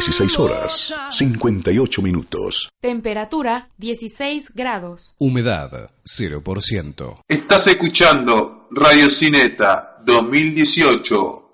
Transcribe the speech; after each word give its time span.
16 0.00 0.38
horas 0.38 0.94
58 1.10 2.00
minutos. 2.00 2.70
Temperatura 2.80 3.68
16 3.76 4.52
grados. 4.54 5.14
Humedad 5.18 5.90
0%. 6.06 7.20
Estás 7.28 7.66
escuchando 7.66 8.66
Radio 8.70 9.10
Cineta 9.10 9.98
2018. 10.06 11.52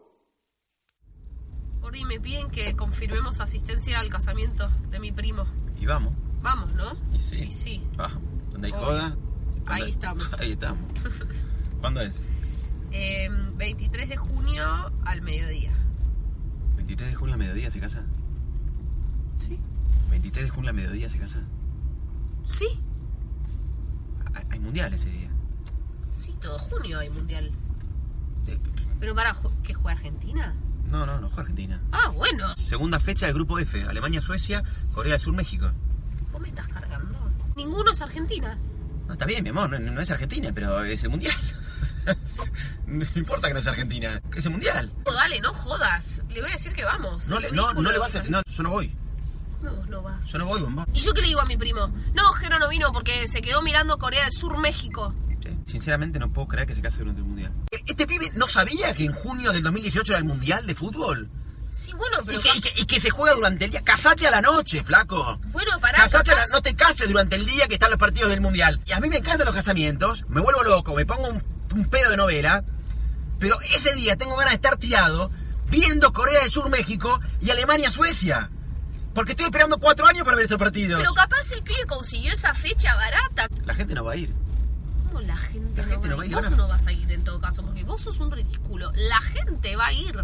Gordi, 1.80 2.04
me 2.04 2.20
piden 2.20 2.48
que 2.52 2.76
confirmemos 2.76 3.40
asistencia 3.40 3.98
al 3.98 4.10
casamiento 4.10 4.70
de 4.90 5.00
mi 5.00 5.10
primo. 5.10 5.44
Y 5.80 5.86
vamos. 5.86 6.12
Vamos, 6.40 6.72
¿no? 6.74 6.92
Y 7.16 7.20
sí. 7.20 7.36
Y 7.48 7.50
sí. 7.50 7.82
Va. 7.98 8.12
Donde 8.52 8.68
hay 8.68 8.72
Hoy. 8.74 8.78
joda. 8.78 9.16
Ahí 9.66 9.80
donde- 9.80 9.90
estamos. 9.90 10.32
Ahí 10.40 10.52
estamos. 10.52 10.84
¿Cuándo 11.80 12.00
es? 12.00 12.20
Eh, 12.92 13.28
23 13.56 14.08
de 14.08 14.16
junio 14.16 14.92
al 15.04 15.20
mediodía. 15.22 15.72
23 16.76 17.08
de 17.10 17.14
junio 17.16 17.34
a 17.34 17.38
mediodía 17.38 17.72
se 17.72 17.80
casa. 17.80 18.06
¿Sí? 19.38 19.58
23 20.10 20.46
de 20.46 20.50
junio 20.50 20.70
a 20.70 20.72
mediodía 20.72 21.08
se 21.10 21.18
casa. 21.18 21.42
Sí, 22.44 22.66
Hay, 24.50 24.60
mundial 24.60 24.92
ese 24.94 25.10
día. 25.10 25.30
sí, 26.12 26.32
todo 26.40 26.58
junio 26.58 26.98
hay 26.98 27.10
mundial. 27.10 27.50
Sí. 28.44 28.58
Pero 29.00 29.14
para, 29.14 29.34
¿qué 29.62 29.74
juega 29.74 29.92
Argentina? 29.96 30.54
No, 30.86 31.04
no, 31.04 31.20
no 31.20 31.28
juega 31.28 31.42
Argentina. 31.42 31.82
Ah, 31.90 32.10
bueno. 32.10 32.56
Segunda 32.56 33.00
fecha 33.00 33.26
del 33.26 33.34
grupo 33.34 33.58
F. 33.58 33.82
Alemania, 33.82 34.20
Suecia, 34.20 34.62
Corea 34.94 35.12
del 35.12 35.20
Sur, 35.20 35.34
México. 35.34 35.70
¿Vos 36.32 36.40
me 36.40 36.48
estás 36.48 36.68
cargando? 36.68 37.18
Ninguno 37.56 37.90
es 37.90 38.00
Argentina. 38.02 38.56
No, 39.06 39.12
está 39.12 39.24
bien, 39.24 39.42
mi 39.42 39.50
amor, 39.50 39.70
no, 39.70 39.78
no 39.78 40.00
es 40.00 40.10
Argentina, 40.10 40.50
pero 40.54 40.82
es 40.84 41.02
el 41.02 41.10
mundial. 41.10 41.34
no 42.86 43.04
importa 43.14 43.48
que 43.48 43.54
no 43.54 43.60
sea 43.60 43.72
Argentina, 43.72 44.20
es 44.34 44.44
el 44.44 44.52
mundial. 44.52 44.92
Oh, 45.04 45.12
dale, 45.12 45.40
no 45.40 45.52
jodas. 45.52 46.22
Le 46.28 46.40
voy 46.40 46.50
a 46.50 46.52
decir 46.54 46.72
que 46.72 46.84
vamos. 46.84 47.28
No, 47.28 47.38
le, 47.40 47.50
no, 47.52 47.72
no 47.72 47.90
le 47.90 47.98
vas 47.98 48.12
que 48.12 48.18
a 48.18 48.20
estás 48.20 48.30
No, 48.30 48.42
yo 48.46 48.62
no 48.62 48.70
voy. 48.70 48.96
¿Cómo 49.60 49.72
vos 49.76 49.88
no 49.88 50.02
vas? 50.02 50.26
Yo 50.26 50.38
no 50.38 50.46
voy, 50.46 50.60
bomba. 50.60 50.86
¿Y 50.92 51.00
yo 51.00 51.12
qué 51.14 51.22
le 51.22 51.28
digo 51.28 51.40
a 51.40 51.46
mi 51.46 51.56
primo? 51.56 51.88
No, 52.14 52.32
Jero 52.32 52.58
no 52.58 52.68
vino 52.68 52.92
porque 52.92 53.26
se 53.28 53.40
quedó 53.42 53.62
mirando 53.62 53.98
Corea 53.98 54.24
del 54.24 54.32
Sur, 54.32 54.58
México. 54.58 55.14
Sí, 55.42 55.50
Sinceramente 55.66 56.18
no 56.18 56.32
puedo 56.32 56.48
creer 56.48 56.66
que 56.66 56.74
se 56.74 56.82
case 56.82 56.98
durante 56.98 57.20
el 57.20 57.26
mundial. 57.26 57.52
¿Este 57.86 58.06
pibe 58.06 58.30
no 58.34 58.48
sabía 58.48 58.94
que 58.94 59.04
en 59.04 59.12
junio 59.12 59.52
del 59.52 59.62
2018 59.62 60.12
era 60.12 60.18
el 60.18 60.24
mundial 60.24 60.66
de 60.66 60.74
fútbol? 60.74 61.28
Sí, 61.70 61.92
bueno, 61.92 62.18
Y 62.22 62.26
pero... 62.26 62.40
que, 62.40 62.48
y 62.56 62.60
que- 62.60 62.82
y 62.82 62.84
que 62.86 63.00
se 63.00 63.10
juega 63.10 63.34
durante 63.34 63.64
el 63.66 63.70
día. 63.70 63.82
Casate 63.82 64.26
a 64.26 64.30
la 64.30 64.40
noche, 64.40 64.82
flaco. 64.82 65.38
Bueno, 65.52 65.78
pará. 65.80 65.98
Casate 65.98 66.30
a 66.32 66.36
la- 66.36 66.46
no 66.46 66.62
te 66.62 66.74
cases 66.74 67.08
durante 67.08 67.36
el 67.36 67.44
día 67.46 67.66
que 67.68 67.74
están 67.74 67.90
los 67.90 67.98
partidos 67.98 68.30
del 68.30 68.40
mundial. 68.40 68.80
Y 68.86 68.92
a 68.92 69.00
mí 69.00 69.08
me 69.08 69.18
encantan 69.18 69.46
los 69.46 69.54
casamientos, 69.54 70.24
me 70.28 70.40
vuelvo 70.40 70.62
loco, 70.64 70.94
me 70.94 71.04
pongo 71.06 71.28
un, 71.28 71.42
un 71.74 71.84
pedo 71.90 72.10
de 72.10 72.16
novela. 72.16 72.64
Pero 73.38 73.60
ese 73.62 73.94
día 73.94 74.16
tengo 74.16 74.36
ganas 74.36 74.52
de 74.52 74.56
estar 74.56 74.76
tirado 74.78 75.30
viendo 75.68 76.12
Corea 76.12 76.40
del 76.40 76.50
Sur, 76.50 76.70
México 76.70 77.20
y 77.42 77.50
Alemania, 77.50 77.90
Suecia. 77.90 78.50
Porque 79.16 79.32
estoy 79.32 79.46
esperando 79.46 79.78
cuatro 79.78 80.06
años 80.06 80.22
para 80.24 80.36
ver 80.36 80.44
estos 80.44 80.58
partidos. 80.58 81.00
Pero 81.00 81.12
capaz 81.14 81.50
el 81.52 81.62
pibe 81.64 81.84
consiguió 81.88 82.32
esa 82.32 82.54
fecha 82.54 82.94
barata. 82.94 83.48
La 83.64 83.74
gente 83.74 83.94
no 83.94 84.04
va 84.04 84.12
a 84.12 84.16
ir. 84.16 84.32
¿Cómo 85.08 85.20
la 85.22 85.36
gente, 85.36 85.80
La 85.80 85.86
no, 85.86 85.92
gente 85.92 86.08
va 86.08 86.10
no 86.10 86.16
va 86.18 86.22
a 86.22 86.26
ir 86.26 86.32
Vos 86.34 86.44
ahora. 86.44 86.56
no 86.56 86.68
vas 86.68 86.86
a 86.86 86.92
ir 86.92 87.10
en 87.10 87.24
todo 87.24 87.40
caso, 87.40 87.62
porque 87.64 87.82
vos 87.84 88.02
sos 88.02 88.20
un 88.20 88.30
ridículo. 88.30 88.92
La 88.94 89.20
gente 89.22 89.74
va 89.74 89.86
a 89.86 89.92
ir. 89.94 90.14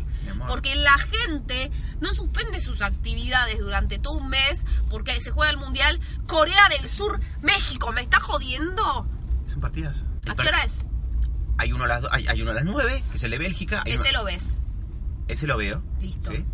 Porque 0.46 0.74
la 0.76 0.98
gente 0.98 1.70
no 2.00 2.12
suspende 2.14 2.60
sus 2.60 2.82
actividades 2.82 3.58
durante 3.60 3.98
todo 3.98 4.18
un 4.18 4.28
mes 4.28 4.62
porque 4.90 5.18
se 5.22 5.30
juega 5.30 5.50
el 5.50 5.56
Mundial 5.56 5.98
Corea 6.26 6.68
del 6.68 6.88
Sur, 6.90 7.18
México. 7.40 7.90
¿Me 7.92 8.02
está 8.02 8.20
jodiendo? 8.20 9.06
Es 9.46 9.54
un 9.54 9.60
partidazo. 9.62 10.04
¿A 10.28 10.34
qué 10.36 10.46
hora 10.48 10.64
es? 10.64 10.84
Hay 11.58 11.72
uno 11.72 11.84
a 11.84 11.86
las, 11.88 12.02
do- 12.02 12.12
hay, 12.12 12.26
hay 12.26 12.42
uno 12.42 12.50
a 12.50 12.54
las 12.54 12.64
9, 12.64 13.02
que 13.10 13.16
es 13.16 13.24
el 13.24 13.30
de 13.30 13.38
Bélgica. 13.38 13.82
hay 13.86 13.92
Ese 13.92 14.10
uno- 14.10 14.18
lo 14.20 14.24
ves. 14.26 14.60
Ese 15.32 15.46
lo 15.46 15.56
veo. 15.56 15.82
Listo. 16.00 16.30
¿Sí? 16.30 16.44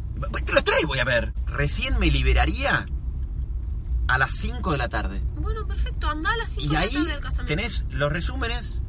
Te 0.45 0.53
los 0.53 0.65
tres 0.65 0.81
voy 0.87 0.99
a 0.99 1.05
ver. 1.05 1.33
Recién 1.47 1.99
me 1.99 2.11
liberaría 2.11 2.87
a 4.09 4.19
las 4.19 4.33
5 4.33 4.73
de 4.73 4.79
la 4.79 4.89
tarde. 4.89 5.23
Bueno, 5.37 5.67
perfecto. 5.67 6.09
Andá 6.09 6.31
a 6.33 6.37
las 6.37 6.53
5 6.53 6.65
Y 6.65 6.69
de 6.69 6.75
la 6.75 6.81
tarde 6.91 7.11
del 7.13 7.21
casamiento. 7.21 7.47
tenés 7.47 7.85
los 7.91 8.11
resúmenes, 8.13 8.81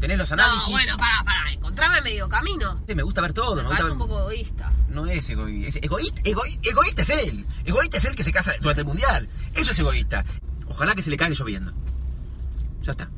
tenés 0.00 0.18
los 0.18 0.30
análisis. 0.32 0.62
No, 0.66 0.70
bueno, 0.72 0.96
pará, 0.96 1.24
pará. 1.24 1.52
Encontrame 1.52 2.00
medio 2.02 2.28
camino. 2.28 2.80
Sí, 2.86 2.94
Me 2.94 3.02
gusta 3.02 3.20
ver 3.20 3.32
todo. 3.32 3.56
Me 3.56 3.62
me 3.62 3.68
gusta 3.68 3.92
un 3.92 3.98
poco 3.98 4.18
egoísta. 4.20 4.72
No 4.88 5.06
es 5.06 5.28
egoísta. 5.28 5.68
Es 5.78 5.84
egoísta, 5.84 6.22
egoí- 6.22 6.58
egoísta 6.62 7.02
es 7.02 7.10
él. 7.10 7.46
Egoísta 7.64 7.96
es 7.98 8.04
él 8.04 8.14
que 8.16 8.24
se 8.24 8.32
casa 8.32 8.52
durante 8.60 8.82
el 8.82 8.86
mundial. 8.86 9.28
Eso 9.54 9.72
es 9.72 9.78
egoísta. 9.78 10.24
Ojalá 10.68 10.94
que 10.94 11.02
se 11.02 11.10
le 11.10 11.16
cague 11.16 11.34
lloviendo. 11.34 11.72
Ya 12.82 12.92
está. 12.92 13.08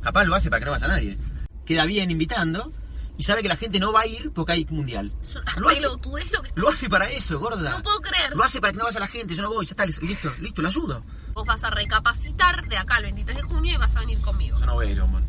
Capaz 0.00 0.24
lo 0.24 0.34
hace 0.34 0.50
para 0.50 0.60
que 0.60 0.66
no 0.66 0.70
vaya 0.72 0.86
a 0.86 0.88
nadie. 0.90 1.18
Queda 1.64 1.84
bien 1.84 2.10
invitando 2.10 2.72
y 3.18 3.22
sabe 3.22 3.42
que 3.42 3.48
la 3.48 3.56
gente 3.56 3.80
no 3.80 3.92
va 3.92 4.02
a 4.02 4.06
ir 4.06 4.30
porque 4.32 4.52
hay 4.52 4.66
mundial. 4.70 5.12
Lo 5.56 5.68
hace, 5.68 5.80
pelotudez 5.80 6.30
lo 6.32 6.42
que 6.42 6.50
lo 6.54 6.68
hace 6.68 6.88
para 6.88 7.10
eso, 7.10 7.38
gorda. 7.38 7.78
No 7.78 7.82
puedo 7.82 8.00
creer. 8.00 8.34
Lo 8.34 8.44
hace 8.44 8.60
para 8.60 8.72
que 8.72 8.78
no 8.78 8.84
vaya 8.84 9.00
la 9.00 9.08
gente. 9.08 9.34
Yo 9.34 9.42
no 9.42 9.50
voy, 9.50 9.66
ya 9.66 9.70
está, 9.70 9.86
listo, 9.86 10.32
listo, 10.40 10.62
lo 10.62 10.68
ayudo. 10.68 11.02
Vos 11.32 11.46
vas 11.46 11.64
a 11.64 11.70
recapacitar 11.70 12.66
de 12.68 12.76
acá 12.76 12.98
el 12.98 13.04
23 13.04 13.36
de 13.36 13.42
junio 13.42 13.74
y 13.74 13.76
vas 13.76 13.96
a 13.96 14.00
venir 14.00 14.20
conmigo. 14.20 14.58
Yo 14.58 14.66
no 14.66 14.74
voy 14.74 14.88
a 14.88 14.90
ir, 14.90 15.00
amor. 15.00 15.22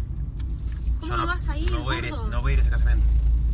¿Cómo 0.99 1.17
no 1.17 1.27
vas 1.27 1.47
a 1.47 1.57
ir, 1.57 1.71
No 1.71 1.83
voy 1.83 1.95
a 1.95 1.99
ir, 1.99 2.11
no 2.11 2.41
voy 2.41 2.51
a 2.51 2.53
ir 2.53 2.59
a 2.59 2.61
ese 2.61 2.71
casamiento. 2.71 3.05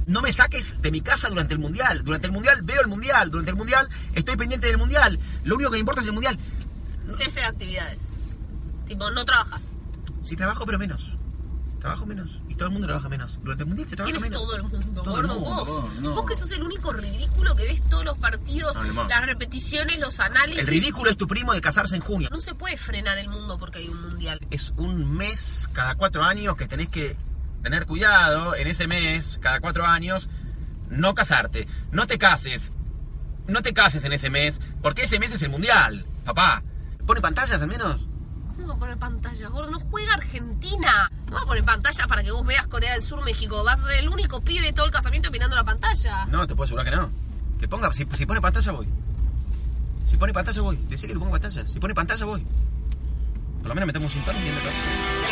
No 0.05 0.21
me 0.21 0.31
saques 0.31 0.81
de 0.81 0.91
mi 0.91 1.01
casa 1.01 1.29
durante 1.29 1.53
el 1.53 1.59
mundial. 1.59 2.03
Durante 2.03 2.27
el 2.27 2.33
mundial 2.33 2.61
veo 2.63 2.81
el 2.81 2.87
mundial. 2.87 3.29
Durante 3.29 3.51
el 3.51 3.57
mundial 3.57 3.87
estoy 4.13 4.35
pendiente 4.35 4.67
del 4.67 4.77
mundial. 4.77 5.19
Lo 5.43 5.55
único 5.55 5.69
que 5.69 5.75
me 5.75 5.79
importa 5.79 6.01
es 6.01 6.07
el 6.07 6.13
mundial. 6.13 6.37
Cese 7.15 7.39
de 7.39 7.45
actividades. 7.45 8.13
Tipo, 8.87 9.09
no 9.11 9.23
trabajas. 9.23 9.71
Sí, 10.23 10.35
trabajo, 10.35 10.65
pero 10.65 10.79
menos. 10.79 11.17
Trabajo 11.83 12.05
menos. 12.05 12.39
Y 12.47 12.55
todo 12.55 12.67
el 12.67 12.71
mundo 12.71 12.87
trabaja 12.87 13.09
menos. 13.09 13.37
Durante 13.43 13.63
el 13.63 13.67
mundial 13.67 13.89
se 13.89 13.97
trabaja 13.97 14.17
¿Quién 14.17 14.23
es 14.23 14.39
todo 14.39 14.55
el 14.55 14.63
mundo, 14.63 15.01
Todo 15.03 15.19
el 15.19 15.27
gordo? 15.27 15.39
mundo, 15.41 15.65
vos. 15.65 15.81
vos, 15.81 15.95
no. 15.99 16.15
Vos 16.15 16.25
que 16.25 16.35
sos 16.37 16.49
el 16.51 16.63
único 16.63 16.93
ridículo 16.93 17.57
que 17.57 17.63
ves 17.63 17.81
todos 17.89 18.05
los 18.05 18.17
partidos, 18.17 18.73
No, 18.73 19.03
las 19.05 19.25
repeticiones, 19.25 19.99
los 19.99 20.17
análisis. 20.21 20.61
El 20.61 20.67
ridículo 20.67 21.11
es 21.11 21.17
tu 21.17 21.27
primo 21.27 21.51
de 21.53 21.59
casarse 21.59 21.97
en 21.97 22.01
junio. 22.01 22.29
No 22.31 22.39
se 22.39 22.55
puede 22.55 22.77
frenar 22.77 23.17
el 23.17 23.27
mundo 23.27 23.57
porque 23.57 23.79
hay 23.79 23.89
un 23.89 24.01
mundial. 24.01 24.39
Es 24.49 24.71
un 24.77 25.13
mes 25.17 25.67
cada 25.73 25.95
cuatro 25.95 26.23
años 26.23 26.55
que 26.55 26.69
tenés 26.69 26.87
que 26.87 27.17
tener 27.63 27.85
cuidado 27.85 28.55
en 28.55 28.67
ese 28.67 28.87
mes, 28.87 29.37
cada 29.41 29.59
cuatro 29.59 29.85
años, 29.85 30.29
no 30.89 31.13
casarte. 31.13 31.67
No 31.91 32.07
te 32.07 32.17
cases. 32.17 32.71
No 33.45 33.61
te 33.61 33.73
cases 33.73 34.05
en 34.05 34.13
ese 34.13 34.29
mes, 34.29 34.61
porque 34.81 35.01
ese 35.01 35.19
mes 35.19 35.33
es 35.33 35.41
el 35.41 35.49
mundial, 35.49 36.05
papá. 36.23 36.63
¿Pone 37.05 37.19
pantallas 37.19 37.61
al 37.61 37.67
menos? 37.67 37.99
¿Cómo 38.55 38.67
va 38.67 38.73
a 38.73 38.77
poner 38.77 38.97
pantalla, 38.97 39.47
gordo? 39.49 39.71
No 39.71 39.79
juega 39.79 40.13
Argentina. 40.13 41.09
No 41.27 41.33
va 41.35 41.41
a 41.41 41.45
poner 41.45 41.63
pantalla 41.63 42.05
para 42.07 42.23
que 42.23 42.31
vos 42.31 42.45
veas 42.45 42.67
Corea 42.67 42.93
del 42.93 43.01
Sur, 43.01 43.23
México. 43.23 43.63
Vas 43.63 43.81
a 43.81 43.87
ser 43.87 43.95
el 43.99 44.09
único 44.09 44.41
pibe 44.41 44.61
de 44.61 44.73
todo 44.73 44.85
el 44.85 44.91
casamiento 44.91 45.31
mirando 45.31 45.55
la 45.55 45.63
pantalla. 45.63 46.25
No, 46.25 46.45
te 46.45 46.55
puedo 46.55 46.65
asegurar 46.65 46.85
que 46.85 46.95
no. 46.95 47.11
Que 47.59 47.67
ponga, 47.67 47.91
si, 47.93 48.05
si 48.13 48.25
pone 48.25 48.41
pantalla 48.41 48.71
voy. 48.71 48.87
Si 50.05 50.17
pone 50.17 50.33
pantalla 50.33 50.61
voy. 50.61 50.77
Decirle 50.87 51.13
que 51.13 51.19
ponga 51.19 51.31
pantalla. 51.31 51.65
Si 51.65 51.79
pone 51.79 51.95
pantalla 51.95 52.25
voy. 52.25 52.45
Por 53.59 53.67
lo 53.67 53.75
menos 53.75 53.87
me 53.87 53.93
tomo 53.93 54.05
un 54.05 54.11
sintón 54.11 54.35
viendo 54.41 54.61
el 54.61 55.22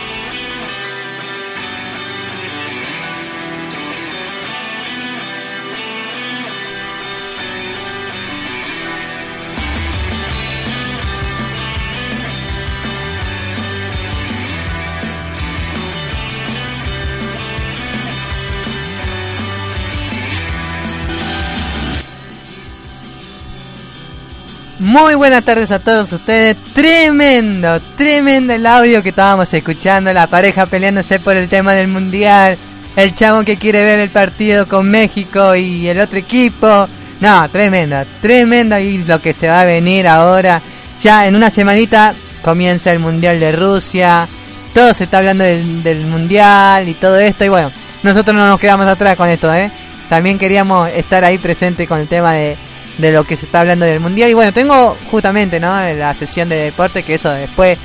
Muy 24.91 25.15
buenas 25.15 25.45
tardes 25.45 25.71
a 25.71 25.79
todos 25.79 26.11
ustedes. 26.11 26.57
Tremendo, 26.73 27.79
tremendo 27.95 28.51
el 28.51 28.65
audio 28.65 29.01
que 29.01 29.07
estábamos 29.07 29.53
escuchando. 29.53 30.11
La 30.11 30.27
pareja 30.27 30.65
peleándose 30.65 31.17
por 31.21 31.37
el 31.37 31.47
tema 31.47 31.71
del 31.71 31.87
mundial. 31.87 32.57
El 32.97 33.15
chavo 33.15 33.45
que 33.45 33.55
quiere 33.55 33.85
ver 33.85 34.01
el 34.01 34.09
partido 34.09 34.67
con 34.67 34.91
México 34.91 35.55
y 35.55 35.87
el 35.87 35.97
otro 35.97 36.17
equipo. 36.17 36.89
No, 37.21 37.49
tremendo, 37.49 38.03
tremendo. 38.21 38.77
Y 38.79 38.97
lo 39.05 39.21
que 39.21 39.31
se 39.31 39.47
va 39.47 39.61
a 39.61 39.65
venir 39.65 40.09
ahora. 40.09 40.61
Ya 41.01 41.25
en 41.25 41.37
una 41.37 41.49
semanita 41.49 42.13
comienza 42.41 42.91
el 42.91 42.99
mundial 42.99 43.39
de 43.39 43.53
Rusia. 43.53 44.27
Todo 44.73 44.93
se 44.93 45.05
está 45.05 45.19
hablando 45.19 45.45
del, 45.45 45.83
del 45.83 46.05
mundial 46.05 46.89
y 46.89 46.95
todo 46.95 47.17
esto. 47.17 47.45
Y 47.45 47.49
bueno, 47.49 47.71
nosotros 48.03 48.35
no 48.35 48.45
nos 48.45 48.59
quedamos 48.59 48.87
atrás 48.87 49.15
con 49.15 49.29
esto, 49.29 49.53
¿eh? 49.53 49.71
También 50.09 50.37
queríamos 50.37 50.89
estar 50.89 51.23
ahí 51.23 51.37
presente 51.37 51.87
con 51.87 52.01
el 52.01 52.09
tema 52.09 52.33
de, 52.33 52.57
de 53.01 53.11
lo 53.11 53.23
que 53.23 53.35
se 53.35 53.45
está 53.45 53.61
hablando 53.61 53.85
del 53.85 53.99
mundial. 53.99 54.29
Y 54.29 54.33
bueno, 54.33 54.53
tengo 54.53 54.97
justamente, 55.09 55.59
¿no? 55.59 55.73
La 55.93 56.13
sesión 56.13 56.47
de 56.47 56.55
deporte, 56.55 57.03
que 57.03 57.15
eso 57.15 57.31
después, 57.31 57.77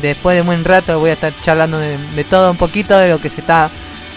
después 0.00 0.34
de 0.34 0.40
un 0.40 0.46
buen 0.48 0.64
rato 0.64 0.98
voy 0.98 1.10
a 1.10 1.12
estar 1.12 1.32
charlando 1.42 1.78
de, 1.78 2.24
todo 2.24 2.50
un 2.50 2.56
poquito 2.56 2.96
de 2.98 3.08
lo 3.08 3.18
que 3.18 3.28
se 3.28 3.42
está 3.42 3.70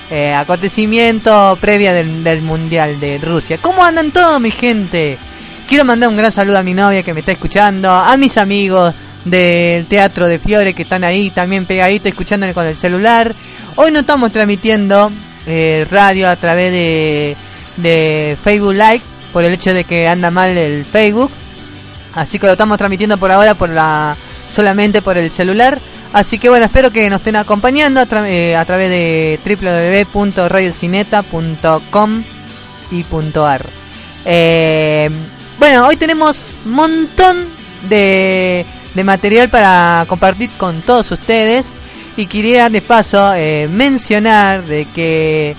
eh, 0.09 0.33
acontecimiento 0.33 1.57
previa 1.59 1.93
del, 1.93 2.23
del 2.23 2.41
mundial 2.41 2.99
de 2.99 3.17
Rusia. 3.17 3.57
¿Cómo 3.61 3.83
andan 3.83 4.11
todos, 4.11 4.39
mi 4.39 4.51
gente? 4.51 5.17
Quiero 5.67 5.83
mandar 5.83 6.09
un 6.09 6.15
gran 6.15 6.31
saludo 6.31 6.57
a 6.57 6.63
mi 6.63 6.73
novia 6.73 7.03
que 7.03 7.13
me 7.13 7.19
está 7.19 7.33
escuchando, 7.33 7.91
a 7.91 8.15
mis 8.15 8.37
amigos 8.37 8.93
del 9.25 9.85
Teatro 9.87 10.27
de 10.27 10.39
Fiore 10.39 10.73
que 10.73 10.83
están 10.83 11.03
ahí 11.03 11.29
también 11.29 11.65
pegaditos 11.65 12.07
escuchándole 12.07 12.53
con 12.53 12.65
el 12.65 12.77
celular. 12.77 13.35
Hoy 13.75 13.91
no 13.91 13.99
estamos 13.99 14.31
transmitiendo 14.31 15.11
eh, 15.45 15.85
radio 15.89 16.29
a 16.29 16.37
través 16.37 16.71
de, 16.71 17.35
de 17.75 18.37
Facebook 18.41 18.73
Live 18.73 19.16
por 19.37 19.45
el 19.45 19.53
hecho 19.53 19.71
de 19.71 19.83
que 19.83 20.07
anda 20.07 20.31
mal 20.31 20.57
el 20.57 20.83
Facebook. 20.83 21.29
Así 22.15 22.39
que 22.39 22.47
lo 22.47 22.53
estamos 22.53 22.75
transmitiendo 22.79 23.19
por 23.19 23.31
ahora 23.31 23.53
por 23.53 23.69
la 23.69 24.17
solamente 24.49 25.03
por 25.03 25.15
el 25.15 25.29
celular. 25.29 25.77
Así 26.11 26.39
que 26.39 26.49
bueno, 26.49 26.65
espero 26.65 26.89
que 26.89 27.07
nos 27.07 27.19
estén 27.19 27.35
acompañando 27.35 27.99
a, 27.99 28.07
eh, 28.27 28.59
través 28.65 28.89
de 28.89 29.39
www.radiocineta.com 30.11 32.23
y 32.89 33.05
.ar. 33.39 33.65
Eh, 34.25 35.07
bueno, 35.59 35.85
hoy 35.85 35.97
tenemos 35.97 36.55
un 36.65 36.71
montón 36.71 37.49
de, 37.87 38.65
de 38.95 39.03
material 39.03 39.49
para 39.49 40.03
compartir 40.09 40.49
con 40.57 40.81
todos 40.81 41.11
ustedes 41.11 41.67
y 42.15 42.25
quería 42.25 42.71
de 42.71 42.81
paso 42.81 43.35
eh, 43.35 43.69
mencionar 43.71 44.65
de 44.65 44.85
que 44.85 45.55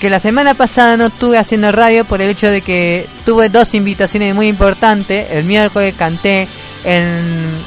que 0.00 0.10
la 0.10 0.20
semana 0.20 0.54
pasada 0.54 0.96
no 0.96 1.06
estuve 1.06 1.38
haciendo 1.38 1.72
radio 1.72 2.04
por 2.04 2.22
el 2.22 2.30
hecho 2.30 2.50
de 2.50 2.62
que 2.62 3.08
tuve 3.24 3.48
dos 3.48 3.74
invitaciones 3.74 4.34
muy 4.34 4.46
importantes. 4.46 5.30
El 5.30 5.44
miércoles 5.44 5.94
canté 5.96 6.46
en, 6.84 7.18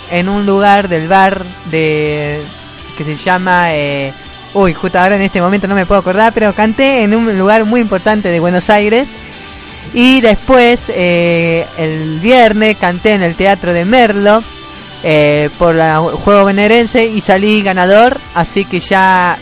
en 0.10 0.30
un 0.30 0.46
lugar 0.46 0.88
del 0.88 1.08
bar 1.08 1.44
de 1.70 2.42
que 2.98 3.04
se 3.04 3.16
llama 3.16 3.74
eh, 3.74 4.14
uy 4.54 4.74
justo 4.74 5.00
ahora 5.00 5.16
en 5.16 5.22
este 5.22 5.42
momento 5.42 5.68
no 5.68 5.76
me 5.76 5.86
puedo 5.86 6.00
acordar 6.00 6.34
pero 6.34 6.54
canté 6.54 7.04
en 7.04 7.14
un 7.14 7.38
lugar 7.38 7.66
muy 7.66 7.82
importante 7.82 8.30
de 8.30 8.40
Buenos 8.40 8.70
Aires 8.70 9.08
y 9.94 10.22
después 10.22 10.84
eh, 10.90 11.66
el 11.78 12.20
viernes 12.20 12.78
canté 12.78 13.14
en 13.14 13.24
el 13.24 13.36
teatro 13.36 13.74
de 13.74 13.86
Merlo 13.86 14.44
eh, 15.04 15.50
por 15.58 15.76
el 15.76 15.98
juego 15.98 16.46
venerense 16.46 17.06
y 17.06 17.22
salí 17.22 17.62
ganador 17.64 18.20
así 18.36 18.66
que 18.66 18.80
ya 18.80 19.38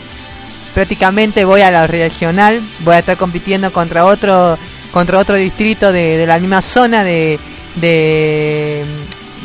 prácticamente 0.74 1.44
voy 1.44 1.62
a 1.62 1.70
la 1.70 1.86
regional, 1.86 2.60
voy 2.80 2.94
a 2.94 2.98
estar 3.00 3.16
compitiendo 3.16 3.72
contra 3.72 4.04
otro 4.04 4.58
contra 4.90 5.18
otro 5.18 5.36
distrito 5.36 5.92
de, 5.92 6.26
la 6.26 6.38
misma 6.40 6.62
zona 6.62 7.04
de, 7.04 7.38
de, 7.76 8.84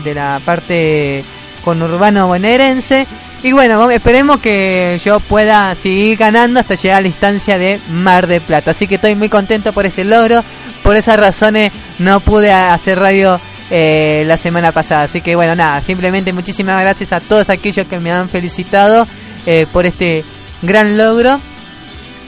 de 0.04 0.14
la 0.14 0.42
parte 0.44 1.24
conurbano 1.64 2.28
bonaerense. 2.28 3.08
Y 3.44 3.52
bueno, 3.52 3.92
esperemos 3.92 4.40
que 4.40 5.00
yo 5.04 5.20
pueda 5.20 5.76
seguir 5.76 6.18
ganando 6.18 6.60
hasta 6.60 6.74
llegar 6.74 6.98
a 6.98 7.02
la 7.02 7.08
instancia 7.08 7.60
de 7.60 7.80
Mar 7.90 8.26
de 8.26 8.42
Plata. 8.42 8.72
Así 8.72 8.88
que 8.88 8.96
estoy 8.96 9.14
muy 9.14 9.30
contento 9.30 9.72
por 9.72 9.86
ese 9.86 10.04
logro. 10.04 10.44
Por 10.82 10.96
esas 10.96 11.20
razones 11.20 11.72
no 12.00 12.22
pude 12.22 12.52
hacer 12.52 12.98
radio 12.98 13.40
eh, 13.70 14.24
la 14.26 14.38
semana 14.38 14.72
pasada. 14.72 15.04
Así 15.04 15.22
que 15.22 15.36
bueno, 15.36 15.56
nada, 15.56 15.82
simplemente 15.82 16.34
muchísimas 16.34 16.82
gracias 16.82 17.12
a 17.12 17.20
todos 17.20 17.50
aquellos 17.50 17.86
que 17.88 18.00
me 18.00 18.12
han 18.12 18.30
felicitado 18.30 19.08
eh, 19.46 19.68
por 19.72 19.86
este 19.86 20.24
gran 20.62 20.98
logro. 20.98 21.40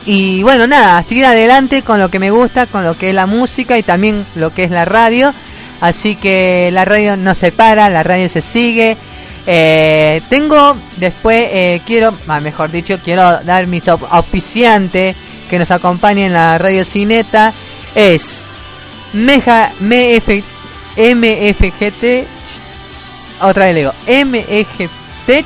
Y 0.05 0.41
bueno, 0.43 0.67
nada, 0.67 1.03
seguir 1.03 1.25
adelante 1.25 1.81
con 1.81 1.99
lo 1.99 2.09
que 2.09 2.19
me 2.19 2.31
gusta, 2.31 2.65
con 2.67 2.83
lo 2.85 2.97
que 2.97 3.09
es 3.09 3.15
la 3.15 3.25
música 3.25 3.77
y 3.77 3.83
también 3.83 4.25
lo 4.35 4.53
que 4.53 4.63
es 4.63 4.71
la 4.71 4.85
radio. 4.85 5.33
Así 5.81 6.15
que 6.15 6.69
la 6.71 6.85
radio 6.85 7.17
no 7.17 7.35
se 7.35 7.51
para, 7.51 7.89
la 7.89 8.03
radio 8.03 8.29
se 8.29 8.41
sigue. 8.41 8.97
Eh, 9.45 10.21
tengo 10.29 10.77
después, 10.97 11.47
eh, 11.51 11.81
quiero, 11.85 12.17
ah, 12.27 12.39
mejor 12.39 12.71
dicho, 12.71 12.99
quiero 13.03 13.39
dar 13.43 13.67
mis 13.67 13.87
au- 13.87 14.07
auspiciantes 14.09 15.15
que 15.49 15.59
nos 15.59 15.71
acompañen 15.71 16.27
en 16.27 16.33
la 16.33 16.57
radio 16.57 16.83
Cineta. 16.85 17.53
Es 17.95 18.43
Meja, 19.13 19.71
MF, 19.79 20.43
MFGT, 20.97 22.27
otra 23.41 23.65
vez 23.65 23.73
le 23.75 23.79
digo, 23.81 23.93
Tech 25.25 25.45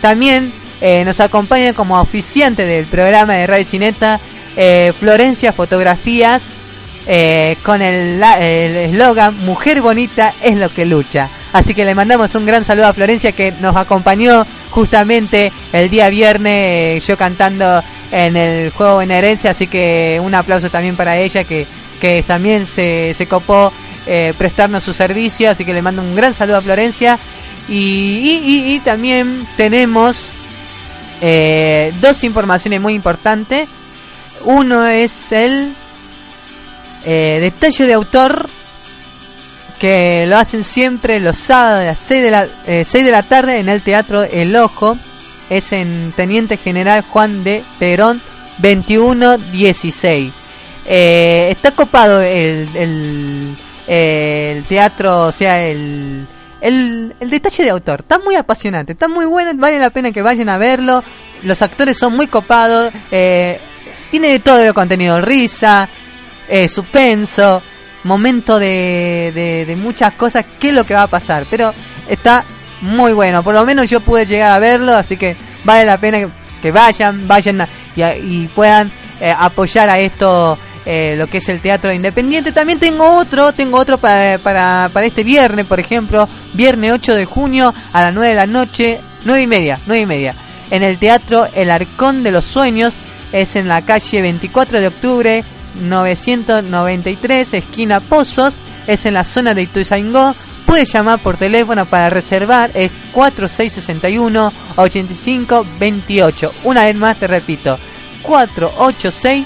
También 0.00 0.50
eh, 0.80 1.04
nos 1.04 1.20
acompaña 1.20 1.72
como 1.72 1.96
auspiciante 1.96 2.64
del 2.64 2.86
programa 2.86 3.34
de 3.34 3.46
Radio 3.46 3.64
Cineta 3.64 4.20
eh, 4.56 4.92
Florencia 4.98 5.52
Fotografías 5.52 6.42
eh, 7.06 7.56
con 7.62 7.80
el 7.82 8.22
eslogan 8.22 9.36
Mujer 9.46 9.80
bonita 9.80 10.34
es 10.42 10.56
lo 10.56 10.68
que 10.68 10.84
lucha. 10.84 11.30
Así 11.52 11.74
que 11.74 11.84
le 11.84 11.94
mandamos 11.94 12.34
un 12.34 12.44
gran 12.44 12.64
saludo 12.64 12.86
a 12.88 12.92
Florencia 12.94 13.32
que 13.32 13.52
nos 13.52 13.74
acompañó 13.76 14.46
justamente 14.70 15.50
el 15.72 15.88
día 15.88 16.10
viernes 16.10 17.06
yo 17.06 17.16
cantando 17.16 17.82
en 18.12 18.36
el 18.36 18.70
juego 18.70 19.00
en 19.00 19.10
herencia, 19.10 19.50
así 19.52 19.66
que 19.66 20.20
un 20.22 20.34
aplauso 20.34 20.68
también 20.70 20.96
para 20.96 21.16
ella 21.16 21.44
que, 21.44 21.66
que 22.00 22.22
también 22.26 22.66
se, 22.66 23.14
se 23.14 23.26
copó 23.26 23.72
prestarnos 24.38 24.84
su 24.84 24.94
servicio, 24.94 25.50
así 25.50 25.64
que 25.66 25.74
le 25.74 25.82
mando 25.82 26.00
un 26.02 26.14
gran 26.14 26.32
saludo 26.34 26.56
a 26.58 26.62
Florencia. 26.62 27.18
Y- 27.68 28.74
y 28.74 28.80
también 28.80 29.46
tenemos 29.56 30.30
eh, 31.20 31.92
dos 32.00 32.24
informaciones 32.24 32.80
muy 32.80 32.94
importantes. 32.94 33.68
Uno 34.44 34.86
es 34.86 35.32
el 35.32 35.76
eh, 37.04 37.38
detalle 37.40 37.86
de 37.86 37.92
autor 37.94 38.48
que 39.78 40.26
lo 40.26 40.36
hacen 40.36 40.64
siempre 40.64 41.20
los 41.20 41.36
sábados 41.36 41.80
a 41.80 41.84
las 41.84 41.98
6 41.98 42.22
de, 42.22 42.30
la, 42.30 42.48
eh, 42.66 42.84
6 42.84 43.04
de 43.04 43.10
la 43.10 43.22
tarde 43.22 43.58
en 43.58 43.68
el 43.68 43.82
Teatro 43.82 44.22
El 44.22 44.54
Ojo. 44.56 44.98
Es 45.48 45.72
en 45.72 46.12
Teniente 46.14 46.56
General 46.56 47.02
Juan 47.02 47.42
de 47.42 47.64
Perón 47.78 48.20
2116. 48.58 50.32
Eh, 50.84 51.48
está 51.50 51.70
copado 51.72 52.20
el, 52.22 52.68
el, 52.74 53.58
el 53.86 54.64
teatro, 54.64 55.26
o 55.26 55.32
sea, 55.32 55.66
el, 55.66 56.26
el, 56.60 57.14
el 57.20 57.30
detalle 57.30 57.64
de 57.64 57.70
autor. 57.70 58.00
Está 58.00 58.18
muy 58.18 58.34
apasionante, 58.36 58.92
está 58.92 59.08
muy 59.08 59.26
bueno, 59.26 59.52
vale 59.56 59.78
la 59.78 59.90
pena 59.90 60.10
que 60.12 60.22
vayan 60.22 60.48
a 60.48 60.58
verlo. 60.58 61.02
Los 61.42 61.62
actores 61.62 61.96
son 61.96 62.14
muy 62.16 62.26
copados. 62.26 62.90
Eh, 63.10 63.60
tiene 64.10 64.28
de 64.28 64.40
todo 64.40 64.58
el 64.64 64.74
contenido, 64.74 65.20
risa, 65.20 65.88
eh, 66.48 66.66
suspenso, 66.68 67.62
momento 68.04 68.58
de, 68.58 69.64
de, 69.66 69.76
muchas 69.76 70.14
cosas, 70.14 70.44
qué 70.58 70.68
es 70.68 70.74
lo 70.74 70.84
que 70.84 70.94
va 70.94 71.02
a 71.02 71.06
pasar. 71.08 71.44
Pero 71.50 71.72
está 72.08 72.44
muy 72.80 73.12
bueno, 73.12 73.42
por 73.42 73.54
lo 73.54 73.64
menos 73.64 73.90
yo 73.90 74.00
pude 74.00 74.24
llegar 74.24 74.52
a 74.52 74.58
verlo, 74.58 74.94
así 74.94 75.16
que 75.16 75.36
vale 75.64 75.84
la 75.84 75.98
pena 75.98 76.18
que, 76.62 76.70
vayan, 76.70 77.26
vayan 77.28 77.60
a- 77.60 77.68
y, 77.96 78.02
y 78.44 78.48
puedan 78.54 78.92
eh, 79.20 79.34
apoyar 79.36 79.88
a 79.90 79.98
esto. 79.98 80.58
Eh, 80.90 81.16
lo 81.18 81.26
que 81.26 81.36
es 81.36 81.48
el 81.50 81.60
teatro 81.60 81.92
independiente. 81.92 82.50
También 82.50 82.78
tengo 82.78 83.18
otro 83.18 83.52
tengo 83.52 83.76
otro 83.76 83.98
para, 83.98 84.90
este 85.02 85.22
viernes 85.22 85.66
por 85.66 85.78
ejemplo 85.78 86.26
viernes 86.54 86.92
8 86.92 87.14
de 87.14 87.26
junio 87.26 87.74
a 87.92 88.00
las 88.00 88.14
9 88.14 88.28
de 88.30 88.34
la 88.34 88.46
noche 88.46 89.00
9 89.26 89.42
y 89.42 89.46
media 89.46 89.80
9 89.84 90.00
y 90.00 90.06
media 90.06 90.34
en 90.70 90.82
el 90.82 90.98
teatro 90.98 91.46
El 91.54 91.70
Arcón 91.70 92.22
de 92.22 92.30
los 92.30 92.46
Sueños. 92.46 92.94
Es 93.32 93.54
en 93.54 93.68
la 93.68 93.84
calle 93.84 94.22
24 94.22 94.80
de 94.80 94.86
octubre 94.86 95.44
993 95.82 97.52
esquina 97.52 98.00
Pozos. 98.00 98.54
Es 98.86 99.04
en 99.04 99.12
la 99.12 99.24
zona 99.24 99.52
de 99.52 99.64
Ituzaingó. 99.64 100.34
Puede 100.64 100.86
llamar 100.86 101.18
por 101.18 101.36
teléfono 101.36 101.84
para 101.84 102.08
reservar. 102.08 102.70
Es 102.72 102.90
4661 103.12 104.52
85 104.76 105.66
28 105.78 106.52
una 106.64 106.86
vez 106.86 106.96
más 106.96 107.18
te 107.18 107.26
repito 107.26 107.78
486 108.22 109.44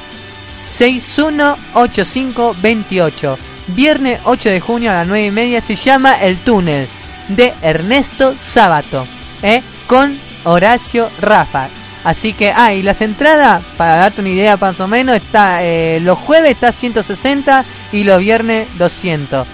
618528 0.72 3.38
Viernes 3.68 4.18
8 4.24 4.48
de 4.50 4.60
junio 4.60 4.90
a 4.90 4.94
las 4.94 5.06
9 5.06 5.26
y 5.26 5.30
media 5.30 5.60
se 5.60 5.76
llama 5.76 6.20
El 6.20 6.38
Túnel 6.38 6.88
de 7.28 7.52
Ernesto 7.62 8.34
Sábato 8.42 9.06
¿eh? 9.42 9.62
con 9.86 10.18
Horacio 10.44 11.08
Rafa. 11.20 11.68
Así 12.04 12.32
que, 12.32 12.50
ah, 12.50 12.74
y 12.74 12.82
las 12.82 13.00
entradas, 13.00 13.62
para 13.76 13.94
darte 13.94 14.20
una 14.20 14.30
idea 14.30 14.56
más 14.56 14.80
o 14.80 14.88
menos, 14.88 15.14
está 15.14 15.62
eh, 15.62 16.00
los 16.02 16.18
jueves 16.18 16.50
está 16.50 16.72
160 16.72 17.64
y 17.92 18.02
los 18.02 18.18
viernes 18.18 18.66
200. 18.76 19.46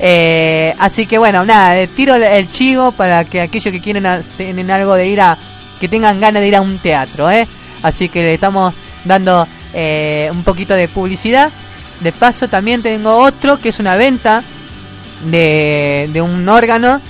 Eh, 0.00 0.74
así 0.78 1.06
que 1.06 1.16
bueno, 1.16 1.46
nada, 1.46 1.78
eh, 1.78 1.86
tiro 1.86 2.14
el, 2.16 2.50
chivo 2.50 2.92
para 2.92 3.24
que 3.24 3.40
aquellos 3.40 3.72
que 3.72 3.80
quieren 3.80 4.04
a- 4.04 4.20
tienen 4.20 4.70
algo 4.70 4.92
de 4.94 5.08
ir 5.08 5.22
a 5.22 5.38
que 5.80 5.88
tengan 5.88 6.20
ganas 6.20 6.42
de 6.42 6.48
ir 6.48 6.56
a 6.56 6.60
un 6.60 6.78
teatro, 6.78 7.30
¿eh? 7.30 7.48
Así 7.82 8.10
que 8.10 8.20
le 8.22 8.34
estamos 8.34 8.74
dando 9.06 9.48
eh, 9.74 10.28
un 10.30 10.44
poquito 10.44 10.74
de 10.74 10.88
publicidad. 10.88 11.50
De 12.00 12.12
paso 12.12 12.48
también 12.48 12.82
tengo 12.82 13.16
otro 13.16 13.58
que 13.58 13.68
es 13.68 13.78
una 13.78 13.96
venta 13.96 14.42
de, 15.26 16.08
de 16.12 16.22
un 16.22 16.48
órgano 16.48 17.00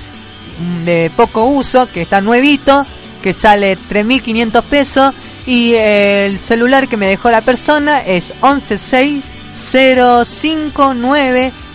de 0.85 1.11
poco 1.17 1.47
uso 1.47 1.87
que 1.91 2.03
está 2.03 2.21
nuevito, 2.21 2.87
que 3.23 3.33
sale 3.33 3.77
3.500 3.77 4.63
pesos 4.63 5.15
y 5.47 5.75
el 5.75 6.39
celular 6.39 6.89
que 6.89 6.97
me 6.97 7.07
dejó 7.07 7.31
la 7.31 7.41
persona 7.41 8.01
es 8.01 8.33
116 8.41 9.23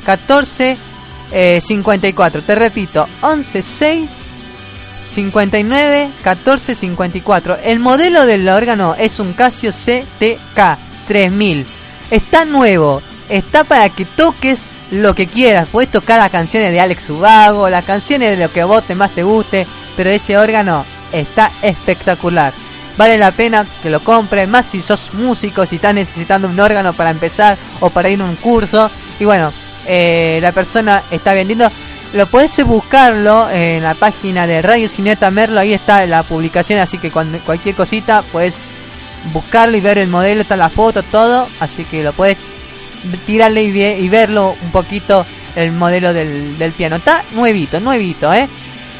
14 0.05 0.77
54. 1.61 2.41
Te 2.41 2.55
repito, 2.55 3.07
116 3.21 4.09
59 5.19 6.11
14 6.23 6.75
54. 6.75 7.57
El 7.63 7.79
modelo 7.79 8.25
del 8.25 8.47
órgano 8.47 8.95
es 8.97 9.19
un 9.19 9.33
Casio 9.33 9.71
CTK 9.71 10.77
3000. 11.09 11.65
Está 12.09 12.45
nuevo, 12.45 13.01
está 13.27 13.65
para 13.65 13.89
que 13.89 14.05
toques 14.05 14.59
lo 14.91 15.13
que 15.15 15.27
quieras. 15.27 15.67
Puedes 15.69 15.91
tocar 15.91 16.19
las 16.19 16.31
canciones 16.31 16.71
de 16.71 16.79
Alex 16.79 17.09
Ubago, 17.09 17.67
las 17.67 17.83
canciones 17.83 18.37
de 18.37 18.45
lo 18.45 18.53
que 18.53 18.61
a 18.61 18.65
vos 18.65 18.83
te 18.83 18.95
más 18.95 19.11
te 19.11 19.23
guste, 19.23 19.67
pero 19.97 20.09
ese 20.09 20.37
órgano 20.37 20.85
está 21.11 21.51
espectacular. 21.63 22.53
Vale 22.95 23.17
la 23.17 23.31
pena 23.31 23.65
que 23.83 23.89
lo 23.89 23.99
compres, 23.99 24.47
más 24.47 24.67
si 24.67 24.81
sos 24.81 25.13
músico, 25.13 25.65
si 25.65 25.75
estás 25.75 25.95
necesitando 25.95 26.47
un 26.47 26.59
órgano 26.59 26.93
para 26.93 27.11
empezar 27.11 27.57
o 27.81 27.89
para 27.89 28.09
ir 28.09 28.21
a 28.21 28.23
un 28.23 28.37
curso. 28.37 28.89
Y 29.19 29.25
bueno, 29.25 29.51
eh, 29.85 30.39
la 30.41 30.53
persona 30.53 31.03
está 31.11 31.33
vendiendo. 31.33 31.69
Lo 32.13 32.27
podés 32.27 32.65
buscarlo 32.65 33.49
en 33.51 33.83
la 33.83 33.93
página 33.93 34.47
de 34.47 34.61
Radio 34.61 34.89
Cineta 34.89 35.29
Merlo, 35.29 35.59
ahí 35.59 35.73
está 35.73 36.05
la 36.07 36.23
publicación, 36.23 36.79
así 36.79 36.97
que 36.97 37.11
cuando, 37.11 37.37
cualquier 37.39 37.75
cosita 37.75 38.23
puedes 38.23 38.55
buscarlo 39.31 39.77
y 39.77 39.81
ver 39.81 39.99
el 39.99 40.07
modelo, 40.07 40.41
está 40.41 40.55
la 40.55 40.69
foto, 40.69 41.03
todo, 41.03 41.47
así 41.59 41.83
que 41.83 42.03
lo 42.03 42.13
puedes 42.13 42.37
tirarle 43.27 43.63
y, 43.63 43.81
y 43.83 44.09
verlo 44.09 44.55
un 44.61 44.71
poquito 44.71 45.25
el 45.55 45.71
modelo 45.71 46.11
del, 46.13 46.57
del 46.57 46.71
piano. 46.71 46.95
Está 46.95 47.25
nuevito, 47.31 47.79
nuevito, 47.79 48.33
¿eh? 48.33 48.47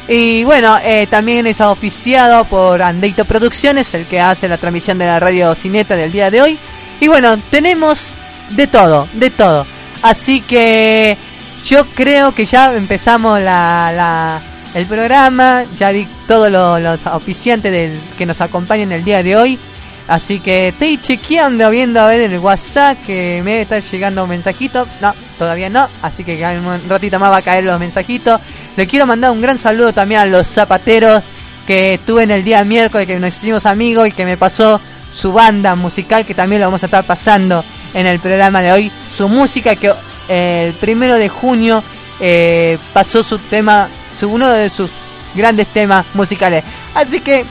Y 0.08 0.44
bueno, 0.44 0.78
eh, 0.82 1.06
también 1.08 1.46
es 1.46 1.60
oficiado 1.60 2.44
por 2.44 2.82
Andeito 2.82 3.24
Producciones, 3.24 3.94
el 3.94 4.06
que 4.06 4.20
hace 4.20 4.48
la 4.48 4.58
transmisión 4.58 4.98
de 4.98 5.06
la 5.06 5.20
radio 5.20 5.54
Cineta 5.54 5.94
del 5.96 6.10
día 6.10 6.30
de 6.30 6.42
hoy. 6.42 6.58
Y 6.98 7.08
bueno, 7.08 7.36
tenemos 7.50 8.14
de 8.50 8.66
todo, 8.66 9.08
de 9.12 9.30
todo. 9.30 9.66
Así 10.02 10.40
que 10.40 11.16
yo 11.64 11.86
creo 11.86 12.34
que 12.34 12.44
ya 12.44 12.74
empezamos 12.74 13.40
la, 13.40 13.92
la 13.94 14.42
el 14.74 14.86
programa, 14.86 15.64
ya 15.76 15.90
di 15.90 16.06
todos 16.28 16.50
los, 16.50 17.00
oficiantes 17.06 17.72
del, 17.72 17.98
que 18.16 18.26
nos 18.26 18.40
acompañan 18.40 18.92
el 18.92 19.04
día 19.04 19.22
de 19.22 19.36
hoy. 19.36 19.58
Así 20.06 20.40
que 20.40 20.68
estoy 20.68 20.98
chequeando, 20.98 21.70
viendo 21.70 22.00
a 22.00 22.06
ver 22.06 22.32
el 22.32 22.38
WhatsApp 22.40 22.98
que 23.06 23.42
me 23.44 23.62
está 23.62 23.78
llegando 23.78 24.24
un 24.24 24.30
mensajito. 24.30 24.86
No, 25.00 25.14
todavía 25.38 25.70
no. 25.70 25.88
Así 26.02 26.24
que 26.24 26.44
un 26.44 26.88
ratito 26.88 27.18
más 27.20 27.30
va 27.30 27.36
a 27.38 27.42
caer 27.42 27.64
los 27.64 27.78
mensajitos. 27.78 28.40
Le 28.76 28.86
quiero 28.88 29.06
mandar 29.06 29.30
un 29.30 29.40
gran 29.40 29.58
saludo 29.58 29.92
también 29.92 30.20
a 30.20 30.26
los 30.26 30.48
zapateros 30.48 31.22
que 31.64 31.94
estuve 31.94 32.24
en 32.24 32.32
el 32.32 32.42
día 32.42 32.64
miércoles, 32.64 33.06
que 33.06 33.20
nos 33.20 33.28
hicimos 33.36 33.66
amigos 33.66 34.08
y 34.08 34.12
que 34.12 34.24
me 34.24 34.36
pasó 34.36 34.80
su 35.12 35.32
banda 35.32 35.76
musical, 35.76 36.26
que 36.26 36.34
también 36.34 36.60
lo 36.60 36.66
vamos 36.66 36.82
a 36.82 36.86
estar 36.86 37.04
pasando 37.04 37.64
en 37.94 38.06
el 38.06 38.18
programa 38.18 38.62
de 38.62 38.72
hoy. 38.72 38.92
Su 39.16 39.28
música 39.28 39.76
que 39.76 39.92
el 40.28 40.74
primero 40.74 41.16
de 41.16 41.28
junio 41.28 41.82
eh, 42.20 42.78
pasó 42.92 43.24
su 43.24 43.38
tema, 43.38 43.88
su, 44.18 44.30
uno 44.30 44.48
de 44.48 44.68
sus 44.70 44.90
grandes 45.34 45.68
temas 45.68 46.06
musicales. 46.14 46.64
Así 46.94 47.20
que 47.20 47.44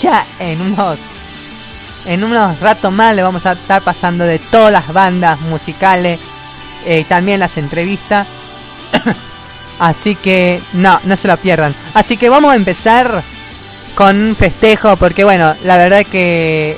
ya 0.00 0.26
en 0.38 0.60
unos 0.60 0.98
en 2.06 2.24
unos 2.24 2.58
ratos 2.60 2.90
más 2.90 3.14
le 3.14 3.22
vamos 3.22 3.44
a 3.44 3.52
estar 3.52 3.82
pasando 3.82 4.24
de 4.24 4.38
todas 4.38 4.72
las 4.72 4.92
bandas 4.92 5.40
musicales 5.40 6.18
y 6.86 6.90
eh, 6.90 7.06
también 7.08 7.40
las 7.40 7.56
entrevistas. 7.56 8.26
Así 9.78 10.16
que 10.16 10.60
no, 10.72 11.00
no 11.04 11.16
se 11.16 11.28
lo 11.28 11.36
pierdan. 11.36 11.76
Así 11.94 12.16
que 12.16 12.28
vamos 12.28 12.52
a 12.52 12.56
empezar 12.56 13.22
con 13.94 14.16
un 14.20 14.36
festejo 14.36 14.96
porque 14.96 15.24
bueno, 15.24 15.54
la 15.64 15.76
verdad 15.76 16.04
que 16.04 16.76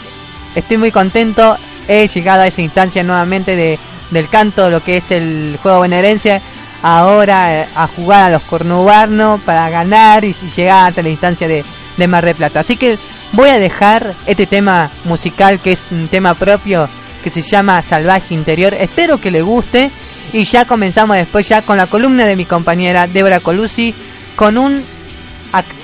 estoy 0.55 0.77
muy 0.77 0.91
contento. 0.91 1.57
He 1.89 2.07
llegado 2.09 2.43
a 2.43 2.47
esa 2.47 2.63
instancia 2.63 3.03
nuevamente 3.03 3.57
de, 3.57 3.79
del 4.11 4.29
canto, 4.29 4.71
lo 4.71 4.83
que 4.83 4.99
es 4.99 5.11
el 5.11 5.59
juego 5.63 5.79
bonaerense. 5.79 6.41
Ahora 6.83 7.63
eh, 7.63 7.67
a 7.75 7.87
jugar 7.87 8.25
a 8.25 8.31
los 8.31 8.43
cornubarnos 8.43 9.41
para 9.43 9.69
ganar 9.69 10.25
y, 10.25 10.33
llegar 10.33 10.89
hasta 10.89 11.03
la 11.03 11.11
instancia 11.11 11.47
de, 11.47 11.65
de 11.97 12.09
Mar 12.09 12.25
de 12.25 12.35
Plata. 12.35 12.61
Así 12.61 12.77
que 12.77 12.99
voy 13.33 13.51
a 13.51 13.59
dejar 13.59 14.15
este 14.27 14.47
tema 14.47 14.91
musical 15.05 15.61
que 15.61 15.73
es 15.73 15.83
un 15.91 16.09
tema 16.09 16.35
propio 16.35 16.89
que 17.23 17.31
se 17.31 17.43
llama 17.43 17.83
Salvaje 17.83 18.35
Interior. 18.35 18.75
Espero 18.75 19.19
que 19.19 19.31
le 19.31 19.43
guste 19.43 19.91
y 20.33 20.45
ya 20.45 20.65
comenzamos 20.65 21.17
después 21.17 21.49
ya 21.49 21.63
con 21.63 21.77
la 21.77 21.87
columna 21.87 22.25
de 22.25 22.37
mi 22.37 22.45
compañera 22.45 23.07
Débora 23.07 23.41
Colusi 23.41 23.95
con 24.37 24.57
un 24.57 24.83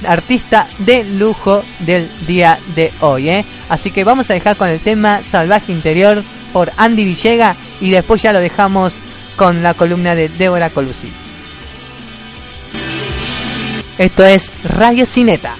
artista 0.06 0.68
de 0.78 1.04
lujo 1.04 1.62
del 1.80 2.08
día 2.26 2.58
de 2.74 2.92
hoy. 3.00 3.28
¿eh? 3.28 3.44
Así 3.68 3.90
que 3.90 4.04
vamos 4.04 4.30
a 4.30 4.34
dejar 4.34 4.56
con 4.56 4.68
el 4.68 4.80
tema 4.80 5.20
Salvaje 5.28 5.72
Interior 5.72 6.22
por 6.56 6.72
Andy 6.78 7.04
Villega 7.04 7.54
y 7.82 7.90
después 7.90 8.22
ya 8.22 8.32
lo 8.32 8.40
dejamos 8.40 8.94
con 9.36 9.62
la 9.62 9.74
columna 9.74 10.14
de 10.14 10.30
Débora 10.30 10.70
Colusi. 10.70 11.12
Esto 13.98 14.24
es 14.24 14.50
Radio 14.64 15.04
Cineta. 15.04 15.54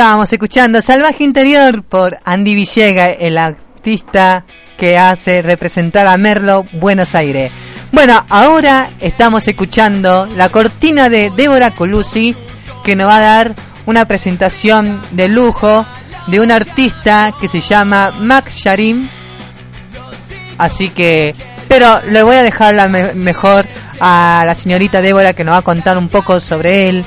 Estábamos 0.00 0.32
escuchando 0.32 0.80
Salvaje 0.80 1.24
Interior 1.24 1.82
por 1.82 2.18
Andy 2.24 2.54
Villega, 2.54 3.10
el 3.10 3.36
artista 3.36 4.46
que 4.78 4.96
hace 4.96 5.42
representar 5.42 6.06
a 6.06 6.16
Merlo 6.16 6.64
Buenos 6.72 7.14
Aires. 7.14 7.52
Bueno, 7.92 8.24
ahora 8.30 8.88
estamos 9.00 9.46
escuchando 9.46 10.24
la 10.34 10.48
cortina 10.48 11.10
de 11.10 11.28
Débora 11.36 11.72
Colusi 11.72 12.34
que 12.82 12.96
nos 12.96 13.08
va 13.10 13.16
a 13.16 13.20
dar 13.20 13.54
una 13.84 14.06
presentación 14.06 15.02
de 15.10 15.28
lujo 15.28 15.84
de 16.28 16.40
un 16.40 16.50
artista 16.50 17.34
que 17.38 17.48
se 17.48 17.60
llama 17.60 18.10
Mac 18.20 18.50
Sharim. 18.50 19.06
Así 20.56 20.88
que, 20.88 21.34
pero 21.68 22.00
le 22.08 22.22
voy 22.22 22.36
a 22.36 22.42
dejar 22.42 22.72
la 22.72 22.88
me- 22.88 23.12
mejor 23.12 23.66
a 24.00 24.44
la 24.46 24.54
señorita 24.54 25.02
Débora 25.02 25.34
que 25.34 25.44
nos 25.44 25.56
va 25.56 25.58
a 25.58 25.62
contar 25.62 25.98
un 25.98 26.08
poco 26.08 26.40
sobre 26.40 26.88
él. 26.88 27.04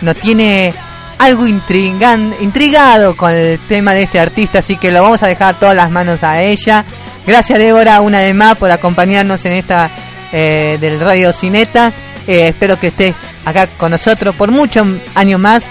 Nos 0.00 0.14
tiene 0.16 0.72
algo 1.20 1.46
intrigan, 1.46 2.34
intrigado 2.40 3.14
con 3.14 3.34
el 3.34 3.58
tema 3.58 3.92
de 3.92 4.04
este 4.04 4.18
artista, 4.18 4.60
así 4.60 4.76
que 4.76 4.90
lo 4.90 5.02
vamos 5.02 5.22
a 5.22 5.26
dejar 5.26 5.58
todas 5.58 5.76
las 5.76 5.90
manos 5.90 6.22
a 6.22 6.40
ella. 6.40 6.82
Gracias 7.26 7.58
Débora 7.58 8.00
una 8.00 8.20
vez 8.20 8.34
más 8.34 8.56
por 8.56 8.70
acompañarnos 8.70 9.44
en 9.44 9.52
esta 9.52 9.90
eh, 10.32 10.78
del 10.80 10.98
Radio 10.98 11.34
Cineta. 11.34 11.92
Eh, 12.26 12.48
espero 12.48 12.80
que 12.80 12.86
estés 12.86 13.14
acá 13.44 13.76
con 13.76 13.90
nosotros 13.90 14.34
por 14.34 14.50
muchos 14.50 14.86
años 15.14 15.38
más. 15.38 15.66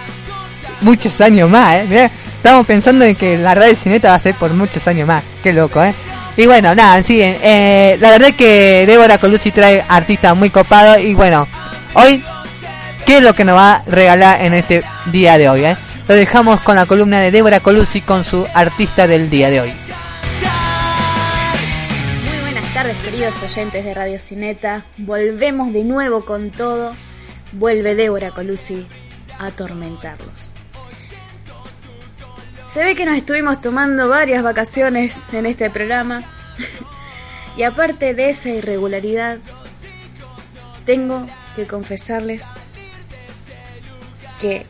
Muchos 0.82 1.20
años 1.20 1.50
más, 1.50 1.78
¿eh? 1.78 2.12
Estamos 2.38 2.68
pensando 2.68 3.04
en 3.04 3.16
que 3.16 3.36
la 3.36 3.56
Radio 3.56 3.76
Cineta 3.76 4.12
va 4.12 4.16
a 4.16 4.22
ser 4.22 4.36
por 4.36 4.54
muchos 4.54 4.88
años 4.88 5.08
más. 5.08 5.24
Qué 5.42 5.52
loco, 5.52 5.84
¿eh? 5.84 5.96
Y 6.38 6.46
bueno, 6.46 6.76
nada, 6.76 7.02
sí, 7.02 7.20
eh, 7.22 7.98
la 8.00 8.12
verdad 8.12 8.30
es 8.30 8.36
que 8.36 8.86
Débora 8.86 9.18
Colucci 9.18 9.50
trae 9.50 9.84
artistas 9.90 10.38
muy 10.38 10.52
copados 10.52 11.00
y 11.00 11.16
bueno, 11.16 11.48
hoy 11.96 12.24
qué 13.10 13.18
es 13.18 13.24
lo 13.24 13.34
que 13.34 13.44
nos 13.44 13.56
va 13.56 13.78
a 13.78 13.84
regalar 13.86 14.40
en 14.40 14.54
este 14.54 14.84
día 15.12 15.40
de 15.40 15.50
hoy. 15.50 15.66
¿eh? 15.66 15.76
Lo 16.08 16.14
dejamos 16.14 16.62
con 16.62 16.76
la 16.76 16.86
columna 16.86 17.20
de 17.20 17.32
Débora 17.32 17.60
Colucci 17.60 18.02
con 18.02 18.24
su 18.24 18.46
artista 18.54 19.08
del 19.08 19.32
día 19.32 19.50
de 19.50 19.62
hoy. 19.62 19.74
Muy 22.24 22.38
buenas 22.42 22.72
tardes 22.72 22.96
queridos 22.98 23.34
oyentes 23.42 23.84
de 23.84 23.96
Radio 23.96 24.20
Cineta. 24.20 24.86
Volvemos 25.00 25.74
de 25.74 25.84
nuevo 25.86 26.24
con 26.24 26.52
todo. 26.52 26.94
Vuelve 27.52 27.96
Débora 27.96 28.30
Colusi 28.30 28.86
a 29.40 29.48
atormentarlos. 29.48 30.54
Se 32.72 32.84
ve 32.84 32.94
que 32.94 33.08
nos 33.08 33.18
estuvimos 33.18 33.60
tomando 33.60 34.08
varias 34.08 34.44
vacaciones 34.44 35.26
en 35.34 35.48
este 35.48 35.72
programa. 35.72 36.26
y 37.58 37.64
aparte 37.64 38.14
de 38.14 38.30
esa 38.30 38.50
irregularidad, 38.50 39.40
tengo 40.86 41.26
que 41.56 41.66
confesarles 41.66 42.56
que 44.40 44.66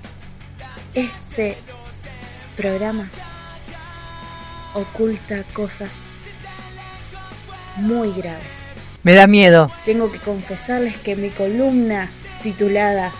este 0.93 1.55
programa 2.57 3.09
oculta 4.73 5.43
cosas 5.53 6.11
muy 7.77 8.11
graves. 8.11 8.65
Me 9.03 9.13
da 9.13 9.27
miedo. 9.27 9.71
Tengo 9.85 10.11
que 10.11 10.19
confesarles 10.19 10.97
que 10.97 11.15
mi 11.15 11.29
columna 11.29 12.09
titulada 12.43 13.11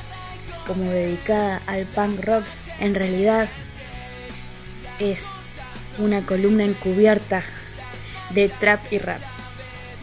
como 0.68 0.92
dedicada 0.92 1.62
al 1.68 1.86
punk 1.86 2.20
rock 2.24 2.44
en 2.80 2.96
realidad 2.96 3.50
es 5.00 5.46
una 5.98 6.26
columna 6.26 6.64
encubierta 6.64 7.44
de 8.32 8.50
trap 8.50 8.82
y 8.92 9.00
rap. 9.00 9.22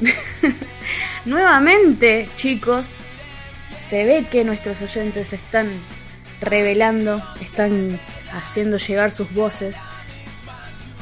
Nuevamente, 1.24 2.28
chicos, 2.36 3.02
se 3.80 4.04
ve 4.04 4.26
que 4.30 4.44
nuestros 4.44 4.82
oyentes 4.82 5.32
están 5.32 5.68
revelando, 6.40 7.22
están 7.40 8.00
haciendo 8.32 8.76
llegar 8.76 9.10
sus 9.10 9.32
voces. 9.32 9.80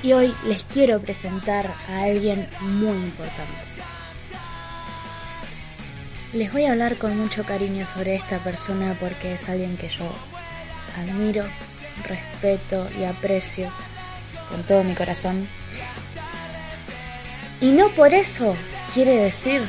Y 0.03 0.13
hoy 0.13 0.35
les 0.47 0.63
quiero 0.65 1.01
presentar 1.01 1.73
a 1.89 2.03
alguien 2.03 2.49
muy 2.61 2.97
importante. 2.97 3.75
Les 6.35 6.53
voy 6.53 6.65
a 6.67 6.73
hablar 6.73 6.97
con 6.97 7.17
mucho 7.17 7.45
cariño 7.45 7.87
sobre 7.87 8.17
esta 8.17 8.39
persona 8.39 8.97
porque 8.99 9.35
es 9.35 9.49
alguien 9.49 9.77
que 9.77 9.89
yo 9.89 10.05
admiro, 10.99 11.45
respeto 12.07 12.89
y 12.99 13.05
aprecio 13.05 13.71
con 14.51 14.63
todo 14.65 14.83
mi 14.83 14.95
corazón. 14.95 15.49
Y 17.61 17.71
no 17.71 17.89
por 17.91 18.13
eso 18.13 18.57
quiere 18.93 19.17
decir 19.17 19.63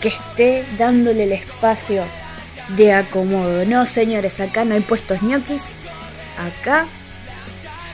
que 0.00 0.08
esté 0.08 0.64
dándole 0.78 1.24
el 1.24 1.32
espacio 1.32 2.04
de 2.76 2.92
acomodo. 2.92 3.64
No, 3.64 3.86
señores, 3.86 4.40
acá 4.40 4.64
no 4.64 4.74
hay 4.74 4.80
puestos 4.80 5.22
ñoquis. 5.22 5.72
Acá 6.38 6.86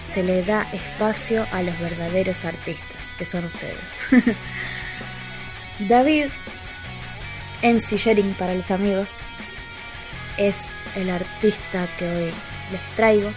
se 0.09 0.23
le 0.23 0.43
da 0.43 0.67
espacio 0.73 1.47
a 1.53 1.63
los 1.63 1.79
verdaderos 1.79 2.45
artistas, 2.45 3.15
que 3.19 3.25
son 3.25 3.45
ustedes. 3.45 4.07
David 5.79 6.27
MC 7.63 7.97
Shering 7.97 8.35
para 8.35 8.55
los 8.55 8.71
amigos 8.71 9.19
es 10.39 10.75
el 10.95 11.11
artista 11.11 11.89
que 11.99 12.09
hoy 12.09 12.31
les 12.73 12.97
traigo. 12.97 13.31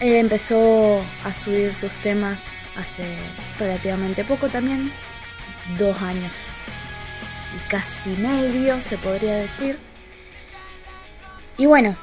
Él 0.00 0.14
empezó 0.16 1.04
a 1.24 1.32
subir 1.32 1.74
sus 1.74 1.92
temas 2.02 2.62
hace 2.76 3.04
relativamente 3.58 4.24
poco 4.24 4.48
también, 4.48 4.90
dos 5.78 6.00
años 6.00 6.32
casi 7.68 8.10
medio 8.10 8.80
se 8.82 8.98
podría 8.98 9.36
decir. 9.36 9.78
Y 11.56 11.66
bueno, 11.66 11.96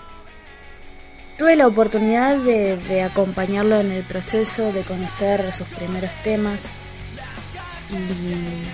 tuve 1.38 1.56
la 1.56 1.68
oportunidad 1.68 2.38
de, 2.38 2.78
de 2.78 3.02
acompañarlo 3.02 3.80
en 3.80 3.92
el 3.92 4.04
proceso, 4.04 4.72
de 4.72 4.84
conocer 4.84 5.52
sus 5.52 5.68
primeros 5.68 6.12
temas 6.24 6.72
y 7.90 8.68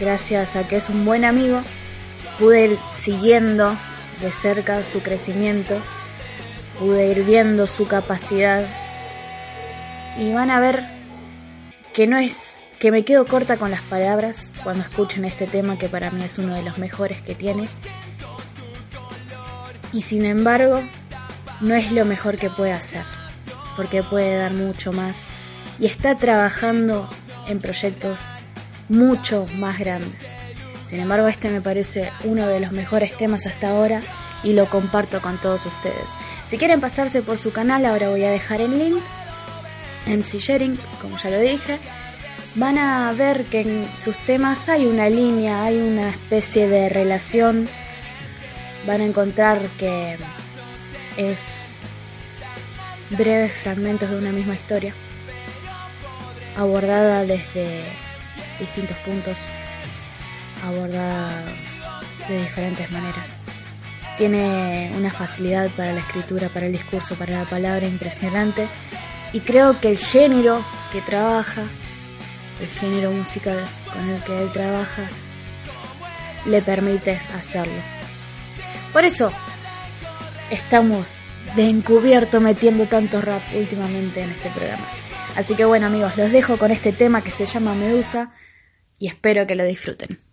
gracias 0.00 0.56
a 0.56 0.66
que 0.66 0.76
es 0.76 0.88
un 0.88 1.04
buen 1.04 1.24
amigo, 1.24 1.62
pude 2.38 2.66
ir 2.66 2.78
siguiendo 2.94 3.76
de 4.20 4.32
cerca 4.32 4.82
su 4.84 5.02
crecimiento, 5.02 5.78
pude 6.78 7.06
ir 7.06 7.24
viendo 7.24 7.66
su 7.66 7.86
capacidad 7.86 8.66
y 10.18 10.32
van 10.32 10.50
a 10.50 10.60
ver 10.60 10.84
que 11.92 12.06
no 12.06 12.18
es 12.18 12.60
que 12.78 12.90
me 12.90 13.04
quedo 13.04 13.26
corta 13.26 13.56
con 13.56 13.70
las 13.70 13.80
palabras 13.82 14.52
cuando 14.62 14.82
escuchen 14.82 15.24
este 15.24 15.46
tema 15.46 15.78
que 15.78 15.88
para 15.88 16.10
mí 16.10 16.22
es 16.22 16.38
uno 16.38 16.54
de 16.54 16.62
los 16.62 16.78
mejores 16.78 17.22
que 17.22 17.34
tiene. 17.34 17.68
Y 19.92 20.02
sin 20.02 20.26
embargo, 20.26 20.82
no 21.60 21.74
es 21.74 21.90
lo 21.92 22.04
mejor 22.04 22.36
que 22.36 22.50
puede 22.50 22.72
hacer, 22.72 23.02
porque 23.76 24.02
puede 24.02 24.36
dar 24.36 24.52
mucho 24.52 24.92
más 24.92 25.28
y 25.78 25.86
está 25.86 26.16
trabajando 26.16 27.08
en 27.48 27.60
proyectos 27.60 28.20
mucho 28.88 29.46
más 29.56 29.78
grandes. 29.78 30.36
Sin 30.84 31.00
embargo, 31.00 31.28
este 31.28 31.48
me 31.48 31.60
parece 31.60 32.10
uno 32.24 32.46
de 32.46 32.60
los 32.60 32.72
mejores 32.72 33.16
temas 33.16 33.46
hasta 33.46 33.70
ahora 33.70 34.00
y 34.42 34.52
lo 34.52 34.68
comparto 34.68 35.20
con 35.20 35.38
todos 35.40 35.66
ustedes. 35.66 36.14
Si 36.44 36.58
quieren 36.58 36.80
pasarse 36.80 37.22
por 37.22 37.38
su 37.38 37.52
canal, 37.52 37.86
ahora 37.86 38.10
voy 38.10 38.22
a 38.24 38.30
dejar 38.30 38.60
el 38.60 38.78
link 38.78 39.02
en 40.06 40.20
Sharing, 40.22 40.78
como 41.00 41.18
ya 41.18 41.30
lo 41.30 41.40
dije. 41.40 41.78
Van 42.56 42.78
a 42.78 43.12
ver 43.12 43.44
que 43.44 43.60
en 43.60 43.86
sus 43.98 44.16
temas 44.24 44.70
hay 44.70 44.86
una 44.86 45.10
línea, 45.10 45.64
hay 45.64 45.76
una 45.76 46.08
especie 46.08 46.66
de 46.66 46.88
relación. 46.88 47.68
Van 48.86 49.02
a 49.02 49.04
encontrar 49.04 49.60
que 49.78 50.16
es 51.18 51.76
breves 53.10 53.52
fragmentos 53.52 54.08
de 54.08 54.16
una 54.16 54.32
misma 54.32 54.54
historia, 54.54 54.94
abordada 56.56 57.24
desde 57.24 57.84
distintos 58.58 58.96
puntos, 58.98 59.38
abordada 60.64 61.30
de 62.26 62.42
diferentes 62.42 62.90
maneras. 62.90 63.36
Tiene 64.16 64.92
una 64.96 65.12
facilidad 65.12 65.68
para 65.76 65.92
la 65.92 66.00
escritura, 66.00 66.48
para 66.48 66.66
el 66.66 66.72
discurso, 66.72 67.16
para 67.16 67.38
la 67.38 67.44
palabra 67.44 67.86
impresionante 67.86 68.66
y 69.34 69.40
creo 69.40 69.78
que 69.78 69.88
el 69.88 69.98
género 69.98 70.64
que 70.90 71.02
trabaja, 71.02 71.64
el 72.60 72.68
género 72.68 73.10
musical 73.10 73.58
con 73.92 74.08
el 74.08 74.22
que 74.22 74.42
él 74.42 74.50
trabaja, 74.50 75.08
le 76.46 76.62
permite 76.62 77.20
hacerlo. 77.34 77.80
Por 78.92 79.04
eso 79.04 79.32
estamos 80.50 81.22
de 81.54 81.68
encubierto 81.68 82.40
metiendo 82.40 82.86
tanto 82.86 83.20
rap 83.20 83.42
últimamente 83.54 84.22
en 84.22 84.30
este 84.30 84.50
programa. 84.50 84.86
Así 85.36 85.54
que 85.54 85.64
bueno 85.64 85.86
amigos, 85.86 86.16
los 86.16 86.32
dejo 86.32 86.56
con 86.56 86.70
este 86.70 86.92
tema 86.92 87.22
que 87.22 87.30
se 87.30 87.46
llama 87.46 87.74
Medusa 87.74 88.32
y 88.98 89.08
espero 89.08 89.46
que 89.46 89.54
lo 89.54 89.64
disfruten. 89.64 90.25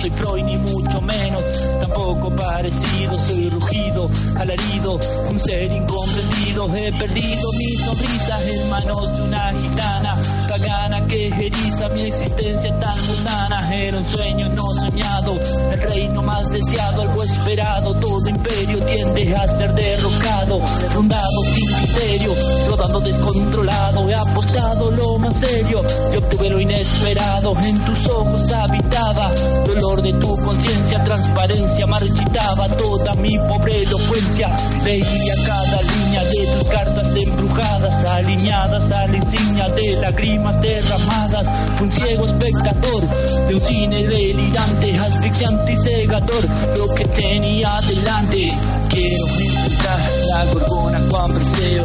Soy 0.00 0.10
Freud 0.12 0.44
ni 0.44 0.56
mucho 0.56 1.00
menos, 1.02 1.44
tampoco 1.80 2.30
parecido. 2.30 3.18
Soy 3.18 3.50
rugido, 3.50 4.10
alarido, 4.38 4.98
un 5.28 5.38
ser 5.38 5.70
incomprendido. 5.70 6.49
He 6.74 6.92
perdido 6.92 7.52
mi 7.58 7.76
sonrisa 7.76 8.38
en 8.48 8.70
manos 8.70 9.16
de 9.16 9.22
una 9.22 9.52
gitana 9.52 10.16
pagana 10.48 11.06
que 11.06 11.26
eriza 11.26 11.88
mi 11.90 12.02
existencia 12.02 12.78
tan 12.78 13.06
mundana. 13.06 13.74
Era 13.74 13.98
un 13.98 14.04
sueño 14.04 14.48
no 14.50 14.74
soñado, 14.74 15.38
el 15.72 15.80
reino 15.80 16.22
más 16.22 16.48
deseado, 16.50 17.02
algo 17.02 17.22
esperado. 17.24 17.94
Todo 17.94 18.28
imperio 18.28 18.78
tiende 18.86 19.34
a 19.34 19.48
ser 19.48 19.72
derrocado, 19.74 20.60
rondado 20.94 21.42
sin 21.54 21.66
criterio, 21.72 22.34
rodando 22.68 23.00
descontrolado. 23.00 24.08
He 24.08 24.14
apostado 24.14 24.90
lo 24.90 25.18
más 25.18 25.36
serio 25.36 25.82
y 26.12 26.16
obtuve 26.16 26.50
lo 26.50 26.60
inesperado. 26.60 27.56
En 27.62 27.84
tus 27.84 28.06
ojos 28.08 28.52
habitaba 28.52 29.32
dolor 29.66 30.02
de 30.02 30.12
tu 30.14 30.36
conciencia, 30.36 31.02
transparencia 31.04 31.86
marchitaba 31.86 32.68
toda 32.68 33.14
mi 33.14 33.38
pobre 33.38 33.82
elocuencia. 33.82 34.56
Leía 34.84 35.34
cada 35.46 35.82
línea 35.82 36.24
de 36.24 36.59
cartas 36.68 37.14
embrujadas, 37.14 38.04
alineadas 38.04 38.90
a 38.92 39.06
la 39.06 39.16
insignia 39.16 39.68
de 39.68 39.92
lágrimas 40.00 40.60
derramadas. 40.60 41.46
Un 41.80 41.92
ciego 41.92 42.26
espectador 42.26 43.02
de 43.48 43.54
un 43.54 43.60
cine 43.60 44.06
delirante, 44.06 44.98
asfixiante 44.98 45.72
y 45.72 45.76
cegador. 45.76 46.44
Lo 46.76 46.94
que 46.94 47.04
tenía 47.04 47.70
delante, 47.88 48.48
quiero 48.88 49.26
enfrentar 49.26 50.00
la 50.28 50.44
gorgona 50.46 51.00
Juan 51.10 51.32
Perseo. 51.34 51.84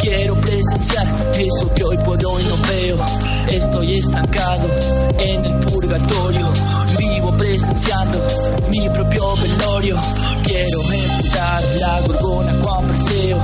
Quiero 0.00 0.34
presenciar 0.34 1.06
eso 1.38 1.74
que 1.74 1.84
hoy 1.84 1.96
por 1.98 2.18
hoy 2.24 2.42
no 2.44 2.56
veo. 2.68 2.98
Estoy 3.48 3.92
estancado 3.92 4.68
en 5.18 5.44
el 5.44 5.52
purgatorio. 5.66 6.48
Vivo 6.98 7.30
presenciando 7.36 8.18
mi 8.68 8.88
propio 8.88 9.22
velorio. 9.36 10.00
Quiero 10.42 10.82
enfrentar 10.82 11.62
la 11.78 12.00
gorgona 12.00 12.54
Juan 12.62 12.86
Perseo. 12.88 13.38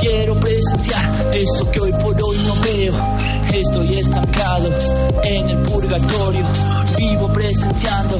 Quiero 0.00 0.34
presenciar 0.34 1.30
eso 1.34 1.70
que 1.70 1.80
hoy 1.80 1.92
por 1.92 2.16
hoy 2.22 2.38
no 2.46 2.54
veo. 2.62 2.94
Estoy 3.52 3.98
estancado 3.98 4.70
en 5.24 5.50
el 5.50 5.58
purgatorio. 5.58 6.44
Vivo 7.00 7.28
presenciando 7.28 8.18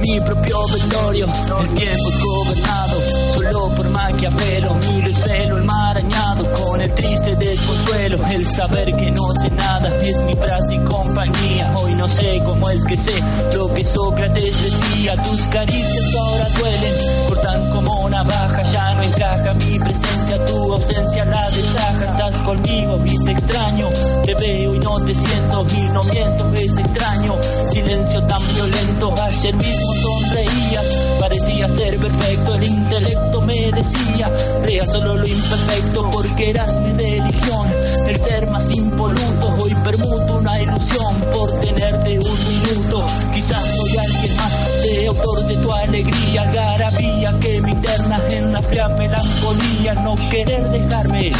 mi 0.00 0.18
propio 0.22 0.66
velorio. 0.66 1.26
El 1.26 1.68
tiempo 1.74 2.08
es 2.08 2.18
gobernado 2.18 3.00
solo 3.34 3.68
por 3.74 3.90
Maquiavelo. 3.90 4.74
Mi 4.74 5.02
desvelo 5.02 5.58
enmarañado 5.58 6.50
con 6.54 6.80
el 6.80 6.90
triste 6.94 7.36
desconsuelo. 7.36 8.18
El 8.30 8.46
saber 8.46 8.96
que 8.96 9.10
no 9.10 9.34
sé 9.34 9.50
nada 9.50 9.90
es 10.00 10.16
mi 10.22 10.32
frase 10.32 10.76
y 10.76 10.78
compañía. 10.78 11.74
Hoy 11.76 11.94
no 11.94 12.08
sé 12.08 12.40
cómo 12.46 12.70
es 12.70 12.82
que 12.86 12.96
sé 12.96 13.12
lo 13.54 13.72
que 13.74 13.84
Sócrates 13.84 14.62
decía. 14.62 15.14
Tus 15.24 15.42
caricias 15.48 16.14
ahora 16.14 16.48
duelen, 16.58 16.94
cortan 17.28 17.70
como 17.70 18.08
navaja. 18.08 18.62
Ya 18.62 18.94
no 18.94 19.02
encaja 19.02 19.52
mi 19.52 19.78
presencia, 19.78 20.42
tu 20.46 20.72
ausencia 20.72 21.26
la 21.26 21.50
deshaja. 21.50 22.06
Estás 22.06 22.40
conmigo 22.40 22.98
y 23.04 23.24
te 23.24 23.32
extraño. 23.32 23.88
Te 24.24 24.34
veo 24.36 24.74
y 24.74 24.78
no 24.78 25.04
te 25.04 25.14
siento 25.14 25.66
y 25.76 25.80
no 25.90 26.02
miento, 26.04 26.50
es 26.54 26.78
extraño. 26.78 27.34
Silencio 27.70 28.21
tan 28.28 28.42
violento, 28.54 29.14
ayer 29.22 29.54
mismo 29.56 29.94
sonreías. 29.94 30.84
Parecía 31.18 31.68
ser 31.68 31.98
perfecto, 31.98 32.54
el 32.54 32.64
intelecto 32.64 33.40
me 33.42 33.72
decía. 33.72 34.30
Crea 34.62 34.86
solo 34.86 35.16
lo 35.16 35.26
imperfecto 35.26 36.10
porque 36.10 36.50
eras 36.50 36.78
mi 36.80 36.92
religión. 36.92 37.72
El 38.06 38.20
ser 38.20 38.50
más 38.50 38.70
impoluto, 38.70 39.56
hoy 39.60 39.74
permuto 39.84 40.36
una 40.38 40.60
ilusión 40.60 41.14
por 41.32 41.60
tenerte 41.60 42.18
un 42.18 42.48
minuto. 42.48 43.06
Quizás 43.34 43.62
soy 43.76 43.96
alguien 43.96 44.36
más, 44.36 44.52
sea 44.80 45.08
autor 45.08 45.46
de 45.46 45.56
tu 45.56 45.72
alegría, 45.72 46.44
garabía 46.52 47.32
que 47.40 47.60
me 47.60 47.70
interna 47.70 48.20
en 48.30 48.52
la 48.52 48.62
fría 48.62 48.88
melancolía. 48.88 49.94
No 49.94 50.16
querer 50.30 50.68
dejarme 50.70 51.32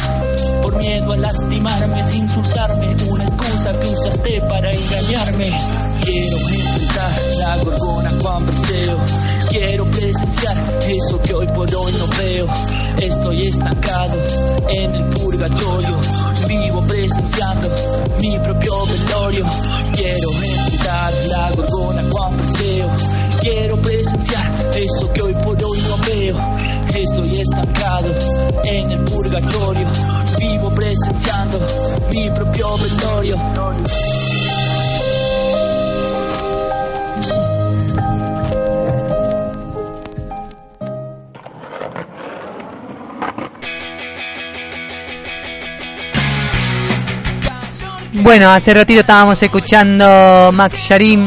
por 0.63 0.77
miedo 0.77 1.13
a 1.13 1.17
lastimarme, 1.17 2.05
sin 2.05 2.23
insultarme, 2.23 2.95
que 3.81 3.89
usaste 3.89 4.41
para 4.49 4.71
engañarme. 4.71 5.59
Quiero 6.03 6.37
enfrentar 6.39 7.13
la 7.39 7.57
gorgona 7.59 8.13
Juan 8.21 8.47
Perseo. 8.47 8.97
Quiero 9.49 9.85
presenciar 9.87 10.57
eso 10.89 11.23
que 11.23 11.35
hoy 11.35 11.47
por 11.49 11.75
hoy 11.75 11.93
no 11.93 12.07
veo. 12.19 12.47
Estoy 13.01 13.41
estancado 13.41 14.15
en 14.69 14.95
el 14.95 15.05
purgatorio. 15.15 15.97
Vivo 16.47 16.83
presenciando 16.87 17.69
mi 18.21 18.39
propio 18.39 18.73
velorio. 18.87 19.47
Quiero 19.95 20.31
enfrentar 20.33 21.13
la 21.29 21.51
gorgona 21.53 22.05
Juan 22.11 22.37
Perseo. 22.37 22.89
Quiero 23.41 23.77
presenciar 23.77 24.71
eso 24.75 25.13
que 25.13 25.23
hoy 25.23 25.35
por 25.35 25.65
hoy 25.65 25.79
no 25.89 25.97
veo. 26.07 26.37
Estoy 26.95 27.41
estancado 27.41 28.09
en 28.65 28.91
el 28.91 29.05
purgatorio. 29.05 29.87
Mi 32.13 32.31
propio. 32.31 32.67
Bueno, 48.13 48.51
hace 48.51 48.73
ratito 48.73 49.01
estábamos 49.01 49.43
escuchando 49.43 50.51
Max 50.53 50.77
Sharim 50.77 51.27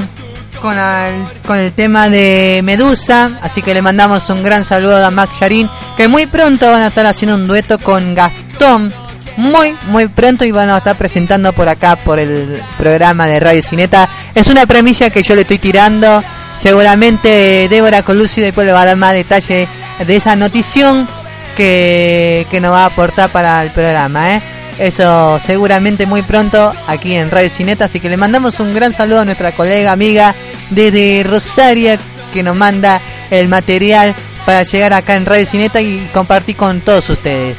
con 0.61 0.77
el, 0.77 1.41
con 1.45 1.57
el 1.57 1.73
tema 1.73 2.09
de 2.09 2.61
Medusa, 2.63 3.39
así 3.41 3.61
que 3.61 3.73
le 3.73 3.81
mandamos 3.81 4.29
un 4.29 4.41
gran 4.41 4.63
saludo 4.63 5.05
a 5.05 5.11
Max 5.11 5.35
Sharim, 5.39 5.67
que 5.97 6.07
muy 6.07 6.25
pronto 6.27 6.71
van 6.71 6.83
a 6.83 6.87
estar 6.87 7.05
haciendo 7.05 7.35
un 7.35 7.47
dueto 7.47 7.77
con 7.79 8.13
Gastón, 8.15 8.93
muy, 9.37 9.75
muy 9.87 10.07
pronto 10.07 10.45
y 10.45 10.51
van 10.51 10.69
a 10.69 10.77
estar 10.77 10.95
presentando 10.95 11.53
por 11.53 11.67
acá, 11.67 11.95
por 11.95 12.19
el 12.19 12.61
programa 12.77 13.27
de 13.27 13.39
Radio 13.39 13.61
Cineta. 13.61 14.09
Es 14.33 14.47
una 14.49 14.65
premisa 14.65 15.09
que 15.09 15.23
yo 15.23 15.35
le 15.35 15.41
estoy 15.41 15.59
tirando, 15.59 16.23
seguramente 16.59 17.67
Débora 17.69 18.03
Colucci 18.03 18.41
después 18.41 18.65
le 18.65 18.73
va 18.73 18.81
a 18.81 18.85
dar 18.85 18.97
más 18.97 19.13
detalle 19.13 19.67
de 20.05 20.15
esa 20.15 20.35
notición 20.35 21.07
que, 21.55 22.47
que 22.49 22.59
nos 22.59 22.71
va 22.71 22.83
a 22.83 22.87
aportar 22.87 23.29
para 23.29 23.61
el 23.63 23.71
programa, 23.71 24.35
¿eh? 24.35 24.41
Eso 24.77 25.39
seguramente 25.39 26.05
muy 26.05 26.21
pronto 26.21 26.73
aquí 26.87 27.13
en 27.13 27.31
Radio 27.31 27.49
Cineta, 27.49 27.85
así 27.85 28.01
que 28.01 28.09
le 28.09 28.17
mandamos 28.17 28.59
un 28.59 28.73
gran 28.73 28.93
saludo 28.93 29.21
a 29.21 29.25
nuestra 29.25 29.53
colega 29.53 29.93
amiga 29.93 30.35
desde 30.69 31.23
Rosaria 31.23 31.97
que 32.33 32.43
nos 32.43 32.57
manda 32.57 32.99
el 33.31 33.47
material 33.47 34.13
para 34.45 34.63
llegar 34.63 34.91
acá 34.91 35.15
en 35.15 35.25
Radio 35.25 35.45
Cineta 35.45 35.79
y 35.81 36.09
compartir 36.13 36.57
con 36.57 36.81
todos 36.81 37.09
ustedes. 37.09 37.57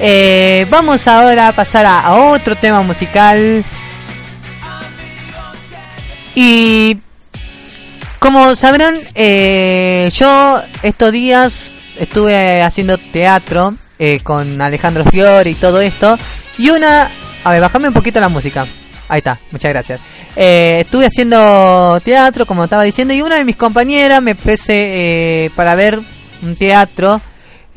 Eh, 0.00 0.66
vamos 0.70 1.06
ahora 1.08 1.48
a 1.48 1.52
pasar 1.54 1.86
a, 1.86 2.14
otro 2.14 2.54
tema 2.56 2.82
musical 2.82 3.64
y 6.34 6.98
como 8.18 8.54
sabrán, 8.54 9.00
eh, 9.14 10.10
yo 10.12 10.60
estos 10.82 11.12
días 11.12 11.74
estuve 11.98 12.62
haciendo 12.62 12.98
teatro 12.98 13.74
eh, 13.98 14.20
con 14.22 14.60
Alejandro 14.60 15.04
Fiori 15.04 15.50
y 15.50 15.54
todo 15.54 15.80
esto. 15.80 16.18
Y 16.58 16.70
una... 16.70 17.10
A 17.44 17.50
ver, 17.50 17.60
bajame 17.60 17.88
un 17.88 17.94
poquito 17.94 18.20
la 18.20 18.28
música. 18.28 18.66
Ahí 19.08 19.18
está, 19.18 19.38
muchas 19.50 19.72
gracias. 19.72 20.00
Eh, 20.34 20.78
estuve 20.80 21.06
haciendo 21.06 22.00
teatro, 22.04 22.44
como 22.44 22.64
estaba 22.64 22.82
diciendo, 22.82 23.14
y 23.14 23.22
una 23.22 23.36
de 23.36 23.44
mis 23.44 23.56
compañeras 23.56 24.20
me 24.20 24.34
pese 24.34 25.44
eh, 25.46 25.50
para 25.54 25.74
ver 25.74 26.00
un 26.42 26.56
teatro 26.56 27.20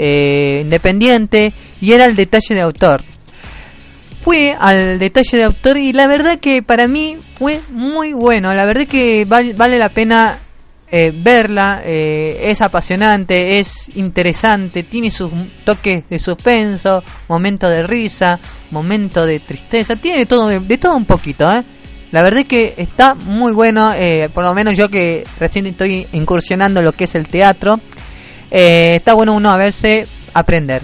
eh, 0.02 0.62
independiente 0.64 1.52
y 1.82 1.92
era 1.92 2.06
el 2.06 2.16
detalle 2.16 2.56
de 2.56 2.62
autor. 2.62 3.04
Fui 4.24 4.54
al 4.58 4.98
detalle 4.98 5.38
de 5.38 5.44
autor 5.44 5.78
y 5.78 5.92
la 5.92 6.08
verdad 6.08 6.40
que 6.40 6.64
para 6.64 6.88
mí 6.88 7.18
fue 7.38 7.60
muy 7.70 8.14
bueno. 8.14 8.54
La 8.54 8.64
verdad 8.64 8.88
que 8.88 9.26
vale, 9.26 9.78
la 9.78 9.90
pena 9.90 10.40
eh, 10.90 11.12
verla, 11.14 11.82
eh, 11.84 12.40
es 12.44 12.62
apasionante, 12.62 13.60
es 13.60 13.92
interesante, 13.96 14.84
tiene 14.84 15.12
sus 15.12 15.32
toques 15.66 16.08
de 16.10 16.18
suspenso, 16.18 17.04
momento 17.28 17.70
de 17.70 17.84
risa, 17.84 18.40
momento 18.72 19.26
de 19.26 19.42
tristeza, 19.42 19.98
tiene 19.98 20.26
todo, 20.26 20.48
de 20.48 20.78
todo 20.78 20.96
un 20.96 21.06
poquito. 21.06 21.46
La 22.12 22.22
verdad 22.22 22.40
es 22.40 22.48
que 22.48 22.74
está 22.78 23.16
muy 23.16 23.52
bueno, 23.52 23.94
por 24.34 24.46
lo 24.46 24.54
menos 24.54 24.78
yo 24.78 24.88
que 24.90 25.28
recién 25.42 25.68
estoy 25.68 26.08
incursionando 26.14 26.82
lo 26.82 26.94
que 26.94 27.04
es 27.04 27.16
el 27.16 27.28
teatro, 27.28 27.82
eh, 28.52 28.96
está 28.98 29.14
bueno 29.14 29.34
uno 29.34 29.52
a 29.52 29.58
verse 29.58 30.08
aprender. 30.34 30.82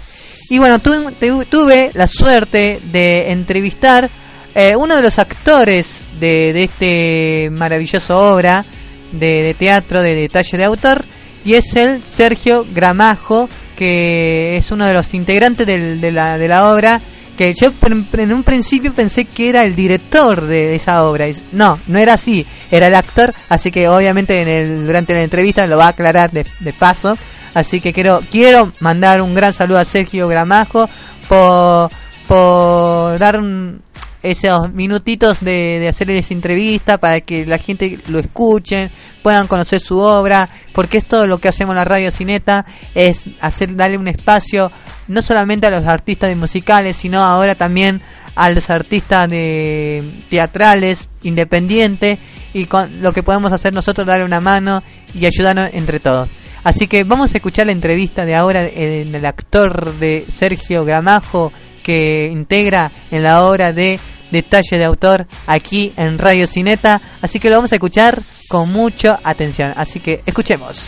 Y 0.49 0.60
bueno, 0.60 0.80
tu, 0.80 1.12
tu, 1.13 1.45
tuve 1.45 1.91
la 1.93 2.08
suerte 2.08 2.80
de 2.91 3.32
entrevistar 3.32 4.10
eh, 4.54 4.75
uno 4.75 4.95
de 4.95 5.01
los 5.01 5.19
actores 5.19 6.01
de, 6.19 6.54
de 6.54 6.63
este 6.63 7.49
maravilloso 7.51 8.34
obra, 8.34 8.65
de, 9.12 9.43
de, 9.43 9.54
teatro 9.54 10.01
de 10.01 10.15
detalle 10.15 10.58
de 10.58 10.63
autor 10.63 11.06
y 11.43 11.56
es 11.56 11.75
el 11.75 12.01
Sergio 12.01 12.65
Gramajo 12.73 13.49
que 13.75 14.58
es 14.58 14.71
uno 14.71 14.86
de 14.86 14.93
los 14.93 15.13
integrantes 15.13 15.67
del, 15.67 16.01
de, 16.01 16.12
la, 16.12 16.38
de 16.38 16.47
la 16.47 16.71
obra 16.71 17.01
que 17.38 17.54
yo 17.54 17.73
en 18.13 18.34
un 18.34 18.43
principio 18.43 18.93
pensé 18.93 19.25
que 19.25 19.49
era 19.49 19.65
el 19.65 19.75
director 19.75 20.45
de 20.45 20.75
esa 20.75 21.04
obra. 21.04 21.25
No, 21.51 21.80
no 21.88 21.99
era 21.99 22.13
así, 22.13 22.45
era 22.71 22.88
el 22.88 22.95
actor, 22.95 23.34
así 23.49 23.71
que 23.71 23.89
obviamente 23.89 24.41
en 24.41 24.47
el, 24.47 24.86
durante 24.86 25.13
la 25.13 25.21
entrevista 25.21 25.67
lo 25.67 25.78
va 25.78 25.88
a 25.88 25.89
aclarar 25.89 26.32
de, 26.32 26.45
de 26.62 26.71
paso. 26.73 27.17
Así 27.55 27.81
que 27.81 27.91
quiero, 27.93 28.21
quiero 28.29 28.71
mandar 28.79 29.21
un 29.23 29.33
gran 29.33 29.53
saludo 29.53 29.79
a 29.79 29.85
Sergio 29.85 30.27
Gramajo 30.27 30.87
por, 31.27 31.89
por 32.27 33.17
dar 33.17 33.39
un- 33.39 33.81
esos 34.21 34.73
minutitos 34.73 35.39
de, 35.41 35.77
de 35.79 35.87
hacer 35.87 36.09
esa 36.09 36.33
entrevista 36.33 36.97
para 36.97 37.21
que 37.21 37.45
la 37.45 37.59
gente 37.59 37.99
lo 38.07 38.17
escuchen, 38.17 38.89
puedan 39.21 39.45
conocer 39.47 39.79
su 39.79 39.99
obra, 39.99 40.49
porque 40.73 40.97
es 40.97 41.05
lo 41.27 41.37
que 41.37 41.47
hacemos 41.47 41.73
en 41.73 41.77
la 41.77 41.85
radio 41.85 42.09
Cineta, 42.11 42.65
es 42.95 43.21
hacer 43.39 43.75
darle 43.75 43.99
un 43.99 44.07
espacio 44.07 44.71
no 45.07 45.21
solamente 45.21 45.67
a 45.67 45.69
los 45.69 45.85
artistas 45.85 46.29
de 46.29 46.35
musicales, 46.35 46.97
sino 46.97 47.21
ahora 47.23 47.53
también 47.53 48.01
a 48.36 48.50
los 48.50 48.69
artistas 48.69 49.30
de 49.30 50.24
teatrales 50.30 51.08
independientes 51.24 52.19
y 52.54 52.65
con 52.65 53.02
lo 53.02 53.13
que 53.13 53.24
podemos 53.24 53.52
hacer 53.52 53.74
nosotros 53.74 54.06
darle 54.06 54.26
una 54.26 54.41
mano 54.41 54.84
y 55.13 55.26
ayudarnos 55.26 55.69
entre 55.74 56.00
todos. 56.00 56.30
Así 56.63 56.88
que 56.88 57.04
vamos 57.04 57.34
a 57.34 57.38
escuchar 57.38 57.67
la 57.67 57.71
entrevista 57.71 58.26
de 58.26 58.36
ahora 58.36 58.63
eh, 58.63 59.06
del 59.06 59.26
actor 59.26 59.93
de 60.00 60.26
Sergio 60.30 60.84
Gramajo 60.84 61.52
que 61.84 62.30
integra 62.32 62.91
en 63.12 63.21
la 63.21 63.43
obra 63.43 63.71
de 63.71 64.00
Detalle 64.32 64.78
de 64.78 64.86
Autor 64.86 65.28
aquí 65.45 65.93
en 65.95 66.17
Radio 66.17 66.48
Cineta. 66.48 67.02
Así 67.21 67.39
que 67.39 67.50
lo 67.50 67.58
vamos 67.58 67.71
a 67.71 67.76
escuchar 67.76 68.19
con 68.50 68.71
mucha 68.71 69.19
atención. 69.24 69.74
Así 69.78 70.00
que 70.00 70.24
escuchemos. 70.26 70.86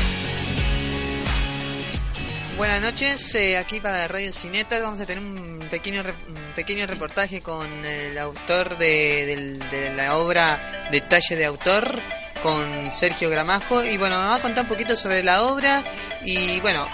Buenas 2.58 2.82
noches, 2.82 3.36
eh, 3.36 3.56
aquí 3.56 3.80
para 3.80 4.08
Radio 4.08 4.34
Cineta. 4.34 4.80
Vamos 4.80 5.00
a 5.00 5.06
tener 5.06 5.24
un 5.24 5.68
pequeño 5.70 6.02
un 6.02 6.54
pequeño 6.56 6.88
reportaje 6.88 7.40
con 7.40 7.86
el 7.86 8.18
autor 8.18 8.80
de, 8.80 9.94
la 9.96 10.18
obra 10.18 10.90
Detalle 10.92 11.36
de 11.36 11.46
Autor, 11.46 12.02
con 12.42 12.92
Sergio 12.92 13.30
Gramajo, 13.30 13.84
y 13.86 14.00
bueno, 14.00 14.20
nos 14.20 14.32
va 14.32 14.36
a 14.38 14.42
contar 14.42 14.64
un 14.64 14.70
poquito 14.70 14.98
sobre 14.98 15.22
la 15.22 15.44
obra, 15.44 15.84
y 16.26 16.60
bueno, 16.62 16.88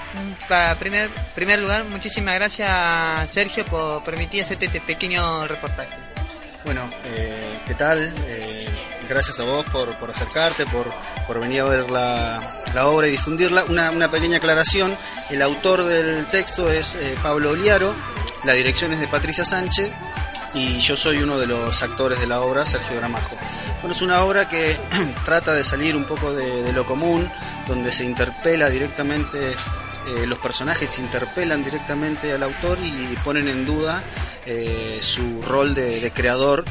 para 0.50 0.76
primer, 0.76 1.10
primer 1.34 1.60
lugar, 1.60 1.86
muchísimas 1.86 2.36
gracias 2.36 3.32
Sergio 3.32 3.64
por 3.66 4.04
permitir 4.04 4.44
hacerte 4.44 4.66
este 4.66 4.82
pequeño 4.82 5.48
reportaje. 5.48 6.13
Bueno, 6.66 6.90
eh, 7.04 7.60
¿qué 7.66 7.74
tal? 7.74 8.14
Eh, 8.26 8.66
gracias 9.10 9.38
a 9.42 9.44
vos 9.44 9.66
por, 9.66 9.94
por 9.96 10.12
acercarte, 10.12 10.66
por, 10.66 10.90
por 11.28 11.42
venir 11.42 11.60
a 11.62 11.66
ver 11.66 11.90
la, 11.90 12.62
la 12.74 12.88
obra 12.88 13.08
y 13.08 13.12
difundirla. 13.12 13.66
Una, 13.66 13.92
una 13.92 14.10
pequeña 14.10 14.38
aclaración, 14.38 14.98
el 15.30 15.42
autor 15.42 15.84
del 15.84 16.26
texto 16.28 16.72
es 16.72 16.96
eh, 16.96 17.16
Pablo 17.22 17.52
Oliaro, 17.52 17.94
la 18.46 18.54
dirección 18.54 18.94
es 18.94 19.02
de 19.02 19.10
Patricia 19.10 19.44
Sánchez 19.44 19.92
y 20.54 20.78
yo 20.78 20.96
soy 20.96 21.18
uno 21.18 21.38
de 21.38 21.48
los 21.48 21.84
actores 21.84 22.22
de 22.22 22.28
la 22.28 22.40
obra, 22.42 22.66
Sergio 22.66 22.96
Gramajo. 22.96 23.36
Bueno, 23.82 23.94
es 23.94 24.02
una 24.02 24.24
obra 24.24 24.48
que 24.48 24.78
trata 25.26 25.52
de 25.52 25.66
salir 25.66 25.98
un 25.98 26.06
poco 26.06 26.34
de, 26.34 26.64
de 26.64 26.72
lo 26.72 26.86
común, 26.86 27.30
donde 27.68 27.92
se 27.92 28.06
interpela 28.06 28.70
directamente 28.70 29.54
eh, 30.08 30.26
los 30.28 30.40
personajes 30.40 31.00
interpelan 31.00 31.64
directamente 31.64 32.34
al 32.34 32.44
autor 32.44 32.78
y 32.80 33.16
ponen 33.24 33.48
en 33.48 33.66
duda 33.66 34.04
eh, 34.46 34.98
su 35.02 35.42
rol 35.42 35.74
de, 35.74 36.12
creador. 36.14 36.66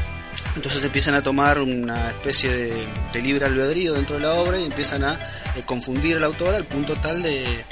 Entonces 0.57 0.85
empiezan 0.85 1.15
a 1.15 1.23
tomar 1.23 1.59
una 1.59 2.11
especie 2.11 2.51
de, 2.51 3.23
libre 3.23 3.47
albedrío 3.47 3.95
dentro 3.95 4.17
de 4.17 4.23
la 4.23 4.35
obra 4.35 4.59
y 4.59 4.65
empiezan 4.65 5.05
a 5.05 5.15
eh, 5.55 5.63
confundir 5.65 6.19
al 6.19 6.25
autor 6.25 6.55
al 6.55 6.65
punto 6.65 6.97
tal 6.97 7.23
de, 7.23 7.65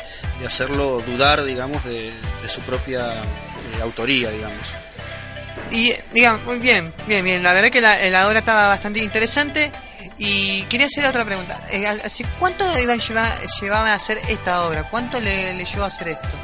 hacerlo 0.44 1.02
dudar, 1.06 1.44
digamos, 1.44 1.84
de, 1.84 2.14
su 2.46 2.62
propia 2.62 3.12
eh, 3.12 3.82
autoría, 3.82 4.30
digamos. 4.30 4.68
Y 5.70 5.92
digamos, 6.14 6.44
muy 6.44 6.58
bien, 6.58 6.92
bien, 7.06 7.22
bien. 7.24 7.42
La 7.42 7.52
verdad 7.52 7.70
que 7.70 7.80
la, 7.80 8.08
la 8.08 8.26
obra 8.26 8.38
estaba 8.38 8.68
bastante 8.68 9.00
interesante. 9.00 9.70
Y 10.22 10.64
quería 10.64 10.86
hacer 10.86 11.06
otra 11.06 11.24
pregunta. 11.24 11.58
Eh, 11.70 11.86
¿Hace 11.86 12.24
cuánto 12.38 12.64
lleva- 12.74 13.34
llevaban 13.60 13.88
a 13.88 13.94
hacer 13.94 14.18
esta 14.28 14.66
obra? 14.66 14.84
¿Cuánto 14.84 15.18
le, 15.18 15.54
le 15.54 15.64
llevó 15.64 15.84
a 15.84 15.86
hacer 15.86 16.08
esto? 16.08 16.36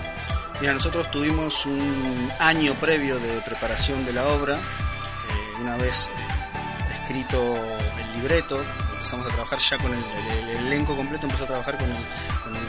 Mira, 0.60 0.72
nosotros 0.72 1.10
tuvimos 1.10 1.66
un 1.66 2.32
año 2.38 2.72
previo 2.80 3.18
de 3.18 3.38
preparación 3.42 4.06
de 4.06 4.14
la 4.14 4.24
obra. 4.28 4.54
Eh, 4.56 5.60
una 5.60 5.76
vez 5.76 6.08
eh, 6.08 6.94
escrito 7.02 7.54
el 7.98 8.12
libreto, 8.14 8.64
empezamos 8.94 9.26
a 9.26 9.34
trabajar 9.34 9.58
ya 9.58 9.76
con 9.76 9.92
el 9.92 10.48
elenco 10.56 10.96
completo, 10.96 11.26
empezó 11.26 11.44
a 11.44 11.48
trabajar 11.48 11.76
con 11.76 11.90
el, 11.90 11.96
con 12.44 12.56
el, 12.56 12.66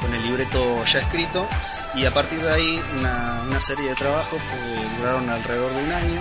con 0.00 0.14
el 0.14 0.22
libreto 0.22 0.84
ya 0.84 1.00
escrito. 1.00 1.48
Y 1.96 2.04
a 2.04 2.14
partir 2.14 2.40
de 2.40 2.52
ahí 2.52 2.80
una, 3.00 3.42
una 3.48 3.58
serie 3.58 3.88
de 3.88 3.94
trabajos 3.96 4.40
que 4.40 4.96
duraron 4.98 5.28
alrededor 5.28 5.72
de 5.72 5.82
un 5.82 5.92
año, 5.92 6.20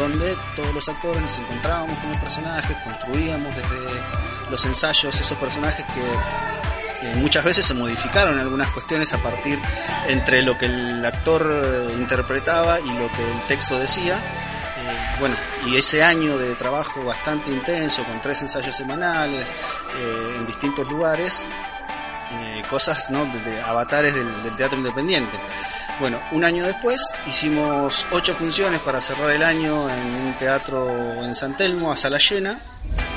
donde 0.00 0.36
todos 0.56 0.74
los 0.74 0.88
actores 0.88 1.22
nos 1.22 1.38
encontrábamos 1.38 1.98
con 1.98 2.10
los 2.10 2.18
personajes, 2.18 2.76
construíamos 2.84 3.54
desde 3.54 4.50
los 4.50 4.64
ensayos 4.64 5.20
esos 5.20 5.38
personajes 5.38 5.84
que 5.86 6.00
muchas 7.16 7.44
veces 7.44 7.64
se 7.64 7.74
modificaron 7.74 8.38
algunas 8.38 8.70
cuestiones 8.70 9.12
a 9.12 9.18
partir 9.18 9.58
entre 10.08 10.42
lo 10.42 10.56
que 10.56 10.66
el 10.66 11.04
actor 11.04 11.50
eh, 11.50 11.94
interpretaba 11.96 12.80
y 12.80 12.90
lo 12.90 13.10
que 13.12 13.30
el 13.30 13.42
texto 13.46 13.78
decía. 13.78 14.16
Eh, 14.16 15.16
bueno, 15.18 15.36
y 15.66 15.76
ese 15.76 16.02
año 16.02 16.38
de 16.38 16.54
trabajo 16.54 17.04
bastante 17.04 17.50
intenso, 17.50 18.04
con 18.04 18.20
tres 18.20 18.42
ensayos 18.42 18.76
semanales 18.76 19.50
eh, 19.98 20.34
en 20.38 20.46
distintos 20.46 20.88
lugares, 20.88 21.46
eh, 22.32 22.62
cosas, 22.70 23.10
¿no? 23.10 23.24
de, 23.26 23.40
de 23.40 23.60
avatares 23.60 24.14
del, 24.14 24.56
teatro 24.56 24.78
independiente. 24.78 25.36
Bueno, 25.98 26.20
un 26.32 26.44
año 26.44 26.64
después 26.64 27.10
hicimos 27.26 28.06
ocho 28.10 28.34
funciones 28.34 28.80
para 28.80 29.00
cerrar 29.00 29.30
el 29.30 29.42
año 29.42 29.88
en 29.90 30.06
un 30.26 30.32
teatro 30.38 31.24
en 31.24 31.34
San 31.34 31.56
Telmo, 31.56 31.92
a 31.92 31.96
sala 31.96 32.18
llena, 32.18 32.58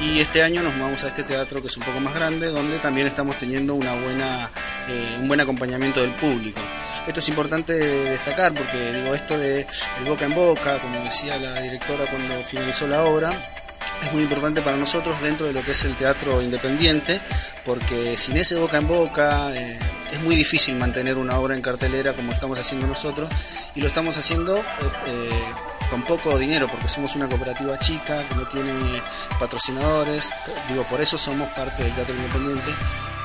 y 0.01 0.19
este 0.19 0.43
año 0.43 0.61
nos 0.61 0.77
vamos 0.77 1.03
a 1.03 1.07
este 1.07 1.23
teatro 1.23 1.61
que 1.61 1.67
es 1.67 1.77
un 1.77 1.83
poco 1.83 1.99
más 1.99 2.13
grande, 2.13 2.47
donde 2.47 2.79
también 2.79 3.07
estamos 3.07 3.37
teniendo 3.37 3.75
una 3.75 3.93
buena, 3.93 4.49
eh, 4.89 5.17
un 5.19 5.27
buen 5.27 5.39
acompañamiento 5.39 6.01
del 6.01 6.15
público. 6.15 6.59
Esto 7.07 7.19
es 7.19 7.29
importante 7.29 7.73
destacar 7.73 8.53
porque 8.53 8.93
digo 8.93 9.13
esto 9.13 9.37
de 9.37 9.65
boca 10.05 10.25
en 10.25 10.35
boca, 10.35 10.81
como 10.81 11.03
decía 11.03 11.37
la 11.37 11.61
directora 11.61 12.05
cuando 12.09 12.43
finalizó 12.43 12.87
la 12.87 13.03
obra, 13.03 13.62
es 14.03 14.11
muy 14.11 14.23
importante 14.23 14.61
para 14.61 14.77
nosotros 14.77 15.19
dentro 15.21 15.47
de 15.47 15.53
lo 15.53 15.63
que 15.63 15.71
es 15.71 15.83
el 15.85 15.95
teatro 15.95 16.41
independiente, 16.41 17.21
porque 17.65 18.17
sin 18.17 18.37
ese 18.37 18.55
boca 18.55 18.77
en 18.77 18.87
boca 18.87 19.55
eh, 19.55 19.79
es 20.11 20.21
muy 20.21 20.35
difícil 20.35 20.75
mantener 20.75 21.17
una 21.17 21.37
obra 21.39 21.55
en 21.55 21.61
cartelera 21.61 22.13
como 22.13 22.33
estamos 22.33 22.59
haciendo 22.59 22.85
nosotros, 22.87 23.29
y 23.75 23.81
lo 23.81 23.87
estamos 23.87 24.17
haciendo 24.17 24.57
eh, 24.57 25.29
con 25.89 26.03
poco 26.03 26.37
dinero, 26.37 26.67
porque 26.67 26.87
somos 26.87 27.15
una 27.15 27.27
cooperativa 27.27 27.77
chica 27.79 28.27
que 28.27 28.35
no 28.35 28.47
tiene 28.47 29.01
patrocinadores, 29.39 30.29
digo, 30.67 30.83
por 30.83 30.99
eso 31.01 31.17
somos 31.17 31.49
parte 31.49 31.83
del 31.83 31.93
teatro 31.93 32.15
independiente 32.15 32.71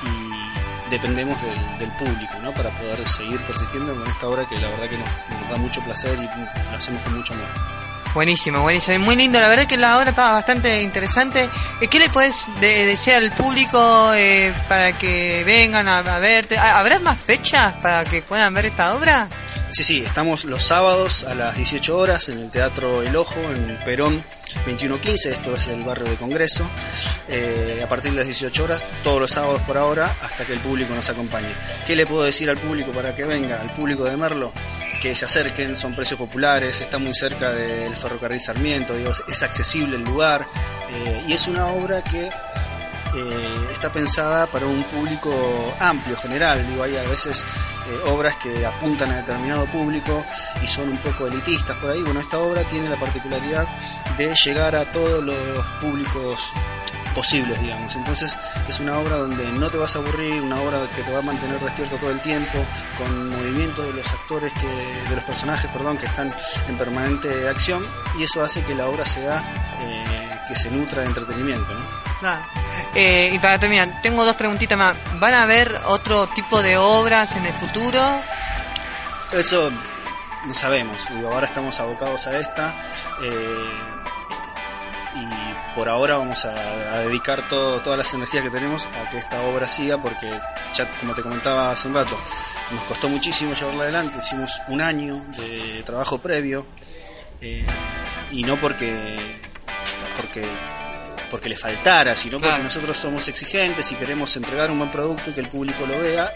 y 0.04 0.90
dependemos 0.90 1.40
del, 1.42 1.88
público, 1.98 2.34
¿no? 2.42 2.52
Para 2.54 2.70
poder 2.78 3.06
seguir 3.08 3.40
persistiendo 3.40 3.94
con 3.94 4.06
esta 4.06 4.28
obra 4.28 4.46
que 4.46 4.60
la 4.60 4.68
verdad 4.68 4.88
que 4.88 4.98
nos, 4.98 5.08
nos 5.08 5.50
da 5.50 5.56
mucho 5.56 5.80
placer 5.82 6.16
y 6.16 6.70
lo 6.70 6.76
hacemos 6.76 7.02
con 7.02 7.16
mucho 7.16 7.34
amor. 7.34 7.88
Buenísimo, 8.14 8.62
buenísimo. 8.62 9.05
Muy 9.05 9.16
lindo, 9.16 9.38
la 9.38 9.49
verdad 9.49 9.66
que 9.66 9.77
la 9.77 9.97
obra 9.99 10.11
estaba 10.11 10.33
bastante 10.33 10.83
interesante. 10.83 11.49
Eh, 11.81 11.87
¿Qué 11.88 11.99
le 11.99 12.09
puedes 12.09 12.47
de- 12.61 12.87
desear 12.87 13.23
al 13.23 13.33
público 13.33 14.12
eh, 14.14 14.53
para 14.68 14.97
que 14.99 15.44
vengan 15.44 15.87
a, 15.88 15.99
a 15.99 16.18
verte? 16.18 16.59
¿Ha- 16.59 16.79
¿Habrá 16.81 16.99
más 16.99 17.18
fechas 17.21 17.75
para 17.83 18.05
que 18.05 18.23
puedan 18.23 18.53
ver 18.55 18.66
esta 18.66 18.94
obra? 18.94 19.29
Sí, 19.70 19.85
sí, 19.85 20.02
estamos 20.04 20.46
los 20.46 20.64
sábados 20.64 21.24
a 21.24 21.35
las 21.35 21.57
18 21.57 21.96
horas 21.96 22.31
en 22.31 22.38
el 22.38 22.50
Teatro 22.50 23.02
El 23.02 23.14
Ojo, 23.16 23.38
en 23.40 23.78
Perón 23.85 24.24
2115, 24.66 25.31
esto 25.31 25.54
es 25.54 25.68
el 25.68 25.83
barrio 25.85 26.09
de 26.09 26.16
Congreso. 26.16 26.66
Eh, 27.28 27.83
a 27.85 27.88
partir 27.88 28.12
de 28.12 28.16
las 28.16 28.26
18 28.26 28.64
horas, 28.64 28.83
todos 29.04 29.20
los 29.20 29.31
sábados 29.31 29.61
por 29.61 29.76
ahora, 29.76 30.11
hasta 30.22 30.46
que 30.46 30.54
el 30.54 30.61
público 30.61 30.94
nos 30.94 31.11
acompañe. 31.11 31.50
¿Qué 31.87 31.94
le 31.94 32.07
puedo 32.07 32.24
decir 32.24 32.48
al 32.48 32.57
público 32.57 32.92
para 32.92 33.14
que 33.14 33.24
venga? 33.24 33.61
Al 33.61 33.70
público 33.74 34.04
de 34.04 34.16
Merlo, 34.16 34.52
que 35.02 35.14
se 35.14 35.26
acerquen, 35.26 35.76
son 35.76 35.94
precios 35.94 36.18
populares, 36.18 36.81
está 36.81 36.96
muy 36.96 37.12
cerca 37.12 37.52
del 37.52 37.94
ferrocarril 37.94 38.40
Sarmiento, 38.40 38.96
digo, 38.96 39.11
es 39.28 39.42
accesible 39.42 39.96
el 39.96 40.04
lugar 40.04 40.46
eh, 40.90 41.24
y 41.28 41.35
es 41.35 41.46
una 41.46 41.66
obra 41.66 42.02
que 42.02 42.31
está 43.70 43.90
pensada 43.90 44.46
para 44.46 44.66
un 44.66 44.85
público 44.85 45.31
amplio, 45.81 46.16
general. 46.16 46.66
Digo, 46.68 46.83
hay 46.83 46.96
a 46.96 47.02
veces 47.02 47.44
eh, 47.87 48.11
obras 48.11 48.37
que 48.37 48.66
apuntan 48.66 49.11
a 49.12 49.16
determinado 49.16 49.66
público 49.66 50.24
y 50.62 50.66
son 50.66 50.90
un 50.90 50.98
poco 50.98 51.26
elitistas 51.26 51.76
por 51.76 51.90
ahí. 51.90 52.02
Bueno, 52.02 52.20
esta 52.20 52.38
obra 52.38 52.64
tiene 52.64 52.88
la 52.88 52.96
particularidad 52.96 53.66
de 54.16 54.35
llegar 54.35 54.74
a 54.76 54.85
todos 54.87 55.24
los 55.24 55.66
públicos 55.81 56.52
posibles, 57.14 57.61
digamos. 57.61 57.96
Entonces 57.96 58.37
es 58.68 58.81
una 58.81 58.98
obra 58.98 59.16
donde 59.16 59.50
no 59.52 59.70
te 59.70 59.76
vas 59.76 59.96
a 59.96 59.98
aburrir, 59.98 60.40
una 60.40 60.61
obra 60.61 60.87
que 60.94 61.02
te 61.02 61.11
va 61.11 61.18
a 61.18 61.22
mantener 61.22 61.59
despierto 61.59 61.96
todo 61.96 62.11
el 62.11 62.20
tiempo, 62.20 62.59
con 62.96 63.31
movimiento 63.31 63.83
de 63.83 63.92
los 63.92 64.11
actores, 64.12 64.52
que, 64.52 64.68
de 64.68 65.16
los 65.16 65.24
personajes, 65.24 65.68
perdón, 65.70 65.98
que 65.98 66.07
están 66.07 66.33
en 66.68 66.76
permanente 66.76 67.48
acción 67.48 67.85
y 68.18 68.22
eso 68.22 68.42
hace 68.42 68.62
que 68.62 68.74
la 68.74 68.87
obra 68.88 69.04
sea 69.04 69.42
eh, 69.81 70.27
que 70.46 70.55
se 70.55 70.70
nutra 70.70 71.03
de 71.03 71.09
entretenimiento, 71.09 71.72
¿no? 71.74 71.87
Claro. 72.20 72.42
Eh, 72.94 73.31
y 73.33 73.38
para 73.38 73.59
terminar, 73.59 74.01
tengo 74.03 74.24
dos 74.24 74.37
preguntitas 74.37 74.77
más. 74.79 74.96
¿Van 75.20 75.35
a 75.35 75.42
haber 75.42 75.74
otro 75.87 76.27
tipo 76.29 76.62
de 76.62 76.77
obras 76.77 77.33
en 77.37 77.46
el 77.46 77.53
futuro? 77.55 78.01
Eso 79.33 79.70
no 80.46 80.55
sabemos. 80.55 81.07
Digo, 81.14 81.33
ahora 81.33 81.46
estamos 81.46 81.79
abocados 81.81 82.27
a 82.27 82.38
esta. 82.38 82.74
eh, 83.22 83.94
y 85.14 85.74
por 85.74 85.88
ahora 85.88 86.18
vamos 86.18 86.44
a, 86.44 86.51
a 86.92 86.98
dedicar 87.01 87.48
todo, 87.48 87.81
todas 87.81 87.98
las 87.98 88.12
energías 88.14 88.44
que 88.44 88.51
tenemos 88.51 88.87
a 88.87 89.09
que 89.11 89.18
esta 89.18 89.40
obra 89.42 89.66
siga 89.66 90.01
porque 90.01 90.29
ya 90.72 90.88
como 91.01 91.14
te 91.14 91.22
comentaba 91.22 91.70
hace 91.70 91.88
un 91.88 91.94
rato 91.94 92.16
nos 92.70 92.85
costó 92.85 93.09
muchísimo 93.09 93.55
llevarla 93.55 93.85
adelante 93.85 94.18
hicimos 94.18 94.61
un 94.68 94.81
año 94.81 95.24
de 95.38 95.83
trabajo 95.85 96.18
previo 96.18 96.66
eh, 97.40 97.64
y 98.31 98.42
no 98.44 98.57
porque 98.61 99.40
porque 100.18 100.42
porque 101.31 101.48
le 101.48 101.57
faltara 101.57 102.14
sino 102.14 102.38
porque 102.40 102.62
nosotros 102.62 102.96
somos 102.96 103.28
exigentes 103.28 103.92
y 103.92 103.94
queremos 103.94 104.35
entregar 104.37 104.70
un 104.70 104.78
buen 104.78 104.90
producto 104.90 105.31
y 105.31 105.35
que 105.35 105.40
el 105.40 105.48
público 105.48 105.87
lo 105.87 106.00
vea 106.00 106.33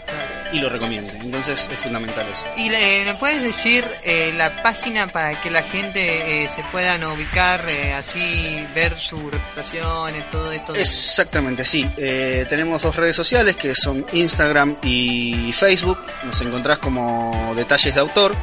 y 0.51 0.59
lo 0.59 0.69
recomiende 0.69 1.11
entonces 1.17 1.67
es 1.71 1.79
fundamental 1.79 2.27
eso 2.29 2.45
¿Y 2.57 2.69
me 2.69 3.15
puedes 3.15 3.41
decir 3.41 3.85
eh, 4.03 4.31
la 4.35 4.61
página 4.61 5.07
para 5.07 5.39
que 5.41 5.49
la 5.49 5.63
gente 5.63 6.43
eh, 6.43 6.49
se 6.53 6.63
puedan 6.71 7.03
ubicar, 7.03 7.67
eh, 7.67 7.93
así 7.93 8.65
ver 8.75 8.97
sus 8.97 9.31
reputaciones, 9.31 10.29
todo 10.29 10.51
esto? 10.51 10.75
Exactamente, 10.75 11.65
sí. 11.65 11.89
Tenemos 11.95 12.81
dos 12.81 12.95
redes 12.95 13.15
sociales 13.15 13.55
que 13.55 13.75
son 13.75 14.05
Instagram 14.13 14.77
y 14.83 15.51
Facebook. 15.51 15.97
Nos 16.23 16.39
encontrás 16.41 16.79
como 16.79 17.53
detalles 17.55 17.95
de 17.95 18.01
autor. 18.01 18.35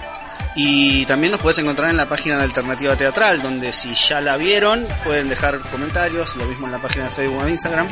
Y 0.54 1.06
también 1.06 1.32
nos 1.32 1.40
puedes 1.40 1.58
encontrar 1.58 1.90
en 1.90 1.96
la 1.96 2.08
página 2.08 2.36
de 2.36 2.44
Alternativa 2.44 2.96
Teatral, 2.96 3.40
donde 3.40 3.72
si 3.72 3.94
ya 3.94 4.20
la 4.20 4.36
vieron 4.36 4.84
pueden 5.04 5.28
dejar 5.28 5.58
comentarios, 5.70 6.34
lo 6.36 6.44
mismo 6.46 6.66
en 6.66 6.72
la 6.72 6.78
página 6.78 7.04
de 7.04 7.10
Facebook 7.10 7.42
o 7.42 7.48
Instagram, 7.48 7.88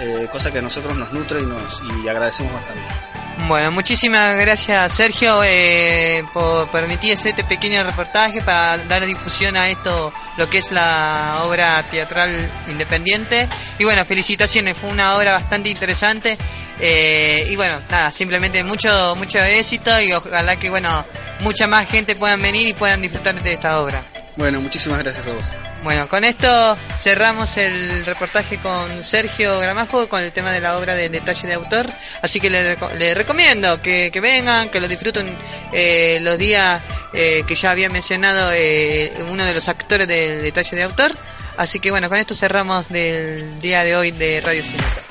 eh, 0.00 0.26
cosa 0.30 0.50
que 0.50 0.58
a 0.58 0.62
nosotros 0.62 0.96
nos 0.96 1.12
nutre 1.12 1.40
y, 1.40 1.44
nos, 1.44 1.82
y 1.82 2.08
agradecemos 2.08 2.52
bastante. 2.54 3.19
Bueno, 3.46 3.72
muchísimas 3.72 4.36
gracias 4.36 4.92
Sergio 4.92 5.42
eh, 5.44 6.22
por 6.32 6.70
permitir 6.70 7.12
este 7.12 7.32
pequeño 7.44 7.82
reportaje 7.82 8.42
para 8.42 8.78
dar 8.78 9.04
difusión 9.06 9.56
a 9.56 9.68
esto, 9.68 10.12
lo 10.36 10.48
que 10.48 10.58
es 10.58 10.70
la 10.70 11.40
obra 11.44 11.82
teatral 11.90 12.30
independiente. 12.68 13.48
Y 13.78 13.84
bueno, 13.84 14.04
felicitaciones, 14.04 14.76
fue 14.76 14.90
una 14.90 15.16
obra 15.16 15.32
bastante 15.32 15.70
interesante. 15.70 16.38
Eh, 16.80 17.46
y 17.50 17.56
bueno, 17.56 17.80
nada, 17.90 18.12
simplemente 18.12 18.62
mucho, 18.64 19.14
mucho 19.16 19.38
éxito 19.42 19.90
y 20.00 20.12
ojalá 20.12 20.56
que 20.56 20.70
bueno, 20.70 21.04
mucha 21.40 21.66
más 21.66 21.88
gente 21.88 22.16
puedan 22.16 22.40
venir 22.40 22.68
y 22.68 22.72
puedan 22.74 23.02
disfrutar 23.02 23.40
de 23.42 23.52
esta 23.52 23.80
obra. 23.80 24.04
Bueno, 24.40 24.58
muchísimas 24.62 25.00
gracias 25.00 25.26
a 25.26 25.34
vos. 25.34 25.52
Bueno, 25.84 26.08
con 26.08 26.24
esto 26.24 26.48
cerramos 26.96 27.58
el 27.58 28.06
reportaje 28.06 28.56
con 28.56 29.04
Sergio 29.04 29.60
Gramajo 29.60 30.08
con 30.08 30.22
el 30.22 30.32
tema 30.32 30.50
de 30.50 30.62
la 30.62 30.78
obra 30.78 30.94
de 30.94 31.10
detalle 31.10 31.46
de 31.46 31.52
autor. 31.52 31.92
Así 32.22 32.40
que 32.40 32.48
le, 32.48 32.78
le 32.98 33.14
recomiendo 33.14 33.82
que, 33.82 34.10
vengan, 34.22 34.70
que 34.70 34.80
lo 34.80 34.88
disfruten 34.88 35.36
eh, 35.74 36.20
los 36.22 36.38
días 36.38 36.80
eh, 37.12 37.44
que 37.46 37.54
ya 37.54 37.70
había 37.70 37.90
mencionado 37.90 38.50
eh, 38.54 39.12
uno 39.28 39.44
de 39.44 39.52
los 39.52 39.68
actores 39.68 40.08
del 40.08 40.40
detalle 40.40 40.74
de 40.74 40.84
autor. 40.84 41.14
Así 41.58 41.78
que 41.78 41.90
bueno, 41.90 42.08
con 42.08 42.16
esto 42.16 42.34
cerramos 42.34 42.88
del 42.88 43.60
día 43.60 43.84
de 43.84 43.94
hoy 43.94 44.10
de 44.10 44.40
Radio 44.40 44.64
Cine. 44.64 45.09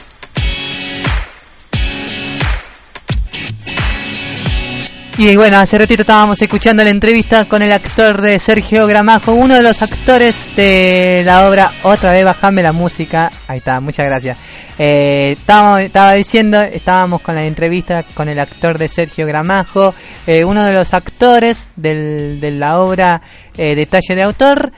Y 5.21 5.35
bueno, 5.35 5.57
hace 5.59 5.77
ratito 5.77 6.03
estábamos 6.03 6.41
escuchando 6.41 6.81
la 6.81 6.91
entrevista 6.91 7.43
con 7.43 7.61
el 7.61 7.73
actor 7.73 8.21
de 8.21 8.39
Sergio 8.39 8.87
Gramajo, 8.87 9.33
uno 9.33 9.53
de 9.53 9.61
los 9.61 9.81
actores 9.81 10.47
de 10.55 11.23
la 11.25 11.49
obra 11.49 11.71
Otra 11.83 12.13
vez 12.13 12.23
bajame 12.23 12.63
la 12.63 12.71
música. 12.71 13.29
Ahí 13.49 13.57
está, 13.57 13.81
muchas 13.81 14.05
gracias. 14.05 14.37
Eh, 14.77 15.35
estaba 15.37 16.13
diciendo, 16.13 16.61
estábamos 16.61 17.19
con 17.19 17.35
la 17.35 17.43
entrevista 17.43 18.03
con 18.13 18.29
el 18.29 18.39
actor 18.39 18.77
de 18.77 18.87
Sergio 18.87 19.27
Gramajo, 19.27 19.93
eh, 20.25 20.45
uno 20.45 20.63
de 20.63 20.71
los 20.71 20.93
actores 20.93 21.67
del- 21.75 22.39
de 22.39 22.51
la 22.51 22.79
obra 22.79 23.21
eh, 23.57 23.75
Detalle 23.75 24.15
de 24.15 24.23
Autor. 24.23 24.71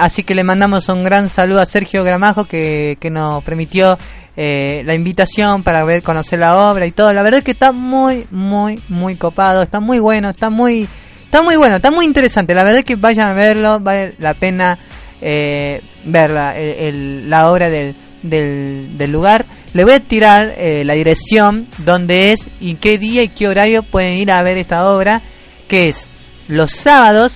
Así 0.00 0.22
que 0.22 0.36
le 0.36 0.44
mandamos 0.44 0.88
un 0.88 1.02
gran 1.02 1.28
saludo 1.28 1.60
a 1.60 1.66
Sergio 1.66 2.04
Gramajo 2.04 2.44
que, 2.44 2.98
que 3.00 3.10
nos 3.10 3.42
permitió 3.42 3.98
eh, 4.42 4.82
la 4.86 4.94
invitación 4.94 5.62
para 5.62 5.84
ver, 5.84 6.02
conocer 6.02 6.38
la 6.38 6.70
obra 6.70 6.86
y 6.86 6.92
todo. 6.92 7.12
La 7.12 7.22
verdad 7.22 7.38
es 7.38 7.44
que 7.44 7.50
está 7.50 7.72
muy, 7.72 8.26
muy, 8.30 8.82
muy 8.88 9.16
copado, 9.16 9.60
está 9.62 9.80
muy 9.80 9.98
bueno, 9.98 10.30
está 10.30 10.48
muy, 10.48 10.88
está 11.24 11.42
muy 11.42 11.56
bueno, 11.56 11.76
está 11.76 11.90
muy 11.90 12.06
interesante. 12.06 12.54
La 12.54 12.62
verdad 12.62 12.78
es 12.78 12.84
que 12.86 12.96
vayan 12.96 13.28
a 13.28 13.32
verlo, 13.34 13.80
vale 13.80 14.14
la 14.18 14.32
pena 14.32 14.78
eh, 15.20 15.82
el- 16.04 17.28
la 17.28 17.50
obra 17.50 17.68
del, 17.68 17.94
del, 18.22 18.96
del 18.96 19.12
lugar. 19.12 19.44
Le 19.74 19.84
voy 19.84 19.92
a 19.92 20.00
tirar 20.00 20.54
eh, 20.56 20.84
la 20.86 20.94
dirección 20.94 21.68
donde 21.78 22.32
es 22.32 22.48
y 22.60 22.76
qué 22.76 22.96
día 22.96 23.22
y 23.22 23.28
qué 23.28 23.46
horario 23.46 23.82
pueden 23.82 24.16
ir 24.16 24.30
a 24.32 24.42
ver 24.42 24.56
esta 24.56 24.88
obra, 24.90 25.20
que 25.68 25.90
es 25.90 26.08
los 26.48 26.70
sábados 26.72 27.32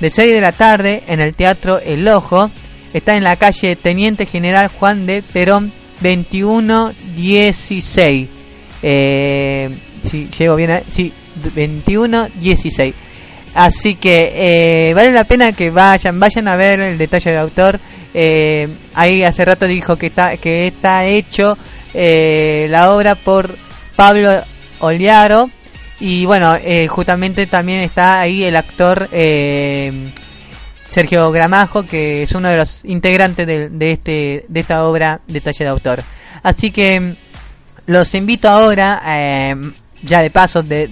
de 0.00 0.10
6 0.10 0.34
de 0.34 0.40
la 0.40 0.52
tarde 0.52 1.02
en 1.08 1.20
el 1.20 1.34
Teatro 1.34 1.80
El 1.80 2.06
Ojo. 2.06 2.50
Está 2.94 3.16
en 3.16 3.24
la 3.24 3.34
calle 3.36 3.74
Teniente 3.76 4.24
General 4.24 4.68
Juan 4.68 5.04
de 5.04 5.22
Perón 5.22 5.72
2116. 6.00 8.28
Eh, 8.82 9.70
si 10.02 10.28
llego 10.28 10.56
bien, 10.56 10.70
a- 10.70 10.82
sí, 10.88 11.12
2116. 11.36 12.94
Así 13.54 13.94
que 13.96 14.90
eh, 14.90 14.94
vale 14.94 15.12
la 15.12 15.24
pena 15.24 15.52
que 15.52 15.70
vayan, 15.70 16.18
vayan 16.20 16.48
a 16.48 16.56
ver 16.56 16.80
el 16.80 16.98
detalle 16.98 17.30
del 17.30 17.40
autor. 17.40 17.80
Eh, 18.14 18.68
ahí 18.94 19.22
hace 19.22 19.44
rato 19.44 19.66
dijo 19.66 19.96
que 19.96 20.06
está 20.06 20.36
que 20.38 20.68
está 20.68 21.04
hecho 21.06 21.58
eh, 21.94 22.66
la 22.70 22.92
obra 22.92 23.14
por 23.16 23.54
Pablo 23.96 24.42
Oliaro 24.80 25.50
y 26.00 26.24
bueno, 26.24 26.56
justamente 26.88 27.46
también 27.46 27.80
está 27.80 28.20
ahí 28.20 28.44
el 28.44 28.54
actor 28.56 29.08
Sergio 30.98 31.30
Gramajo, 31.30 31.84
que 31.86 32.24
es 32.24 32.32
uno 32.32 32.48
de 32.48 32.56
los 32.56 32.84
integrantes 32.84 33.46
de, 33.46 33.68
de 33.68 33.92
este 33.92 34.44
de 34.48 34.60
esta 34.60 34.84
obra 34.84 35.20
Detalle 35.28 35.64
de 35.64 35.70
Autor. 35.70 36.02
Así 36.42 36.72
que 36.72 36.98
mm, 36.98 37.16
los 37.86 38.12
invito 38.14 38.48
ahora, 38.48 39.00
eh, 39.06 39.54
ya 40.02 40.22
de 40.22 40.30
paso, 40.30 40.64
de 40.64 40.90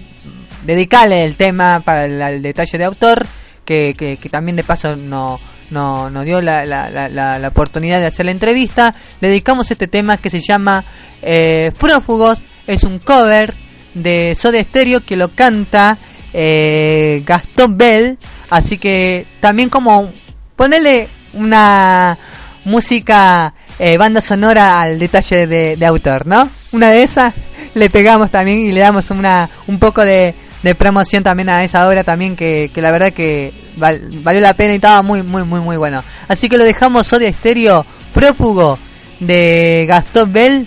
dedicarle 0.64 1.24
el 1.24 1.36
tema 1.36 1.80
para 1.84 2.04
el, 2.04 2.22
el 2.22 2.40
detalle 2.40 2.78
de 2.78 2.84
autor, 2.84 3.26
que, 3.64 3.94
que, 3.98 4.16
también 4.28 4.54
de 4.54 4.62
paso 4.62 4.94
no 4.94 5.40
no, 5.70 6.08
nos 6.08 6.24
dio 6.24 6.40
la, 6.40 6.64
la, 6.64 6.88
la- 6.88 7.38
la 7.40 7.48
oportunidad 7.48 7.98
de 7.98 8.06
hacer 8.06 8.26
la 8.26 8.30
entrevista. 8.30 8.94
Le 9.20 9.26
dedicamos 9.26 9.68
este 9.72 9.88
tema 9.88 10.18
que 10.18 10.30
se 10.30 10.40
llama 10.40 10.84
eh, 11.20 11.72
Prófugos, 11.80 12.38
es 12.68 12.84
un 12.84 13.00
cover 13.00 13.54
de 13.94 14.36
Soda 14.38 14.62
Stereo 14.62 15.00
que 15.04 15.16
lo 15.16 15.30
canta 15.34 15.98
eh, 16.38 17.22
Gastón 17.24 17.78
Bell, 17.78 18.18
así 18.50 18.76
que 18.76 19.26
también 19.40 19.70
como 19.70 20.10
ponerle 20.54 21.08
una 21.32 22.18
música 22.66 23.54
eh, 23.78 23.96
banda 23.96 24.20
sonora 24.20 24.82
al 24.82 24.98
detalle 24.98 25.46
de, 25.46 25.76
de 25.76 25.86
autor, 25.86 26.26
¿no? 26.26 26.50
Una 26.72 26.90
de 26.90 27.02
esas 27.02 27.32
le 27.74 27.88
pegamos 27.88 28.30
también 28.30 28.58
y 28.58 28.72
le 28.72 28.80
damos 28.80 29.10
una 29.10 29.48
un 29.66 29.78
poco 29.78 30.02
de, 30.04 30.34
de 30.62 30.74
promoción 30.74 31.24
también 31.24 31.48
a 31.48 31.64
esa 31.64 31.88
obra 31.88 32.04
también 32.04 32.36
que, 32.36 32.70
la 32.74 32.90
verdad 32.90 33.12
que 33.14 33.54
val- 33.76 34.02
valió 34.22 34.42
la 34.42 34.52
pena 34.54 34.72
y 34.74 34.76
estaba 34.76 35.00
muy 35.02 35.22
muy 35.22 35.42
muy 35.44 35.60
muy 35.60 35.76
bueno. 35.78 36.04
Así 36.28 36.48
que 36.50 36.58
lo 36.58 36.64
dejamos 36.64 37.06
Soda 37.06 37.32
Stereo 37.32 37.86
prófugo 38.12 38.78
de 39.20 39.86
Gastón 39.88 40.32
Bell 40.34 40.66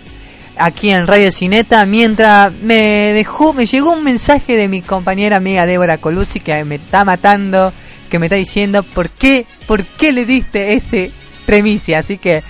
aquí 0.60 0.89
en 0.89 1.07
Radio 1.07 1.32
Cineta 1.32 1.86
mientras 1.86 2.53
me 2.53 3.14
dejó 3.14 3.53
me 3.53 3.66
llegó 3.66 3.93
un 3.93 4.03
mensaje 4.03 4.55
de 4.55 4.68
mi 4.68 4.82
compañera 4.82 5.38
amiga 5.38 5.66
Débora 5.66 5.97
Colucci 5.97 6.39
que 6.39 6.64
me 6.66 6.76
está 6.76 7.05
matando 7.05 7.74
que 8.10 8.20
me 8.20 8.28
está 8.28 8.36
diciendo 8.36 8.84
por 8.84 9.10
qué 9.10 9.45
por 9.66 9.84
qué 9.84 10.12
le 10.12 10.26
diste 10.26 10.74
ese 10.74 11.12
premicia 11.45 11.99
así 11.99 12.18
que 12.18 12.43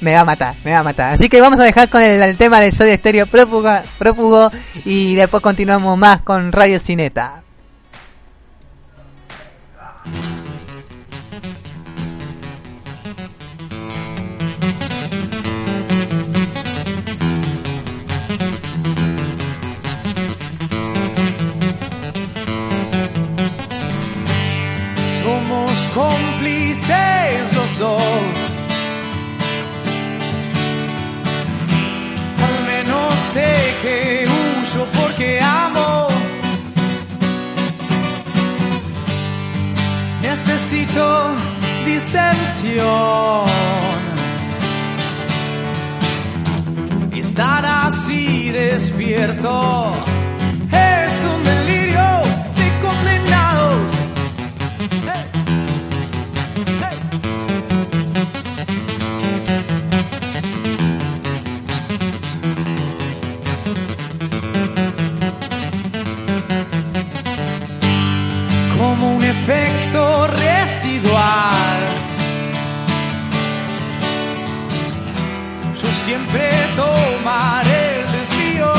me 0.00 0.14
va 0.14 0.20
a 0.20 0.24
matar 0.24 0.56
me 0.64 0.72
va 0.72 0.80
a 0.80 0.82
matar. 0.82 1.12
Así 1.14 1.28
que 1.28 1.40
vamos 1.40 1.58
a 1.60 1.64
dejar 1.64 1.88
con 1.88 2.02
el, 2.02 2.36
tema 2.36 2.60
de 2.60 2.72
Soda 2.72 2.96
Stereo 2.96 3.26
prófugo, 3.26 3.70
prófugo 3.98 4.50
y 4.84 5.14
después 5.14 5.42
continuamos 5.42 5.96
más 5.96 6.22
con 6.22 6.52
Radio 6.52 6.78
Cineta 6.78 7.42
cómplices 25.94 27.52
los 27.54 27.78
dos. 27.78 28.02
Al 32.46 32.66
menos 32.66 33.14
sé 33.32 33.74
que 33.82 34.26
huyo 34.26 34.86
porque 35.00 35.40
amo. 35.40 36.08
Necesito 40.22 41.34
distensión. 41.84 43.50
Estar 47.12 47.64
así 47.64 48.50
despierto 48.50 50.11
efecto 69.42 70.26
residual. 70.28 71.80
Yo 75.74 75.88
siempre 76.04 76.48
tomaré 76.76 78.00
el 78.00 78.12
desvío. 78.12 78.72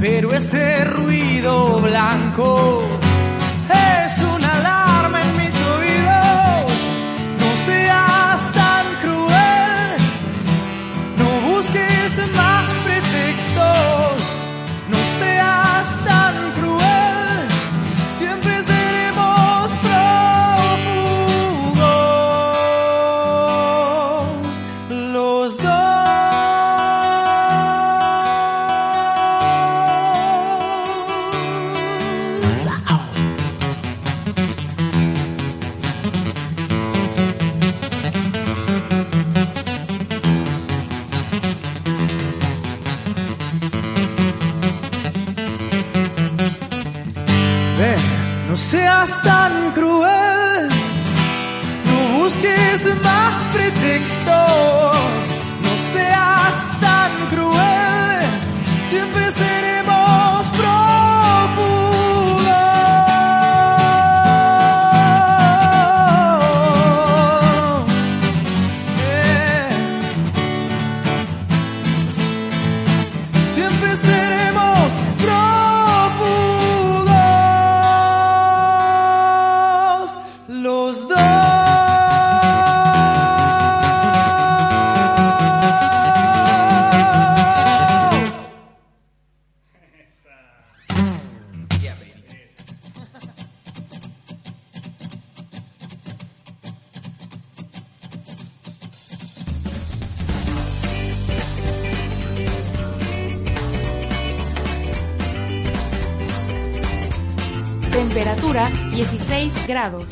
Pero 0.00 0.34
ese 0.34 0.84
ruido 0.86 1.78
blanco 1.80 2.89
Siempre 73.96 74.79
grados. 109.70 110.04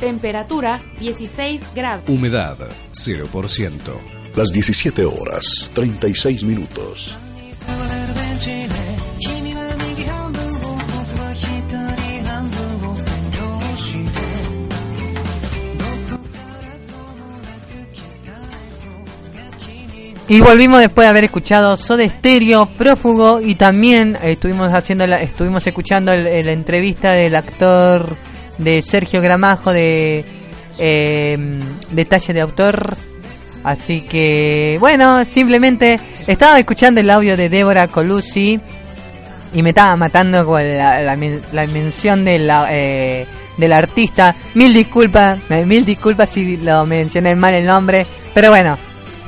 Temperatura 0.00 0.80
16 1.00 1.62
grados. 1.74 2.08
Humedad 2.08 2.56
0%. 2.92 3.76
Las 4.34 4.48
17 4.50 5.04
horas 5.04 5.68
36 5.74 6.44
minutos. 6.44 7.16
Y 20.30 20.40
volvimos 20.40 20.80
después 20.80 21.04
de 21.06 21.08
haber 21.08 21.24
escuchado 21.24 21.76
Soda 21.76 22.06
Stereo, 22.06 22.66
Prófugo 22.66 23.40
y 23.40 23.54
también 23.54 24.16
estuvimos 24.22 24.72
haciendo 24.72 25.06
la, 25.06 25.22
estuvimos 25.22 25.66
escuchando 25.66 26.14
la 26.14 26.52
entrevista 26.52 27.12
del 27.12 27.34
actor 27.34 28.14
de 28.58 28.82
Sergio 28.82 29.20
Gramajo 29.22 29.72
de 29.72 30.24
eh, 30.78 31.38
Detalle 31.90 32.34
de 32.34 32.40
Autor. 32.40 32.96
Así 33.64 34.02
que 34.02 34.76
bueno, 34.80 35.24
simplemente 35.24 35.98
estaba 36.26 36.58
escuchando 36.58 37.00
el 37.00 37.10
audio 37.10 37.36
de 37.36 37.48
Débora 37.48 37.88
Colucci 37.88 38.60
y 39.52 39.62
me 39.62 39.70
estaba 39.70 39.96
matando 39.96 40.44
con 40.46 40.62
la, 40.62 41.00
la 41.02 41.16
men- 41.16 41.42
la 41.52 41.66
mención 41.66 42.24
de 42.24 42.38
la, 42.38 42.68
eh, 42.70 43.26
del 43.56 43.72
artista. 43.72 44.34
Mil 44.54 44.72
disculpas, 44.72 45.38
mil 45.66 45.84
disculpas 45.84 46.30
si 46.30 46.56
lo 46.58 46.86
mencioné 46.86 47.34
mal 47.34 47.54
el 47.54 47.66
nombre, 47.66 48.06
pero 48.32 48.50
bueno, 48.50 48.78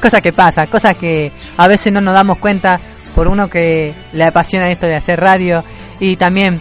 cosas 0.00 0.22
que 0.22 0.32
pasan, 0.32 0.68
cosas 0.68 0.96
que 0.96 1.32
a 1.56 1.66
veces 1.66 1.92
no 1.92 2.00
nos 2.00 2.14
damos 2.14 2.38
cuenta 2.38 2.78
por 3.14 3.26
uno 3.26 3.50
que 3.50 3.92
le 4.12 4.24
apasiona 4.24 4.70
esto 4.70 4.86
de 4.86 4.94
hacer 4.96 5.20
radio 5.20 5.64
y 5.98 6.16
también 6.16 6.60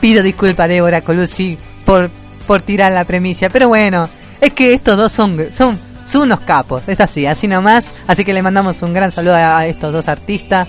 pido 0.00 0.22
disculpas 0.22 0.68
Débora 0.68 1.00
Colucci 1.02 1.58
por, 1.84 2.10
por 2.46 2.62
tirar 2.62 2.92
la 2.92 3.04
premisa, 3.04 3.48
pero 3.48 3.68
bueno, 3.68 4.08
es 4.40 4.52
que 4.52 4.72
estos 4.72 4.96
dos 4.96 5.12
son, 5.12 5.38
son, 5.52 5.78
son 6.06 6.22
unos 6.22 6.40
capos, 6.40 6.82
es 6.86 7.00
así, 7.00 7.26
así 7.26 7.48
nomás, 7.48 8.02
así 8.06 8.24
que 8.24 8.32
le 8.32 8.42
mandamos 8.42 8.82
un 8.82 8.92
gran 8.92 9.12
saludo 9.12 9.34
a, 9.34 9.58
a 9.58 9.66
estos 9.66 9.92
dos 9.92 10.08
artistas 10.08 10.68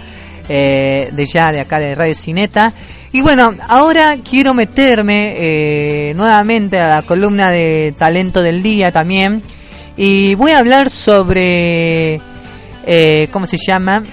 eh, 0.49 1.09
de 1.13 1.25
ya 1.25 1.51
de 1.51 1.61
acá 1.61 1.79
de 1.79 1.95
Radio 1.95 2.15
Cineta. 2.15 2.73
Y 3.13 3.21
bueno, 3.21 3.55
ahora 3.67 4.17
quiero 4.17 4.53
meterme 4.53 5.33
eh, 5.37 6.13
nuevamente 6.15 6.79
a 6.79 6.95
la 6.95 7.01
columna 7.03 7.51
de 7.51 7.93
talento 7.97 8.41
del 8.41 8.63
día 8.63 8.91
también. 8.91 9.41
Y 9.95 10.35
voy 10.35 10.51
a 10.51 10.59
hablar 10.59 10.89
sobre, 10.89 12.19
eh, 12.85 13.27
¿cómo 13.31 13.45
se 13.45 13.57
llama? 13.57 14.03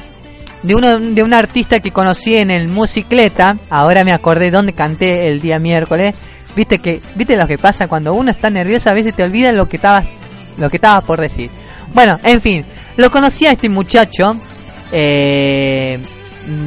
De, 0.63 0.75
uno, 0.75 0.99
de 0.99 1.23
un 1.23 1.33
artista 1.33 1.81
que 1.81 1.93
conocí 1.93 2.37
en 2.37 2.51
el 2.51 2.69
Musicleta. 2.69 3.57
Ahora 3.71 4.05
me 4.05 4.13
acordé 4.13 4.51
dónde 4.51 4.73
canté 4.73 5.29
el 5.29 5.41
día 5.41 5.59
miércoles. 5.59 6.15
Viste 6.57 6.79
que, 6.79 7.01
viste 7.15 7.37
lo 7.37 7.47
que 7.47 7.59
pasa 7.59 7.87
cuando 7.87 8.15
uno 8.15 8.31
está 8.31 8.51
nervioso, 8.51 8.91
a 8.91 8.95
veces 8.95 9.15
te 9.15 9.23
olvidas 9.23 9.55
lo 9.55 9.69
que 9.69 9.77
estabas, 9.77 10.07
lo 10.57 10.69
que 10.69 10.77
estabas 10.79 11.05
por 11.05 11.21
decir. 11.21 11.51
Bueno, 11.95 12.19
en 12.25 12.41
fin, 12.41 12.65
lo 12.97 13.11
conocí 13.11 13.47
a 13.47 13.53
este 13.53 13.69
muchacho 13.69 14.37
eh, 14.91 16.01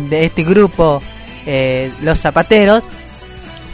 de 0.09 0.25
este 0.25 0.43
grupo, 0.43 1.01
eh, 1.45 1.91
Los 2.01 2.19
Zapateros, 2.19 2.83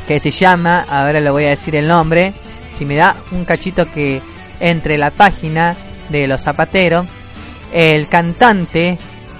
que 0.08 0.20
se 0.20 0.32
llama, 0.32 0.86
ahora 0.90 1.20
le 1.20 1.30
voy 1.30 1.46
a 1.46 1.50
decir 1.50 1.76
el 1.76 1.88
nombre, 1.88 2.34
si 2.78 2.86
me 2.86 2.96
da 2.96 3.16
un 3.32 3.46
cachito 3.46 3.92
que 3.92 4.22
entre 4.60 4.98
la 4.98 5.12
página 5.12 5.76
de 6.10 6.28
Los 6.28 6.42
Zapateros, 6.42 7.06
el 7.74 8.08
cantante 8.08 8.98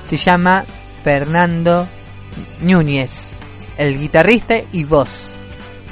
se 0.08 0.18
llama 0.18 0.66
Fernando 1.04 1.88
Núñez, 2.62 3.34
el 3.78 4.00
guitarrista 4.00 4.56
y 4.72 4.84
voz. 4.84 5.30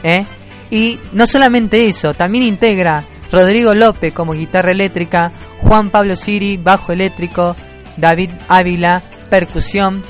¿eh? 0.03 0.25
Y 0.71 0.99
no 1.11 1.27
solamente 1.27 1.87
eso, 1.87 2.13
también 2.13 2.43
integra 2.43 3.03
Rodrigo 3.31 3.73
López 3.73 4.13
como 4.13 4.33
guitarra 4.33 4.71
eléctrica, 4.71 5.31
Juan 5.59 5.89
Pablo 5.89 6.15
Siri, 6.15 6.57
bajo 6.57 6.91
eléctrico, 6.91 7.55
David 7.97 8.29
Ávila, 8.47 9.01
percusión. 9.29 10.03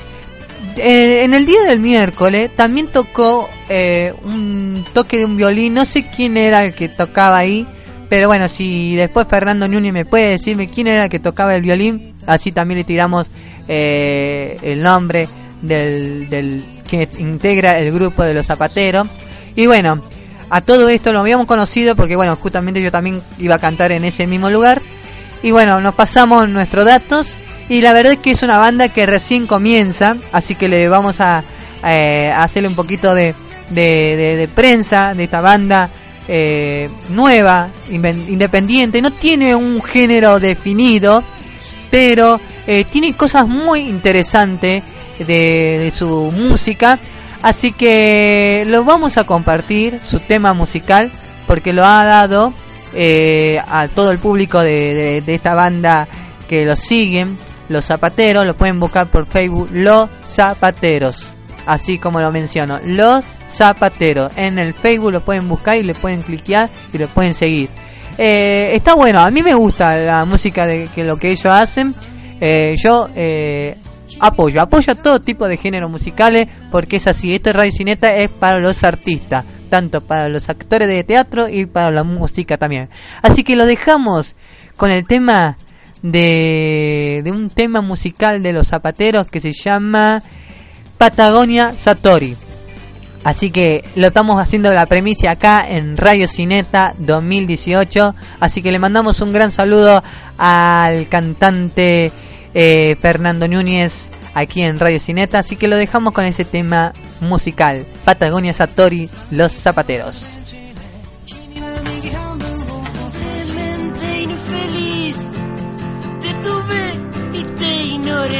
En 0.76 1.34
el 1.34 1.46
día 1.46 1.62
del 1.62 1.80
miércoles 1.80 2.50
también 2.54 2.88
tocó 2.88 3.48
eh, 3.68 4.12
un 4.24 4.84
toque 4.92 5.18
de 5.18 5.24
un 5.24 5.36
violín, 5.36 5.74
no 5.74 5.84
sé 5.84 6.06
quién 6.06 6.36
era 6.36 6.64
el 6.64 6.74
que 6.74 6.88
tocaba 6.88 7.38
ahí, 7.38 7.66
pero 8.08 8.28
bueno, 8.28 8.48
si 8.48 8.94
después 8.94 9.26
Fernando 9.28 9.66
Núñez 9.66 9.92
me 9.92 10.04
puede 10.04 10.30
decirme 10.30 10.68
quién 10.68 10.86
era 10.86 11.04
el 11.04 11.10
que 11.10 11.18
tocaba 11.18 11.54
el 11.54 11.62
violín, 11.62 12.14
así 12.26 12.52
también 12.52 12.78
le 12.78 12.84
tiramos 12.84 13.28
eh, 13.68 14.58
el 14.62 14.82
nombre 14.82 15.28
del, 15.62 16.28
del 16.28 16.64
que 16.88 17.08
integra 17.18 17.78
el 17.78 17.92
grupo 17.92 18.22
de 18.22 18.34
los 18.34 18.46
zapateros. 18.46 19.06
Y 19.54 19.66
bueno, 19.66 20.00
a 20.50 20.60
todo 20.60 20.88
esto 20.88 21.12
lo 21.12 21.20
habíamos 21.20 21.46
conocido 21.46 21.96
porque 21.96 22.16
bueno, 22.16 22.36
justamente 22.36 22.80
yo 22.82 22.92
también 22.92 23.22
iba 23.38 23.56
a 23.56 23.58
cantar 23.58 23.92
en 23.92 24.04
ese 24.04 24.26
mismo 24.26 24.50
lugar. 24.50 24.80
Y 25.42 25.50
bueno, 25.50 25.80
nos 25.80 25.94
pasamos 25.94 26.48
nuestros 26.48 26.84
datos 26.84 27.28
y 27.68 27.80
la 27.80 27.92
verdad 27.92 28.12
es 28.12 28.18
que 28.18 28.30
es 28.30 28.42
una 28.42 28.58
banda 28.58 28.88
que 28.88 29.06
recién 29.06 29.46
comienza, 29.46 30.16
así 30.32 30.54
que 30.54 30.68
le 30.68 30.88
vamos 30.88 31.20
a, 31.20 31.42
eh, 31.84 32.30
hacerle 32.34 32.68
un 32.68 32.74
poquito 32.76 33.14
de, 33.14 33.34
de, 33.70 34.36
de- 34.38 34.48
prensa 34.48 35.14
de 35.14 35.24
esta 35.24 35.40
banda 35.40 35.90
eh, 36.28 36.88
nueva, 37.10 37.68
independiente, 37.90 39.02
no 39.02 39.10
tiene 39.12 39.54
un 39.54 39.82
género 39.82 40.40
definido, 40.40 41.22
pero 41.90 42.40
eh, 42.66 42.84
tiene 42.90 43.14
cosas 43.14 43.46
muy 43.48 43.80
interesantes 43.88 44.82
de, 45.18 45.92
su 45.96 46.30
música, 46.36 46.98
así 47.42 47.72
que 47.72 48.64
lo 48.66 48.84
vamos 48.84 49.16
a 49.16 49.24
compartir, 49.24 50.00
su 50.06 50.20
tema 50.20 50.52
musical, 50.52 51.10
porque 51.46 51.72
lo 51.72 51.84
ha 51.84 52.04
dado 52.04 52.52
eh, 52.94 53.60
a 53.68 53.88
todo 53.88 54.10
el 54.10 54.18
público 54.18 54.60
de- 54.60 55.22
de 55.24 55.34
esta 55.34 55.54
banda 55.54 56.06
que 56.48 56.64
lo 56.66 56.76
siguen, 56.76 57.36
Los 57.68 57.86
Zapateros, 57.86 58.46
lo 58.46 58.54
pueden 58.54 58.78
buscar 58.78 59.06
por 59.08 59.26
Facebook, 59.26 59.68
Los 59.72 60.08
Zapateros. 60.26 61.26
así 61.66 61.98
como 61.98 62.20
lo 62.20 62.30
menciono, 62.30 62.78
Los 62.84 63.24
Zapateros. 63.50 64.30
En 64.36 64.58
el 64.58 64.72
Facebook 64.74 65.12
lo 65.12 65.20
pueden 65.20 65.48
buscar 65.48 65.76
y 65.76 65.82
le 65.82 65.94
pueden 65.94 66.22
cliquear 66.22 66.68
y 66.92 66.98
lo 66.98 67.08
pueden 67.08 67.34
seguir. 67.34 67.68
Eh, 68.18 68.70
está 68.74 68.94
bueno, 68.94 69.20
a 69.20 69.30
mí 69.30 69.42
me 69.42 69.54
gusta 69.54 69.96
la 69.96 70.24
música 70.24 70.66
de 70.66 70.88
que 70.94 71.04
lo 71.04 71.16
que 71.16 71.30
ellos 71.30 71.46
hacen. 71.46 71.94
Eh, 72.40 72.76
yo 72.82 73.08
eh, 73.14 73.76
apoyo, 74.20 74.60
apoyo 74.60 74.92
a 74.92 74.96
todo 74.96 75.20
tipo 75.20 75.48
de 75.48 75.56
géneros 75.56 75.90
musicales 75.90 76.48
porque 76.70 76.96
es 76.96 77.06
así. 77.06 77.34
Este 77.34 77.52
Radio 77.52 77.72
Cineta 77.72 78.14
es 78.16 78.30
para 78.30 78.58
los 78.58 78.84
artistas, 78.84 79.44
tanto 79.68 80.00
para 80.00 80.28
los 80.28 80.48
actores 80.48 80.88
de 80.88 81.04
teatro 81.04 81.48
y 81.48 81.66
para 81.66 81.90
la 81.90 82.04
música 82.04 82.56
también. 82.56 82.88
Así 83.22 83.44
que 83.44 83.56
lo 83.56 83.66
dejamos 83.66 84.36
con 84.76 84.90
el 84.90 85.04
tema 85.04 85.56
de, 86.02 87.22
de 87.24 87.30
un 87.30 87.50
tema 87.50 87.80
musical 87.80 88.42
de 88.42 88.52
los 88.52 88.68
zapateros 88.68 89.30
que 89.30 89.40
se 89.40 89.52
llama 89.52 90.22
Patagonia 90.98 91.74
Satori. 91.78 92.36
Así 93.26 93.50
que 93.50 93.84
lo 93.96 94.06
estamos 94.06 94.40
haciendo 94.40 94.72
la 94.72 94.86
premisa 94.86 95.32
acá 95.32 95.66
en 95.68 95.96
Radio 95.96 96.28
Cineta 96.28 96.94
2018. 96.98 98.14
Así 98.38 98.62
que 98.62 98.70
le 98.70 98.78
mandamos 98.78 99.20
un 99.20 99.32
gran 99.32 99.50
saludo 99.50 100.00
al 100.38 101.08
cantante 101.08 102.12
eh, 102.54 102.96
Fernando 103.02 103.48
Núñez 103.48 104.12
aquí 104.32 104.62
en 104.62 104.78
Radio 104.78 105.00
Cineta. 105.00 105.40
Así 105.40 105.56
que 105.56 105.66
lo 105.66 105.74
dejamos 105.74 106.12
con 106.12 106.24
ese 106.24 106.44
tema 106.44 106.92
musical. 107.20 107.84
Patagonia 108.04 108.52
Satori, 108.54 109.10
Los 109.32 109.54
Zapateros. 109.54 110.24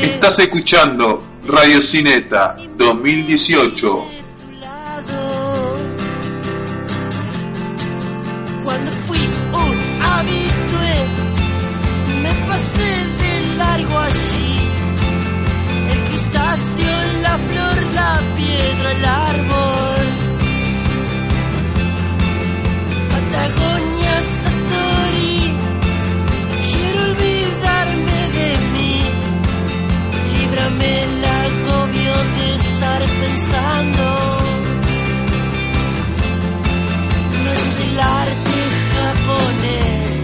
Estás 0.00 0.38
escuchando 0.38 1.24
Radio 1.44 1.82
Cineta 1.82 2.56
2018. 2.78 4.15
El 14.08 16.00
crustáceo, 16.04 16.96
la 17.22 17.38
flor, 17.38 17.76
la 17.92 18.22
piedra, 18.36 18.92
el 18.92 19.04
árbol. 19.04 20.02
Patagonia 23.10 24.16
Satori, 24.42 25.38
quiero 26.68 26.98
olvidarme 27.10 28.20
de 28.38 28.50
mí. 28.74 28.94
Líbrame 30.34 31.02
el 31.02 31.24
agobio 31.24 32.14
de 32.36 32.46
estar 32.54 33.02
pensando. 33.22 34.04
No 37.42 37.50
es 37.50 37.68
el 37.86 38.00
arte 38.00 38.58
japonés, 38.94 40.14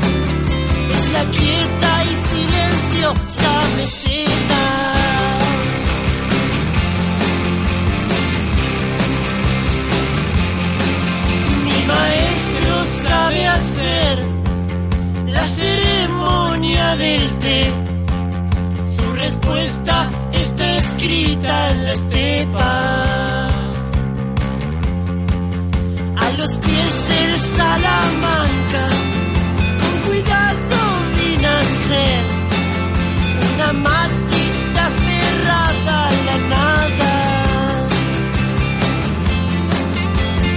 es 0.94 1.04
la 1.12 1.24
quieta 1.32 1.81
silenciosa 3.02 3.62
meseta. 3.76 4.64
Mi 11.64 11.86
maestro 11.86 12.86
sabe 12.86 13.46
hacer 13.46 14.28
la 15.26 15.46
ceremonia 15.46 16.96
del 16.96 17.38
té. 17.38 17.72
Su 18.86 19.12
respuesta 19.14 20.10
está 20.32 20.78
escrita 20.78 21.70
en 21.70 21.84
la 21.84 21.92
estepa. 21.92 22.72
A 26.16 26.30
los 26.38 26.56
pies 26.58 27.08
del 27.08 27.38
Salamanca, 27.38 28.86
con 29.80 30.10
cuidado 30.10 30.78
vine 31.16 31.46
a 31.46 31.62
ser 31.62 32.31
una 33.62 33.72
matita 33.72 34.86
aferrada 34.86 36.08
a 36.08 36.12
la 36.26 36.36
nada. 36.52 37.12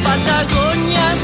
Patagonia 0.03 1.15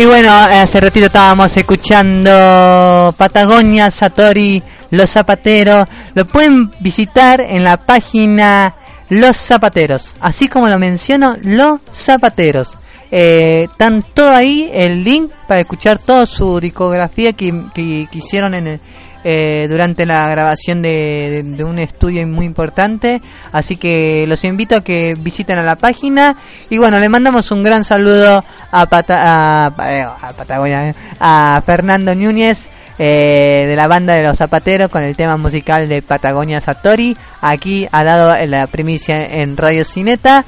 Y 0.00 0.06
bueno, 0.06 0.32
hace 0.32 0.80
ratito 0.80 1.04
estábamos 1.04 1.54
escuchando 1.54 3.14
Patagonia, 3.18 3.90
Satori, 3.90 4.62
Los 4.90 5.10
Zapateros. 5.10 5.86
Lo 6.14 6.24
pueden 6.24 6.70
visitar 6.80 7.42
en 7.42 7.64
la 7.64 7.76
página 7.76 8.76
Los 9.10 9.36
Zapateros. 9.36 10.14
Así 10.22 10.48
como 10.48 10.70
lo 10.70 10.78
menciono, 10.78 11.36
Los 11.42 11.80
Zapateros. 11.92 12.78
Eh, 13.10 13.66
están 13.70 14.02
todo 14.14 14.34
ahí, 14.34 14.70
el 14.72 15.04
link 15.04 15.32
para 15.46 15.60
escuchar 15.60 15.98
toda 15.98 16.24
su 16.24 16.60
discografía 16.60 17.34
que, 17.34 17.52
que, 17.74 18.08
que 18.10 18.18
hicieron 18.18 18.54
en 18.54 18.68
el, 18.68 18.80
eh, 19.24 19.66
durante 19.68 20.06
la 20.06 20.28
grabación 20.28 20.82
de, 20.82 21.56
un 21.64 21.78
estudio 21.78 22.26
muy 22.26 22.46
importante. 22.46 23.20
Así 23.52 23.76
que 23.76 24.24
los 24.28 24.44
invito 24.44 24.76
a 24.76 24.84
que 24.84 25.16
visiten 25.18 25.58
a 25.58 25.62
la 25.62 25.76
página. 25.76 26.36
Y 26.68 26.78
bueno, 26.78 26.98
le 26.98 27.08
mandamos 27.08 27.50
un 27.50 27.62
gran 27.62 27.84
saludo 27.84 28.44
a 28.70 28.86
Patagonia, 28.86 30.90
eh, 30.90 30.94
a 31.18 31.62
Fernando 31.64 32.14
Núñez. 32.14 32.68
eh, 33.02 33.64
de 33.66 33.76
la 33.76 33.88
banda 33.88 34.12
de 34.12 34.22
los 34.22 34.36
zapateros 34.36 34.90
con 34.90 35.02
el 35.02 35.16
tema 35.16 35.38
musical 35.38 35.88
de 35.88 36.02
Patagonia 36.02 36.60
Satori 36.60 37.16
aquí 37.40 37.88
ha 37.90 38.04
dado 38.04 38.46
la 38.46 38.66
primicia 38.66 39.40
en 39.40 39.56
Radio 39.56 39.86
Cineta 39.86 40.44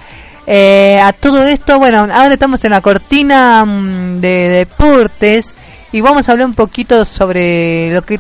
eh, 0.47 0.99
a 1.01 1.13
todo 1.13 1.45
esto, 1.45 1.79
bueno, 1.79 2.01
ahora 2.01 2.35
estamos 2.35 2.65
en 2.65 2.73
la 2.73 2.81
cortina 2.81 3.65
mm, 3.65 4.21
de 4.21 4.49
deportes 4.49 5.55
y 5.93 6.01
vamos 6.01 6.29
a 6.29 6.33
hablar 6.33 6.49
un 6.49 6.55
poquito 6.55 7.05
sobre 7.05 7.93
lo 7.93 8.03
que 8.03 8.19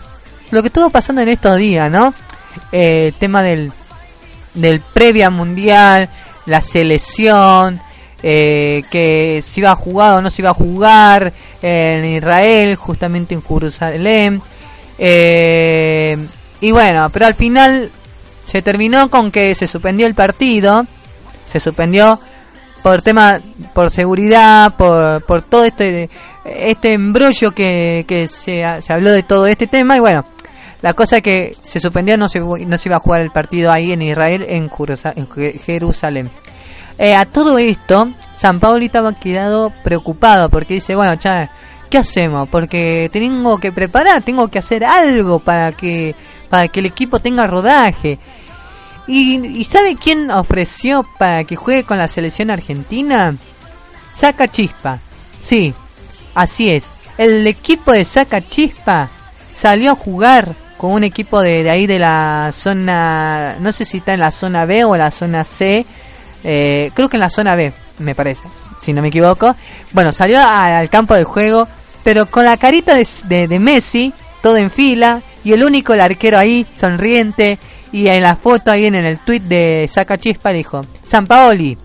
lo 0.53 0.62
que 0.62 0.68
estuvo 0.68 0.90
pasando 0.90 1.22
en 1.22 1.28
estos 1.28 1.57
días, 1.57 1.90
¿no? 1.90 2.14
Eh, 2.70 3.12
tema 3.18 3.42
del 3.42 3.72
del 4.55 4.80
previa 4.80 5.30
mundial, 5.30 6.11
la 6.44 6.61
selección, 6.61 7.80
eh, 8.22 8.84
que 8.90 9.42
si 9.44 9.61
iba 9.61 9.72
a 9.72 9.76
jugar 9.76 10.14
o 10.14 10.22
no 10.22 10.30
se 10.30 10.42
iba 10.42 10.50
a 10.50 10.55
jugar 10.55 11.32
en 11.62 12.05
Israel, 12.05 12.76
justamente 12.76 13.34
en 13.34 13.42
Jerusalén. 13.42 14.42
Eh, 14.98 16.18
y 16.61 16.70
bueno, 16.70 17.09
pero 17.11 17.26
al 17.26 17.34
final 17.34 17.90
se 18.44 18.61
terminó 18.61 19.09
con 19.11 19.32
que 19.32 19.55
se 19.55 19.66
suspendió 19.66 20.07
el 20.07 20.14
partido, 20.14 20.86
se 21.50 21.61
suspendió 21.61 22.20
por 22.82 23.00
tema, 23.00 23.40
por 23.72 23.90
seguridad, 23.90 24.76
por, 24.76 25.24
por 25.24 25.42
todo 25.42 25.64
este 25.64 26.11
este 26.44 26.92
embrollo 26.92 27.53
que, 27.53 28.05
que 28.09 28.26
se, 28.26 28.64
se 28.82 28.92
habló 28.92 29.11
de 29.11 29.22
todo 29.22 29.46
este 29.46 29.68
tema 29.68 29.96
y 29.96 30.00
bueno, 30.00 30.24
la 30.83 30.93
cosa 30.95 31.16
es 31.18 31.22
que 31.22 31.57
se 31.62 31.80
suspendió, 31.80 32.18
no 32.18 32.28
se, 32.28 32.41
no 32.41 32.78
se 32.78 32.89
iba 32.89 32.97
a 32.97 33.01
jugar 33.01 33.20
el 33.22 33.30
partido 33.30 33.70
ahí 33.72 33.93
en 33.93 34.03
Israel, 34.03 34.45
en, 34.49 34.68
Jerusa- 34.68 35.12
en 35.16 35.26
Je- 35.28 35.59
Jerusalén. 35.61 36.30
Eh, 36.99 37.14
a 37.14 37.24
todo 37.24 37.57
esto, 37.59 38.12
San 38.37 38.61
Pauli 38.61 38.87
estaba 38.87 39.12
quedado 39.14 39.72
preocupado 39.85 40.51
porque 40.51 40.74
dice, 40.74 40.95
bueno, 40.95 41.16
cha, 41.16 41.51
¿qué 41.89 41.99
hacemos? 41.99 42.49
Porque 42.49 43.09
tengo 43.12 43.59
que 43.59 43.72
preparar, 43.72 44.22
tengo 44.22 44.49
que 44.49 44.59
hacer 44.59 44.85
algo 44.85 45.39
para 45.39 45.72
que 45.72 46.14
para 46.51 46.68
que 46.68 46.80
el 46.80 46.87
equipo 46.87 47.18
tenga 47.18 47.47
rodaje. 47.47 48.18
¿Y, 49.07 49.45
y 49.47 49.64
sabe 49.64 49.97
quién 49.97 50.30
ofreció 50.30 51.05
para 51.18 51.45
que 51.45 51.57
juegue 51.57 51.85
con 51.85 51.97
la 51.99 52.09
selección 52.09 52.51
argentina? 52.51 53.35
Saca 54.12 54.49
Chispa. 54.51 54.99
Sí, 55.41 55.72
así 56.35 56.70
es. 56.70 56.85
El 57.18 57.47
equipo 57.47 57.93
de 57.93 58.05
Saca 58.05 58.47
Chispa 58.47 59.09
salió 59.55 59.93
a 59.93 59.97
jugar 59.97 60.55
con 60.83 60.91
un 60.91 61.05
equipo 61.05 61.41
de, 61.41 61.70
ahí 61.70 61.87
de 61.87 62.01
la 62.01 62.51
zona, 62.53 63.55
no 63.61 63.72
sé 63.72 63.85
si 63.85 63.99
está 63.99 64.14
en 64.14 64.18
la 64.20 64.33
zona 64.33 64.64
B 64.64 64.85
o 64.85 64.97
la 64.97 65.12
zona 65.12 65.45
C, 65.45 65.87
eh, 66.43 66.91
creo 66.93 67.09
que 67.09 67.18
en 67.18 67.20
la 67.20 67.30
zona 67.30 67.55
B, 67.55 67.72
me 68.01 68.16
parece, 68.16 68.43
si 68.80 68.93
no 68.93 69.01
me 69.01 69.07
equivoco. 69.07 69.55
Bueno, 69.93 70.12
salió 70.12 70.41
al 70.45 70.91
campo 70.91 71.14
de 71.14 71.22
juego, 71.22 71.68
pero 72.03 72.26
con 72.26 72.45
la 72.45 72.57
carita 72.57 72.97
de, 72.97 73.07
de- 73.26 73.47
de 73.47 73.59
Messi, 73.61 74.12
todo 74.43 74.57
en 74.57 74.72
fila, 74.72 75.22
y 75.45 75.53
el 75.53 75.62
único, 75.62 75.95
el 75.95 76.01
arquero 76.01 76.37
ahí, 76.37 76.66
sonriente, 76.80 77.61
y 77.93 78.09
en 78.09 78.24
la 78.24 78.35
foto 78.35 78.72
ahí 78.72 78.87
en 78.87 78.97
el 78.97 79.20
tweet 79.20 79.39
de 79.43 79.89
Saca 79.89 80.18
Chispa 80.18 80.51
dijo, 80.51 80.85
San 81.07 81.28
Paoli 81.28 81.78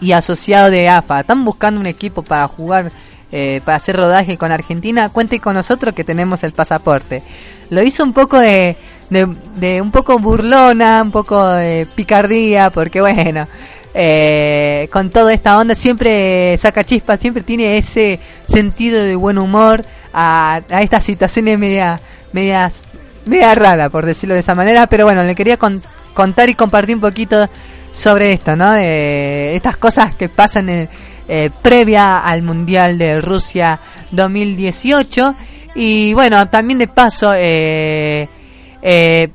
y 0.00 0.10
asociado 0.10 0.70
de 0.70 0.88
AFA, 0.88 1.20
están 1.20 1.44
buscando 1.44 1.78
un 1.78 1.86
equipo 1.86 2.22
para 2.22 2.48
jugar, 2.48 2.90
eh, 3.30 3.60
para 3.64 3.76
hacer 3.76 3.96
rodaje 3.96 4.36
con 4.36 4.50
Argentina, 4.50 5.08
cuente 5.08 5.38
con 5.38 5.54
nosotros 5.54 5.94
que 5.94 6.02
tenemos 6.02 6.42
el 6.42 6.52
pasaporte. 6.52 7.22
Lo 7.70 7.82
hizo 7.82 8.02
un 8.02 8.12
poco 8.12 8.38
de, 8.38 8.76
de, 9.10 9.80
un 9.80 9.90
poco 9.90 10.18
burlona, 10.18 11.02
un 11.02 11.10
poco 11.10 11.44
de 11.46 11.86
picardía, 11.94 12.70
porque 12.70 13.00
bueno, 13.00 13.46
eh, 13.94 14.88
con 14.92 15.10
toda 15.10 15.32
esta 15.32 15.58
onda 15.58 15.74
siempre 15.74 16.56
saca 16.58 16.84
chispa, 16.84 17.16
siempre 17.16 17.42
tiene 17.42 17.78
ese 17.78 18.20
sentido 18.48 19.02
de 19.02 19.16
buen 19.16 19.38
humor 19.38 19.84
a, 20.12 20.60
a 20.70 20.82
estas 20.82 21.04
situaciones 21.04 21.58
media, 21.58 22.00
medias, 22.32 22.84
media 23.26 23.54
rara, 23.54 23.90
por 23.90 24.06
decirlo 24.06 24.34
de 24.34 24.40
esa 24.40 24.54
manera, 24.54 24.86
pero 24.86 25.04
bueno, 25.04 25.22
le 25.22 25.34
quería 25.34 25.56
con- 25.56 25.82
contar 26.14 26.48
y 26.48 26.54
compartir 26.54 26.96
un 26.96 27.02
poquito 27.02 27.48
sobre 27.92 28.32
esto, 28.32 28.56
¿no? 28.56 28.72
De 28.72 29.54
estas 29.56 29.76
cosas 29.76 30.14
que 30.14 30.28
pasan 30.28 30.68
en, 30.68 30.88
eh, 31.28 31.50
previa 31.62 32.20
al 32.20 32.42
Mundial 32.42 32.96
de 32.96 33.20
Rusia 33.20 33.80
2018. 34.12 35.34
Y 35.80 36.12
bueno, 36.12 36.48
también 36.48 36.80
de 36.80 36.88
paso, 36.88 37.32
eh, 37.36 38.28
eh, 38.82 39.28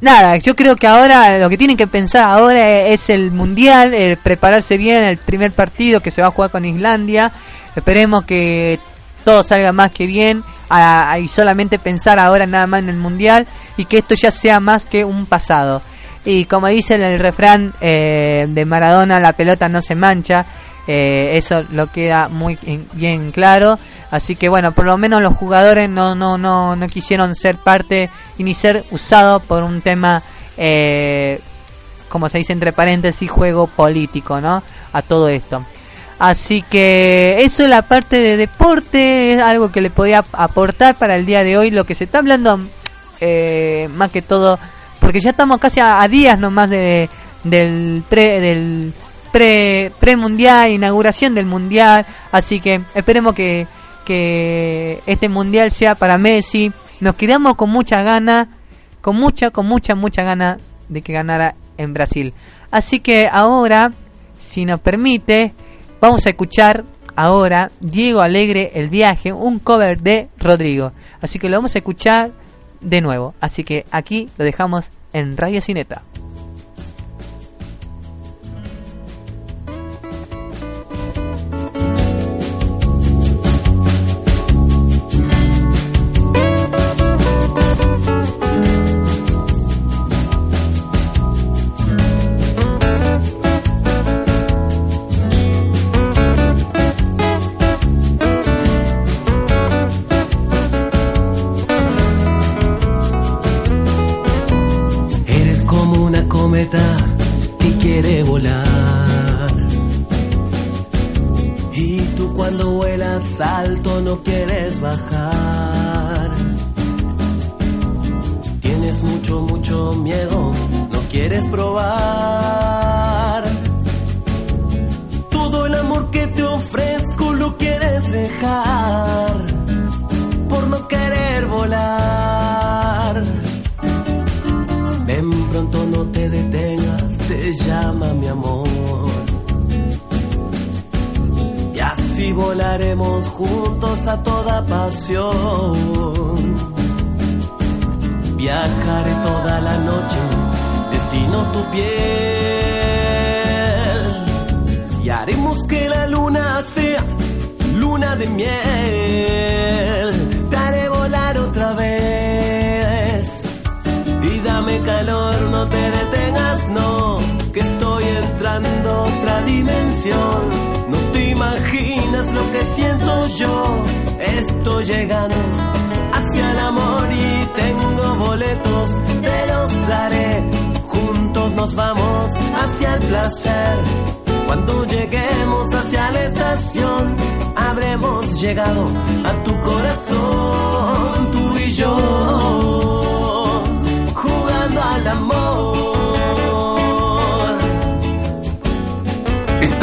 nada, 0.00 0.36
yo 0.36 0.54
creo 0.54 0.76
que 0.76 0.86
ahora 0.86 1.38
lo 1.38 1.48
que 1.50 1.58
tienen 1.58 1.76
que 1.76 1.88
pensar 1.88 2.22
ahora 2.24 2.82
es 2.82 3.10
el 3.10 3.32
Mundial, 3.32 3.94
el 3.94 4.16
prepararse 4.16 4.76
bien 4.76 5.02
el 5.02 5.16
primer 5.18 5.50
partido 5.50 5.98
que 6.00 6.12
se 6.12 6.22
va 6.22 6.28
a 6.28 6.30
jugar 6.30 6.50
con 6.52 6.64
Islandia. 6.64 7.32
Esperemos 7.74 8.22
que 8.24 8.78
todo 9.24 9.42
salga 9.42 9.72
más 9.72 9.90
que 9.90 10.06
bien 10.06 10.44
a- 10.70 11.18
y 11.18 11.26
solamente 11.26 11.80
pensar 11.80 12.20
ahora 12.20 12.46
nada 12.46 12.68
más 12.68 12.82
en 12.82 12.90
el 12.90 12.96
Mundial 12.96 13.48
y 13.76 13.86
que 13.86 13.98
esto 13.98 14.14
ya 14.14 14.30
sea 14.30 14.60
más 14.60 14.84
que 14.84 15.04
un 15.04 15.26
pasado. 15.26 15.82
Y 16.24 16.44
como 16.44 16.68
dice 16.68 16.94
el, 16.94 17.02
el 17.02 17.18
refrán 17.18 17.74
eh, 17.80 18.46
de 18.48 18.64
Maradona, 18.64 19.18
la 19.18 19.32
pelota 19.32 19.68
no 19.68 19.82
se 19.82 19.96
mancha. 19.96 20.46
Eh, 20.86 21.30
eso 21.34 21.64
lo 21.70 21.86
queda 21.88 22.28
muy 22.28 22.58
en- 22.66 22.86
bien 22.92 23.30
claro. 23.32 23.78
Así 24.10 24.36
que 24.36 24.48
bueno, 24.48 24.72
por 24.72 24.84
lo 24.86 24.96
menos 24.96 25.22
los 25.22 25.34
jugadores 25.34 25.88
no, 25.88 26.14
no, 26.14 26.38
no, 26.38 26.76
no 26.76 26.88
quisieron 26.88 27.34
ser 27.34 27.56
parte 27.56 28.10
ni 28.38 28.54
ser 28.54 28.84
usados 28.90 29.42
por 29.42 29.64
un 29.64 29.80
tema, 29.80 30.22
eh, 30.56 31.40
como 32.08 32.28
se 32.28 32.38
dice 32.38 32.52
entre 32.52 32.72
paréntesis, 32.72 33.28
juego 33.30 33.66
político, 33.66 34.40
¿no? 34.40 34.62
A 34.92 35.02
todo 35.02 35.28
esto. 35.28 35.64
Así 36.20 36.62
que 36.62 37.42
eso 37.42 37.64
es 37.64 37.68
la 37.68 37.82
parte 37.82 38.16
de 38.16 38.36
deporte, 38.36 39.32
es 39.32 39.42
algo 39.42 39.72
que 39.72 39.80
le 39.80 39.90
podía 39.90 40.24
aportar 40.32 40.94
para 40.96 41.16
el 41.16 41.26
día 41.26 41.42
de 41.42 41.58
hoy. 41.58 41.72
Lo 41.72 41.84
que 41.84 41.96
se 41.96 42.04
está 42.04 42.18
hablando, 42.18 42.60
eh, 43.20 43.88
más 43.96 44.10
que 44.12 44.22
todo, 44.22 44.60
porque 45.00 45.20
ya 45.20 45.30
estamos 45.30 45.58
casi 45.58 45.80
a, 45.80 46.00
a 46.00 46.06
días 46.06 46.38
nomás 46.38 46.70
de, 46.70 47.10
del 47.42 48.04
pre, 48.08 48.38
del 48.38 48.94
pre, 49.34 49.90
pre 49.98 50.16
mundial, 50.16 50.70
inauguración 50.70 51.34
del 51.34 51.46
mundial. 51.46 52.06
Así 52.30 52.60
que 52.60 52.82
esperemos 52.94 53.34
que, 53.34 53.66
que 54.04 55.02
este 55.06 55.28
mundial 55.28 55.72
sea 55.72 55.96
para 55.96 56.18
Messi. 56.18 56.70
Nos 57.00 57.16
quedamos 57.16 57.56
con 57.56 57.68
mucha 57.68 58.04
gana, 58.04 58.48
con 59.00 59.16
mucha, 59.16 59.50
con 59.50 59.66
mucha, 59.66 59.96
mucha 59.96 60.22
gana 60.22 60.60
de 60.88 61.02
que 61.02 61.12
ganara 61.12 61.56
en 61.78 61.92
Brasil. 61.94 62.32
Así 62.70 63.00
que 63.00 63.28
ahora, 63.30 63.92
si 64.38 64.66
nos 64.66 64.78
permite, 64.78 65.52
vamos 66.00 66.24
a 66.26 66.28
escuchar 66.28 66.84
ahora 67.16 67.72
Diego 67.80 68.20
Alegre 68.20 68.70
El 68.76 68.88
Viaje, 68.88 69.32
un 69.32 69.58
cover 69.58 70.00
de 70.00 70.28
Rodrigo. 70.38 70.92
Así 71.20 71.40
que 71.40 71.48
lo 71.48 71.56
vamos 71.56 71.74
a 71.74 71.78
escuchar 71.78 72.30
de 72.80 73.00
nuevo. 73.00 73.34
Así 73.40 73.64
que 73.64 73.84
aquí 73.90 74.28
lo 74.38 74.44
dejamos 74.44 74.90
en 75.12 75.36
Radio 75.36 75.60
Cineta. 75.60 76.02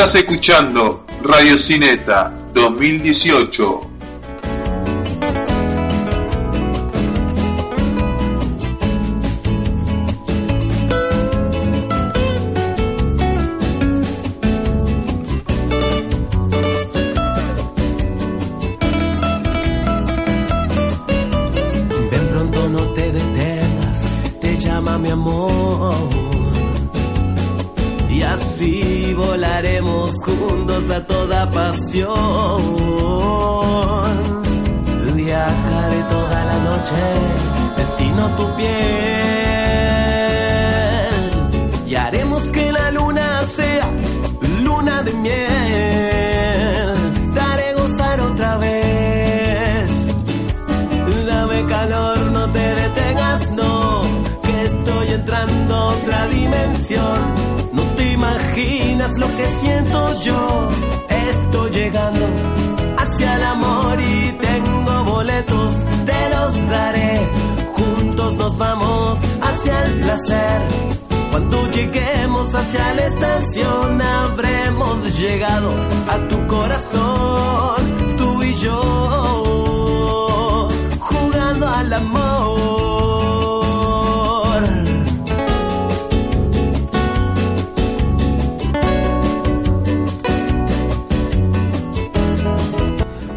Estás 0.03 0.15
escuchando 0.15 1.05
Radio 1.21 1.59
Cineta 1.59 2.33
2018. 2.55 3.90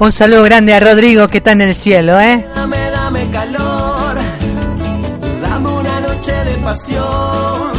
Un 0.04 0.12
saludo 0.12 0.42
grande 0.42 0.74
a 0.74 0.80
Rodrigo 0.80 1.28
que 1.28 1.38
está 1.38 1.52
en 1.52 1.62
el 1.62 1.74
cielo, 1.74 2.20
¿eh? 2.20 2.46
Dame, 2.54 2.90
dame 2.90 3.30
calor, 3.30 4.18
dame 5.40 5.68
una 5.70 6.00
noche 6.00 6.32
de 6.44 6.56
pasión. 6.58 7.72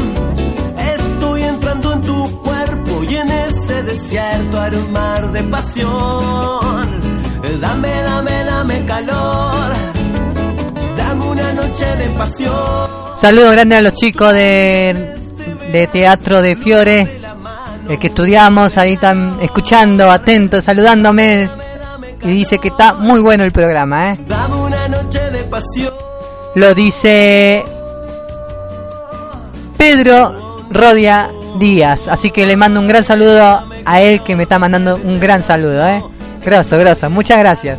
Estoy 0.75 1.43
entrando 1.43 1.93
en 1.93 2.01
tu 2.01 2.41
cuerpo 2.41 3.03
y 3.03 3.15
en 3.15 3.29
ese 3.29 3.83
desierto 3.83 4.59
haré 4.59 4.75
un 4.75 4.91
mar 4.91 5.31
de 5.31 5.43
pasión. 5.43 7.01
Dame, 7.61 8.01
dame, 8.01 8.43
dame 8.43 8.85
calor, 8.87 9.73
dame 10.97 11.25
una 11.27 11.53
noche 11.53 11.85
de 11.95 12.09
pasión. 12.17 12.89
Saludo 13.17 13.51
grande 13.51 13.75
a 13.75 13.81
los 13.81 13.93
chicos 13.93 14.33
de, 14.33 15.13
de 15.71 15.87
Teatro 15.93 16.41
de 16.41 16.55
Fiore, 16.55 17.21
eh, 17.87 17.99
que 17.99 18.07
estudiamos, 18.07 18.79
ahí 18.79 18.93
están 18.93 19.37
escuchando, 19.43 20.09
atentos, 20.09 20.65
saludándome. 20.65 21.64
Y 22.25 22.29
dice 22.29 22.57
que 22.57 22.69
está 22.69 22.95
muy 22.95 23.19
bueno 23.19 23.43
el 23.43 23.51
programa, 23.51 24.09
¿eh? 24.09 24.19
Dame 24.27 24.55
una 24.55 24.87
noche 24.87 25.19
de 25.29 25.43
pasión. 25.43 25.93
Lo 26.55 26.73
dice 26.73 27.63
Pedro 29.77 30.65
Rodia 30.71 31.29
Díaz. 31.59 32.07
Así 32.07 32.31
que 32.31 32.47
le 32.47 32.57
mando 32.57 32.79
un 32.79 32.87
gran 32.87 33.03
saludo 33.03 33.63
a 33.85 34.01
él 34.01 34.23
que 34.23 34.35
me 34.35 34.43
está 34.43 34.57
mandando 34.57 34.95
un 34.95 35.19
gran 35.19 35.43
saludo, 35.43 35.87
¿eh? 35.87 36.03
Grosso, 36.43 36.79
grosso. 36.79 37.09
Muchas 37.11 37.37
gracias. 37.37 37.77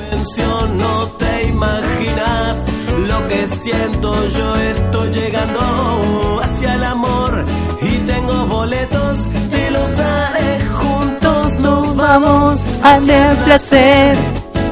dimensión, 0.00 0.78
no 0.78 1.08
te 1.18 1.44
imaginas 1.44 2.64
lo 3.06 3.28
que 3.28 3.48
siento. 3.58 4.28
Yo 4.28 4.56
estoy 4.56 5.10
llegando 5.10 6.40
hacia 6.42 6.74
el 6.74 6.84
amor 6.84 7.44
y 7.82 7.96
tengo 7.98 8.46
boletos, 8.46 9.18
te 9.50 9.70
los 9.70 9.96
daré 9.96 10.66
juntos. 10.68 11.52
Nos 11.60 11.96
vamos 11.96 12.71
hacia 12.82 13.32
el 13.32 13.38
placer. 13.44 14.16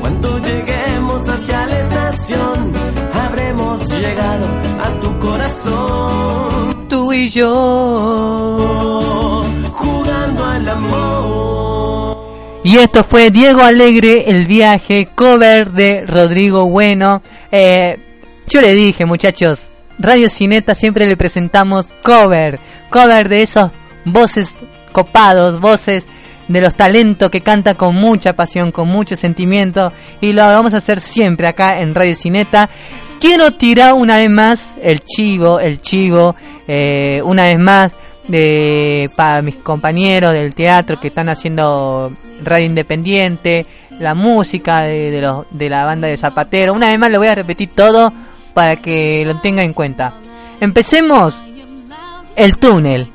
Cuando 0.01 0.39
lleguemos 0.39 1.29
hacia 1.29 1.67
la 1.67 1.81
estación, 1.81 2.73
habremos 3.13 3.89
llegado 3.89 4.47
a 4.83 5.01
tu 5.01 5.19
corazón. 5.19 6.89
Tú 6.89 7.13
y 7.13 7.29
yo 7.29 9.45
jugando 9.73 10.45
al 10.45 10.69
amor. 10.69 12.17
Y 12.63 12.79
esto 12.79 13.05
fue 13.05 13.31
Diego 13.31 13.63
Alegre, 13.63 14.31
el 14.31 14.47
viaje, 14.47 15.09
cover 15.15 15.73
de 15.73 16.05
Rodrigo 16.07 16.67
Bueno. 16.67 17.23
Eh, 17.51 17.99
yo 18.47 18.61
le 18.61 18.75
dije, 18.75 19.07
muchachos, 19.07 19.71
Radio 19.99 20.29
Cineta 20.29 20.75
siempre 20.75 21.07
le 21.07 21.17
presentamos 21.17 21.87
cover, 22.03 22.59
cover 22.91 23.29
de 23.29 23.43
esos 23.43 23.71
voces 24.05 24.55
copados, 24.93 25.61
voces 25.61 26.07
de 26.53 26.61
los 26.61 26.75
talentos 26.75 27.31
que 27.31 27.43
canta 27.43 27.77
con 27.77 27.95
mucha 27.95 28.35
pasión, 28.35 28.73
con 28.73 28.89
mucho 28.89 29.17
sentimiento, 29.17 29.93
y 30.21 30.33
lo 30.33 30.43
vamos 30.43 30.75
a 30.75 30.79
hacer 30.79 30.99
siempre 30.99 31.47
acá 31.47 31.81
en 31.81 31.95
Radio 31.95 32.17
Cineta. 32.17 32.69
Quiero 33.21 33.53
tirar 33.53 33.95
una 33.95 34.17
vez 34.17 34.31
más 34.31 34.77
el 34.83 35.01
chivo, 35.01 35.61
el 35.61 35.81
chivo, 35.81 36.35
eh, 36.67 37.23
una 37.25 37.45
vez 37.45 37.59
más 37.59 37.93
de 38.27 39.11
para 39.15 39.43
mis 39.43 39.57
compañeros 39.57 40.33
del 40.33 40.55
teatro 40.55 40.99
que 40.99 41.09
están 41.09 41.29
haciendo 41.29 42.13
radio 42.43 42.67
independiente, 42.67 43.67
la 44.01 44.15
música 44.15 44.83
de, 44.83 45.11
de, 45.13 45.43
de 45.51 45.71
la 45.71 45.85
banda 45.85 46.09
de 46.09 46.17
Zapatero. 46.17 46.73
Una 46.73 46.89
vez 46.89 46.99
más 46.99 47.13
lo 47.13 47.19
voy 47.19 47.29
a 47.29 47.35
repetir 47.37 47.69
todo 47.69 48.13
para 48.55 48.77
que 48.77 49.23
lo 49.25 49.41
tenga 49.41 49.63
en 49.63 49.73
cuenta. 49.73 50.15
Empecemos 50.61 51.41
el 52.35 52.59
túnel, 52.59 53.09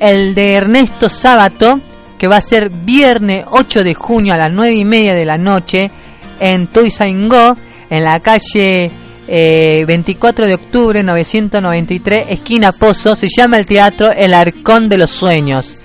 el 0.00 0.34
de 0.34 0.54
Ernesto 0.54 1.08
Sábato, 1.08 1.80
que 2.22 2.28
va 2.28 2.36
a 2.36 2.40
ser 2.40 2.70
viernes 2.70 3.44
8 3.50 3.82
de 3.82 3.94
junio 3.94 4.32
a 4.32 4.36
las 4.36 4.52
9 4.52 4.76
y 4.76 4.84
media 4.84 5.12
de 5.12 5.24
la 5.24 5.38
noche 5.38 5.90
en 6.38 6.68
Toys 6.68 7.00
Go, 7.00 7.56
en 7.90 8.04
la 8.04 8.20
calle 8.20 8.92
eh, 9.26 9.84
24 9.88 10.46
de 10.46 10.54
octubre 10.54 11.02
993, 11.02 12.26
esquina 12.28 12.70
Pozo. 12.70 13.16
Se 13.16 13.28
llama 13.28 13.56
el 13.56 13.66
teatro 13.66 14.12
El 14.12 14.34
Arcón 14.34 14.88
de 14.88 14.98
los 14.98 15.10
Sueños. 15.10 15.78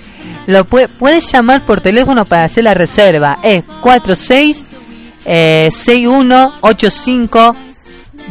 Lo 0.45 0.65
puede, 0.65 0.89
puedes 0.89 1.31
llamar 1.31 1.65
por 1.65 1.81
teléfono 1.81 2.23
para 2.23 2.43
hacer 2.43 2.65
la 2.65 2.75
reserva. 2.75 3.39
Es 3.41 3.63
46 3.81 4.63
eh, 5.25 5.69
6185 5.71 7.55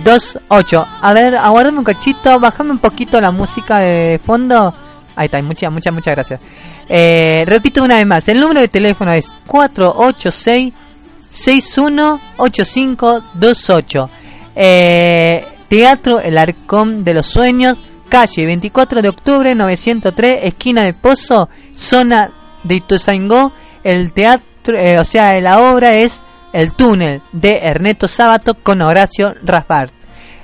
28. 0.04 0.86
A 1.02 1.12
ver, 1.12 1.34
aguardame 1.34 1.78
un 1.78 1.84
cachito, 1.84 2.38
bajame 2.38 2.70
un 2.70 2.78
poquito 2.78 3.20
la 3.20 3.32
música 3.32 3.78
de 3.78 4.20
fondo. 4.24 4.72
Ahí 5.16 5.26
está, 5.26 5.42
muchas, 5.42 5.72
muchas, 5.72 5.92
muchas 5.92 6.14
gracias. 6.14 6.38
Eh, 6.88 7.42
repito 7.46 7.82
una 7.82 7.96
vez 7.96 8.06
más, 8.06 8.28
el 8.28 8.38
número 8.38 8.60
de 8.60 8.68
teléfono 8.68 9.10
es 9.12 9.34
486 9.46 10.72
618528. 11.30 14.10
Eh, 14.54 15.44
Teatro 15.68 16.20
El 16.20 16.38
Arcón 16.38 17.02
de 17.04 17.12
los 17.14 17.26
Sueños, 17.26 17.76
calle 18.08 18.46
24 18.46 19.02
de 19.02 19.08
octubre 19.08 19.52
903, 19.54 20.38
esquina 20.44 20.84
de 20.84 20.94
Pozo, 20.94 21.48
zona 21.74 22.30
de 22.62 22.76
Ituzaingó. 22.76 23.52
El 23.82 24.12
teatro, 24.12 24.76
eh, 24.76 24.98
o 24.98 25.04
sea, 25.04 25.38
la 25.40 25.72
obra 25.72 25.96
es 25.96 26.22
El 26.52 26.72
túnel 26.72 27.22
de 27.32 27.58
Ernesto 27.58 28.06
Sábato 28.08 28.54
con 28.54 28.80
Horacio 28.82 29.34
Raspar. 29.42 29.90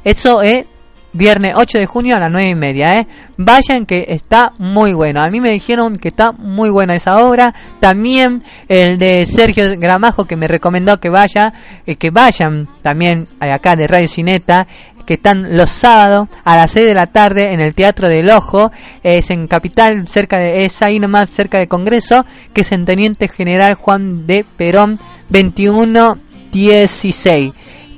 Eso 0.04 0.42
es 0.42 0.64
viernes 1.12 1.54
8 1.56 1.78
de 1.78 1.86
junio 1.86 2.16
a 2.16 2.20
las 2.20 2.30
9 2.30 2.48
y 2.48 2.54
media, 2.54 2.98
¿eh? 2.98 3.06
Vayan 3.36 3.86
que 3.86 4.06
está 4.08 4.52
muy 4.58 4.92
bueno. 4.92 5.20
A 5.20 5.30
mí 5.30 5.40
me 5.40 5.50
dijeron 5.50 5.96
que 5.96 6.08
está 6.08 6.32
muy 6.32 6.70
buena 6.70 6.94
esa 6.94 7.26
obra. 7.26 7.54
También 7.80 8.42
el 8.68 8.98
de 8.98 9.26
Sergio 9.26 9.64
Gramajo 9.78 10.24
que 10.24 10.36
me 10.36 10.48
recomendó 10.48 11.00
que 11.00 11.10
vaya, 11.10 11.52
eh, 11.86 11.96
que 11.96 12.10
vayan 12.10 12.68
también 12.82 13.26
acá 13.40 13.76
de 13.76 13.86
Radio 13.86 14.08
Cineta, 14.08 14.66
que 15.04 15.14
están 15.14 15.56
los 15.56 15.70
sábados 15.70 16.28
a 16.44 16.56
las 16.56 16.70
6 16.72 16.86
de 16.86 16.94
la 16.94 17.06
tarde 17.06 17.52
en 17.52 17.60
el 17.60 17.74
Teatro 17.74 18.08
del 18.08 18.30
Ojo, 18.30 18.72
es 19.02 19.30
en 19.30 19.48
Capital, 19.48 20.06
cerca 20.08 20.38
de, 20.38 20.64
es 20.64 20.80
ahí 20.82 21.00
nomás 21.00 21.28
cerca 21.28 21.58
de 21.58 21.68
Congreso, 21.68 22.24
que 22.52 22.62
es 22.62 22.72
en 22.72 22.84
Teniente 22.84 23.28
General 23.28 23.74
Juan 23.74 24.26
de 24.26 24.44
Perón 24.56 24.98
2116 25.28 27.52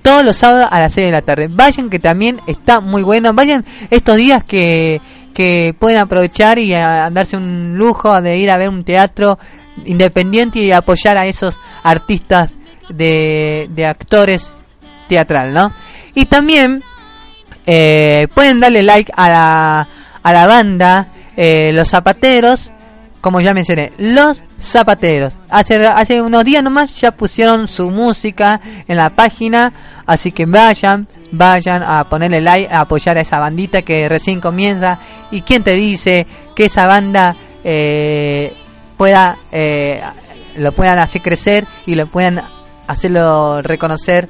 todos 0.04 0.22
los 0.22 0.36
sábados 0.36 0.68
a 0.70 0.80
las 0.80 0.92
6 0.92 1.06
de 1.06 1.12
la 1.12 1.22
tarde. 1.22 1.48
Vayan 1.50 1.88
que 1.88 1.98
también 1.98 2.42
está 2.46 2.80
muy 2.80 3.02
bueno. 3.02 3.32
Vayan 3.32 3.64
estos 3.88 4.16
días 4.16 4.44
que, 4.44 5.00
que 5.32 5.74
pueden 5.78 5.98
aprovechar 5.98 6.58
y 6.58 6.74
a, 6.74 7.08
darse 7.10 7.38
un 7.38 7.78
lujo 7.78 8.20
de 8.20 8.36
ir 8.36 8.50
a 8.50 8.58
ver 8.58 8.68
un 8.68 8.84
teatro 8.84 9.38
independiente 9.86 10.58
y 10.58 10.72
apoyar 10.72 11.16
a 11.16 11.26
esos 11.26 11.58
artistas 11.82 12.52
de, 12.90 13.66
de 13.70 13.86
actores 13.86 14.52
teatral, 15.08 15.54
¿no? 15.54 15.72
Y 16.14 16.26
también 16.26 16.82
eh, 17.64 18.28
pueden 18.34 18.60
darle 18.60 18.82
like 18.82 19.10
a 19.16 19.28
la, 19.30 19.88
a 20.22 20.32
la 20.34 20.46
banda 20.46 21.08
eh, 21.34 21.72
Los 21.74 21.88
Zapateros, 21.88 22.72
como 23.24 23.40
ya 23.40 23.54
mencioné, 23.54 23.90
Los 23.96 24.42
Zapateros. 24.60 25.38
Hace, 25.48 25.86
hace 25.86 26.20
unos 26.20 26.44
días 26.44 26.62
nomás 26.62 27.00
ya 27.00 27.10
pusieron 27.10 27.68
su 27.68 27.90
música 27.90 28.60
en 28.86 28.98
la 28.98 29.08
página, 29.08 29.72
así 30.04 30.30
que 30.30 30.44
vayan, 30.44 31.08
vayan 31.32 31.82
a 31.82 32.04
ponerle 32.04 32.42
like, 32.42 32.70
a 32.70 32.80
apoyar 32.80 33.16
a 33.16 33.22
esa 33.22 33.38
bandita 33.38 33.80
que 33.80 34.10
recién 34.10 34.42
comienza. 34.42 34.98
¿Y 35.30 35.40
quién 35.40 35.62
te 35.62 35.70
dice 35.70 36.26
que 36.54 36.66
esa 36.66 36.86
banda 36.86 37.34
eh, 37.64 38.52
pueda, 38.98 39.38
eh, 39.52 40.02
lo 40.56 40.72
puedan 40.72 40.98
hacer 40.98 41.22
crecer 41.22 41.66
y 41.86 41.94
lo 41.94 42.06
puedan 42.08 42.42
hacerlo 42.88 43.62
reconocer 43.62 44.28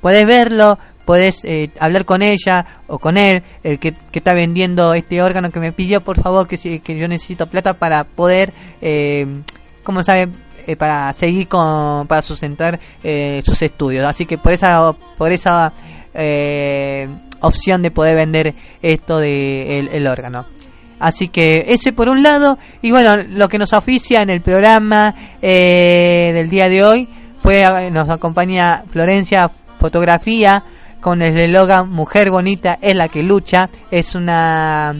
podés 0.00 0.26
verlo, 0.26 0.78
podés 1.04 1.44
eh, 1.44 1.70
hablar 1.78 2.04
con 2.04 2.22
ella 2.22 2.66
o 2.86 2.98
con 2.98 3.16
él, 3.16 3.42
el 3.62 3.78
que, 3.78 3.92
que 3.92 4.18
está 4.18 4.34
vendiendo 4.34 4.94
este 4.94 5.22
órgano 5.22 5.50
que 5.50 5.60
me 5.60 5.72
pidió, 5.72 6.02
por 6.02 6.22
favor, 6.22 6.46
que, 6.46 6.80
que 6.80 6.98
yo 6.98 7.08
necesito 7.08 7.48
plata 7.48 7.74
para 7.74 8.04
poder, 8.04 8.52
eh, 8.80 9.26
como 9.82 10.02
sabe, 10.02 10.28
eh, 10.66 10.76
para 10.76 11.12
seguir 11.12 11.48
con, 11.48 12.06
para 12.06 12.22
sustentar 12.22 12.78
eh, 13.02 13.42
sus 13.44 13.60
estudios. 13.62 14.06
Así 14.06 14.26
que 14.26 14.38
por 14.38 14.52
esa, 14.52 14.92
por 15.18 15.32
esa 15.32 15.72
opción 17.42 17.82
de 17.82 17.90
poder 17.90 18.16
vender 18.16 18.54
esto 18.80 19.18
de 19.18 19.88
el, 19.92 20.06
órgano. 20.06 20.46
Así 20.98 21.28
que 21.28 21.66
ese 21.68 21.92
por 21.92 22.08
un 22.08 22.22
lado 22.22 22.58
y 22.80 22.90
bueno 22.90 23.16
lo 23.28 23.48
que 23.48 23.58
nos 23.58 23.72
oficia 23.72 24.22
en 24.22 24.30
el 24.30 24.40
programa 24.40 25.14
eh, 25.42 26.30
del 26.32 26.48
día 26.48 26.68
de 26.68 26.84
hoy 26.84 27.08
fue 27.42 27.62
eh, 27.62 27.90
nos 27.90 28.08
acompaña 28.08 28.82
Florencia 28.90 29.50
fotografía 29.80 30.62
con 31.00 31.20
el 31.20 31.36
eslogan 31.36 31.88
mujer 31.88 32.30
bonita 32.30 32.78
es 32.80 32.94
la 32.94 33.08
que 33.08 33.24
lucha 33.24 33.68
es 33.90 34.14
una 34.14 34.94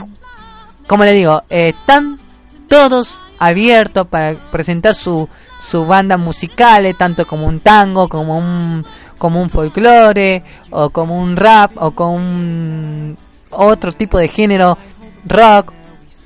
como 0.86 1.05
le 1.05 1.14
digo, 1.14 1.41
eh, 1.49 1.70
están 1.70 2.20
todos 2.68 3.22
abiertos 3.40 4.08
para 4.08 4.34
presentar 4.52 4.94
su, 4.96 5.28
su 5.60 5.86
banda 5.86 6.18
musicales, 6.18 6.98
tanto 6.98 7.26
como 7.26 7.46
un 7.48 7.60
tango, 7.62 8.08
como 8.10 8.38
un, 8.38 8.86
como 9.18 9.42
un 9.42 9.50
folclore, 9.50 10.44
o 10.70 10.90
como 10.90 11.20
un 11.20 11.36
rap, 11.38 11.72
o 11.78 11.92
con 11.92 12.10
un 12.10 13.18
otro 13.52 13.92
tipo 13.92 14.18
de 14.20 14.28
género, 14.28 14.78
rock, 15.26 15.74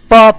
pop. 0.07 0.36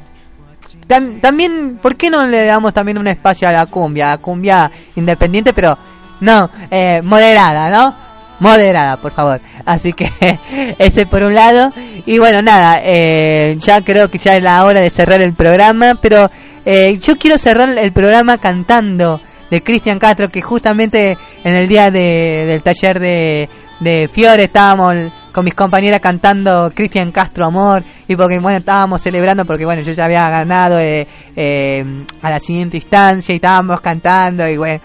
Tam- 0.89 1.21
también, 1.21 1.79
¿por 1.81 1.97
qué 1.97 2.11
no 2.11 2.27
le 2.27 2.45
damos 2.45 2.75
también 2.75 2.99
un 2.99 3.07
espacio 3.07 3.49
a 3.49 3.53
la 3.53 3.67
cumbia? 3.67 4.13
A 4.13 4.19
cumbia 4.19 4.71
independiente, 4.97 5.53
pero 5.55 5.79
no, 6.21 6.51
eh, 6.71 7.01
moderada, 7.03 7.71
¿no? 7.71 7.95
Moderada, 8.41 8.97
por 8.99 9.13
favor. 9.13 9.41
Así 9.65 9.93
que 9.95 10.11
ese 10.79 11.07
por 11.07 11.23
un 11.23 11.35
lado. 11.35 11.73
Y 12.05 12.19
bueno, 12.19 12.43
nada, 12.43 12.81
eh, 12.83 13.57
ya 13.61 13.81
creo 13.83 14.11
que 14.11 14.19
ya 14.19 14.37
es 14.37 14.43
la 14.43 14.65
hora 14.65 14.81
de 14.81 14.91
cerrar 14.91 15.23
el 15.23 15.33
programa, 15.33 15.95
pero 16.03 16.31
eh, 16.65 16.99
yo 17.01 17.17
quiero 17.17 17.39
cerrar 17.39 17.77
el 17.79 17.93
programa 17.93 18.39
cantando 18.39 19.21
de 19.51 19.63
Cristian 19.63 19.99
Castro, 19.99 20.31
que 20.31 20.43
justamente 20.43 21.17
en 21.45 21.55
el 21.55 21.69
día 21.69 21.91
de, 21.91 22.45
del 22.47 22.63
taller 22.63 22.99
de, 22.99 23.49
de 23.81 24.09
Fiore 24.13 24.45
estábamos 24.45 25.13
con 25.35 25.45
mis 25.45 25.55
compañeras 25.55 26.01
cantando 26.01 26.71
Cristian 26.73 27.11
Castro 27.11 27.45
Amor 27.47 27.83
y 28.07 28.15
porque 28.15 28.39
bueno 28.39 28.59
estábamos 28.59 29.03
celebrando 29.03 29.45
porque 29.45 29.65
bueno 29.65 29.83
yo 29.83 29.93
ya 29.93 30.05
había 30.05 30.31
ganado 30.31 30.79
eh, 30.79 31.09
eh, 31.35 31.85
a 32.23 32.31
la 32.31 32.39
siguiente 32.39 32.77
instancia 32.77 33.33
y 33.33 33.37
estábamos 33.37 33.81
cantando 33.81 34.49
y 34.49 34.57
bueno 34.57 34.81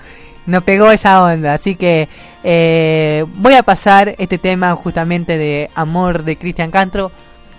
nos 0.47 0.63
pegó 0.63 0.89
esa 0.91 1.23
onda. 1.23 1.53
Así 1.53 1.75
que 1.75 2.09
eh, 2.43 3.23
voy 3.35 3.53
a 3.53 3.61
pasar 3.61 4.15
este 4.17 4.39
tema 4.39 4.75
justamente 4.75 5.37
de 5.37 5.69
Amor 5.75 6.23
de 6.23 6.37
Cristian 6.37 6.71
Castro 6.71 7.11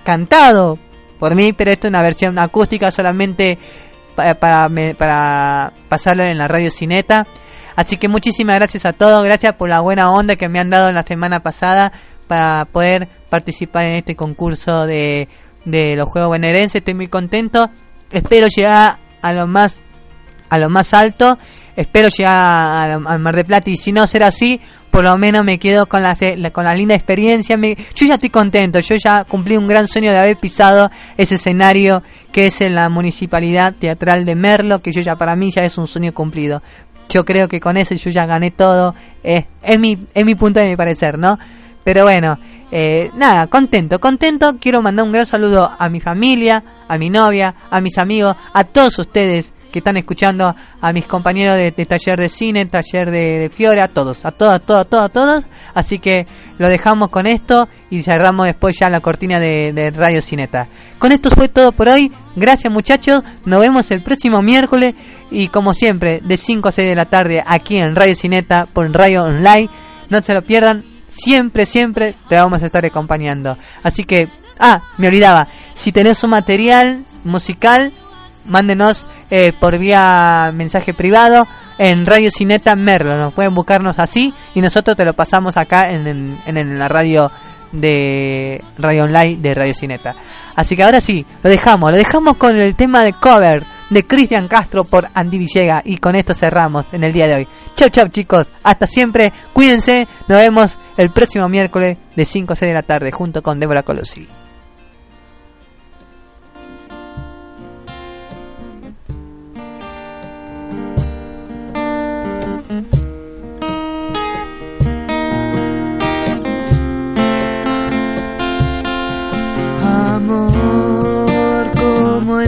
cantado 0.02 0.76
por 1.20 1.36
mí 1.36 1.52
pero 1.52 1.70
esto 1.70 1.86
es 1.86 1.90
una 1.90 2.02
versión 2.02 2.38
acústica 2.40 2.90
solamente 2.90 3.56
para, 4.14 4.68
para, 4.98 5.72
pasarlo 5.88 6.22
en 6.22 6.38
la 6.38 6.48
radio 6.48 6.70
Cineta 6.70 7.26
Así 7.76 7.96
que 7.96 8.08
muchísimas 8.08 8.56
gracias 8.56 8.84
a 8.84 8.92
todos, 8.92 9.24
gracias 9.24 9.54
por 9.54 9.68
la 9.68 9.80
buena 9.80 10.10
onda 10.10 10.36
que 10.36 10.50
me 10.50 10.58
han 10.58 10.68
dado 10.68 10.92
la 10.92 11.02
semana 11.02 11.42
pasada 11.42 11.92
para 12.28 12.66
poder 12.66 13.08
participar 13.30 13.84
en 13.84 13.94
este 13.94 14.16
concurso 14.16 14.86
de, 14.86 15.28
de 15.64 15.96
los 15.96 16.06
Juegos 16.08 16.28
Bonaerenses. 16.28 16.76
Estoy 16.76 16.92
muy 16.92 17.08
contento. 17.08 17.70
Espero 18.12 18.48
llegar 18.48 18.98
a 19.22 19.32
lo 19.32 19.46
más 19.46 19.80
a 20.50 20.58
lo 20.58 20.68
más 20.68 20.92
alto. 20.92 21.38
Espero 21.74 22.08
llegar 22.08 22.90
al 22.90 23.18
Mar 23.18 23.34
de 23.34 23.44
Plata 23.44 23.70
y 23.70 23.78
si 23.78 23.92
no 23.92 24.06
será 24.06 24.26
así, 24.26 24.60
por 24.90 25.04
lo 25.04 25.16
menos 25.18 25.44
me 25.44 25.58
quedo 25.58 25.86
con 25.86 26.02
la, 26.02 26.16
con 26.52 26.64
la 26.64 26.74
linda 26.74 26.94
experiencia. 26.94 27.56
Me- 27.56 27.76
yo 27.94 28.06
ya 28.06 28.14
estoy 28.14 28.30
contento, 28.30 28.80
yo 28.80 28.96
ya 28.96 29.24
cumplí 29.24 29.56
un 29.56 29.66
gran 29.66 29.86
sueño 29.88 30.10
de 30.12 30.18
haber 30.18 30.36
pisado 30.36 30.90
ese 31.16 31.36
escenario 31.36 32.02
que 32.32 32.46
es 32.46 32.60
en 32.60 32.74
la 32.74 32.88
Municipalidad 32.88 33.74
Teatral 33.74 34.24
de 34.24 34.34
Merlo, 34.34 34.80
que 34.80 34.92
yo 34.92 35.00
ya 35.00 35.16
para 35.16 35.36
mí 35.36 35.50
ya 35.50 35.64
es 35.64 35.78
un 35.78 35.86
sueño 35.86 36.12
cumplido. 36.12 36.62
Yo 37.08 37.24
creo 37.24 37.48
que 37.48 37.60
con 37.60 37.76
eso 37.76 37.94
yo 37.94 38.10
ya 38.10 38.26
gané 38.26 38.50
todo. 38.50 38.94
eh, 39.24 39.46
es, 39.62 39.78
mi, 39.80 39.98
es 40.14 40.24
mi 40.24 40.34
punto 40.34 40.60
de 40.60 40.68
mi 40.70 40.76
parecer, 40.76 41.18
¿no? 41.18 41.38
Pero 41.82 42.04
bueno, 42.04 42.38
eh, 42.70 43.10
nada, 43.16 43.46
contento, 43.48 43.98
contento. 43.98 44.56
Quiero 44.60 44.80
mandar 44.82 45.06
un 45.06 45.12
gran 45.12 45.26
saludo 45.26 45.72
a 45.76 45.88
mi 45.88 45.98
familia, 46.00 46.62
a 46.86 46.98
mi 46.98 47.10
novia, 47.10 47.54
a 47.70 47.80
mis 47.80 47.98
amigos, 47.98 48.36
a 48.52 48.64
todos 48.64 48.98
ustedes 48.98 49.52
que 49.70 49.78
están 49.80 49.96
escuchando, 49.96 50.54
a 50.80 50.92
mis 50.92 51.06
compañeros 51.06 51.56
de, 51.56 51.72
taller 51.86 52.18
de 52.18 52.28
cine, 52.28 52.66
taller 52.66 53.10
de, 53.10 53.38
de 53.38 53.50
Fiore, 53.50 53.80
a 53.80 53.88
todos, 53.88 54.24
a 54.24 54.30
todos, 54.30 54.54
a 54.54 54.58
todos, 54.58 54.80
a 54.80 54.84
todos, 54.84 55.04
a 55.04 55.08
todos. 55.08 55.44
Así 55.74 55.98
que 55.98 56.26
lo 56.58 56.68
dejamos 56.68 57.08
con 57.08 57.26
esto 57.26 57.68
y 57.88 58.02
cerramos 58.02 58.46
después 58.46 58.78
ya 58.78 58.90
la 58.90 59.00
cortina 59.00 59.40
de, 59.40 59.72
de 59.72 59.90
Radio 59.90 60.20
Cineta. 60.22 60.68
Con 60.98 61.12
esto 61.12 61.30
fue 61.30 61.48
todo 61.48 61.72
por 61.72 61.88
hoy. 61.88 62.12
Gracias 62.36 62.72
muchachos. 62.72 63.22
Nos 63.44 63.60
vemos 63.60 63.90
el 63.90 64.02
próximo 64.02 64.42
miércoles 64.42 64.94
y 65.30 65.48
como 65.48 65.74
siempre 65.74 66.20
de 66.22 66.36
5 66.36 66.68
a 66.68 66.72
6 66.72 66.88
de 66.88 66.94
la 66.94 67.06
tarde 67.06 67.42
aquí 67.46 67.78
en 67.78 67.96
Radio 67.96 68.14
Cineta 68.14 68.66
por 68.72 68.90
Radio 68.92 69.24
Online. 69.24 69.70
No 70.10 70.22
se 70.22 70.34
lo 70.34 70.42
pierdan. 70.42 70.84
Siempre, 71.08 71.66
siempre 71.66 72.14
te 72.28 72.36
vamos 72.36 72.62
a 72.62 72.66
estar 72.66 72.84
acompañando. 72.84 73.56
Así 73.82 74.04
que, 74.04 74.28
ah, 74.58 74.82
me 74.98 75.08
olvidaba. 75.08 75.48
Si 75.74 75.90
tenés 75.90 76.22
un 76.22 76.30
material 76.30 77.04
musical, 77.24 77.92
mándenos 78.44 79.08
eh, 79.30 79.52
por 79.58 79.78
vía 79.78 80.50
mensaje 80.54 80.94
privado 80.94 81.46
en 81.78 82.04
Radio 82.06 82.30
Cineta 82.30 82.76
Merlo. 82.76 83.16
Nos 83.16 83.32
pueden 83.32 83.54
buscarnos 83.54 83.98
así 83.98 84.34
y 84.54 84.60
nosotros 84.60 84.96
te 84.96 85.04
lo 85.04 85.14
pasamos 85.14 85.56
acá 85.56 85.90
en, 85.92 86.06
en- 86.06 86.38
en- 86.56 86.78
la 86.78 86.88
radio 86.88 87.30
de 87.72 88.62
Radio 88.78 89.04
Online 89.04 89.36
de 89.36 89.54
Radio 89.54 89.74
Cineta. 89.74 90.14
Así 90.56 90.76
que 90.76 90.82
ahora 90.82 91.00
sí, 91.00 91.24
lo 91.42 91.48
dejamos, 91.50 91.90
lo 91.92 91.96
dejamos 91.96 92.36
con 92.36 92.58
el 92.58 92.74
tema 92.74 93.04
de 93.04 93.12
cover 93.14 93.64
de 93.88 94.06
Cristian 94.06 94.46
Castro 94.48 94.84
por 94.84 95.08
Andy 95.14 95.38
Villega 95.38 95.80
y 95.84 95.96
con 95.98 96.14
esto 96.16 96.34
cerramos 96.34 96.86
en 96.92 97.02
el 97.04 97.12
día 97.12 97.26
de 97.26 97.34
hoy. 97.34 97.48
Chau 97.74 97.88
chau 97.88 98.08
chicos, 98.08 98.50
hasta 98.62 98.86
siempre, 98.86 99.32
cuídense, 99.52 100.06
nos 100.28 100.38
vemos 100.38 100.78
el 100.96 101.10
próximo 101.10 101.48
miércoles 101.48 101.98
de 102.14 102.24
5 102.24 102.52
a 102.52 102.56
6 102.56 102.68
de 102.70 102.74
la 102.74 102.82
tarde 102.82 103.10
junto 103.10 103.42
con 103.42 103.58
Débora 103.58 103.82
Colosi. 103.82 104.28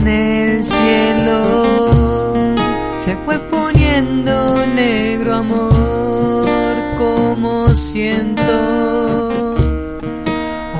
En 0.02 0.08
el 0.08 0.64
cielo 0.64 1.74
se 2.98 3.16
fue 3.24 3.38
poniendo 3.38 4.66
negro 4.66 5.34
amor 5.34 6.46
como 6.98 7.70
siento. 7.70 8.52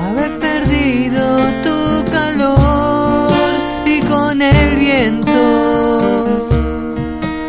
Haber 0.05 0.39
perdido 0.39 1.21
tu 1.61 2.11
calor 2.11 3.31
y 3.85 4.01
con 4.01 4.41
el 4.41 4.75
viento 4.75 6.49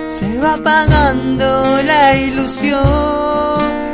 se 0.09 0.39
va 0.39 0.55
apagando 0.55 1.83
la 1.83 2.17
ilusión 2.17 2.81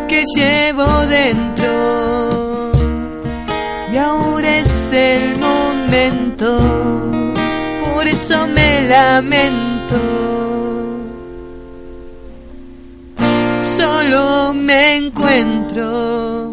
que 0.07 0.25
llevo 0.35 0.87
dentro. 1.07 2.73
Y 3.93 3.97
ahora 3.97 4.59
es 4.59 4.93
el 4.93 5.39
momento, 5.39 7.10
eso 8.11 8.47
me 8.47 8.83
lamento. 8.89 9.97
Solo 13.77 14.53
me 14.53 14.97
encuentro 14.97 16.50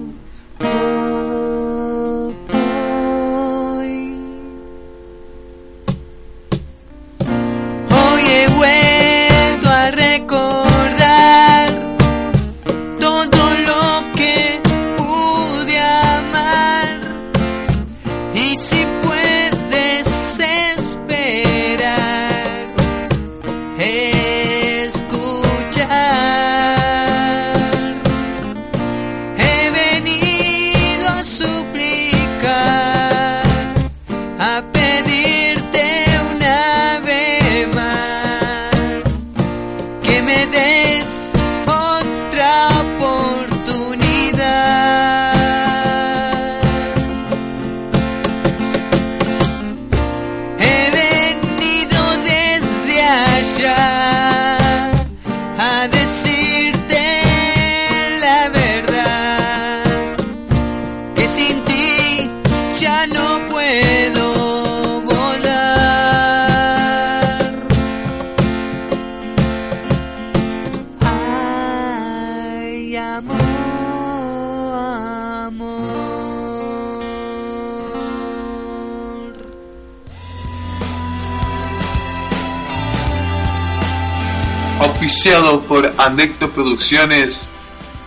Producciones, 86.88 87.50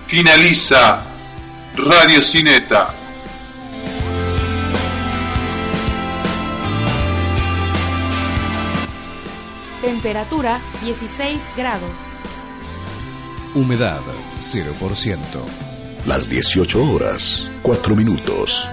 finaliza 0.07 1.03
Radio 1.77 2.23
Cineta. 2.23 2.95
Temperatura 9.83 10.63
16 10.83 11.43
grados. 11.59 11.91
Humedad 13.55 14.01
0%. 14.39 15.19
Las 16.07 16.31
18 16.31 16.83
horas, 16.91 17.51
4 17.61 17.95
minutos. 17.95 18.71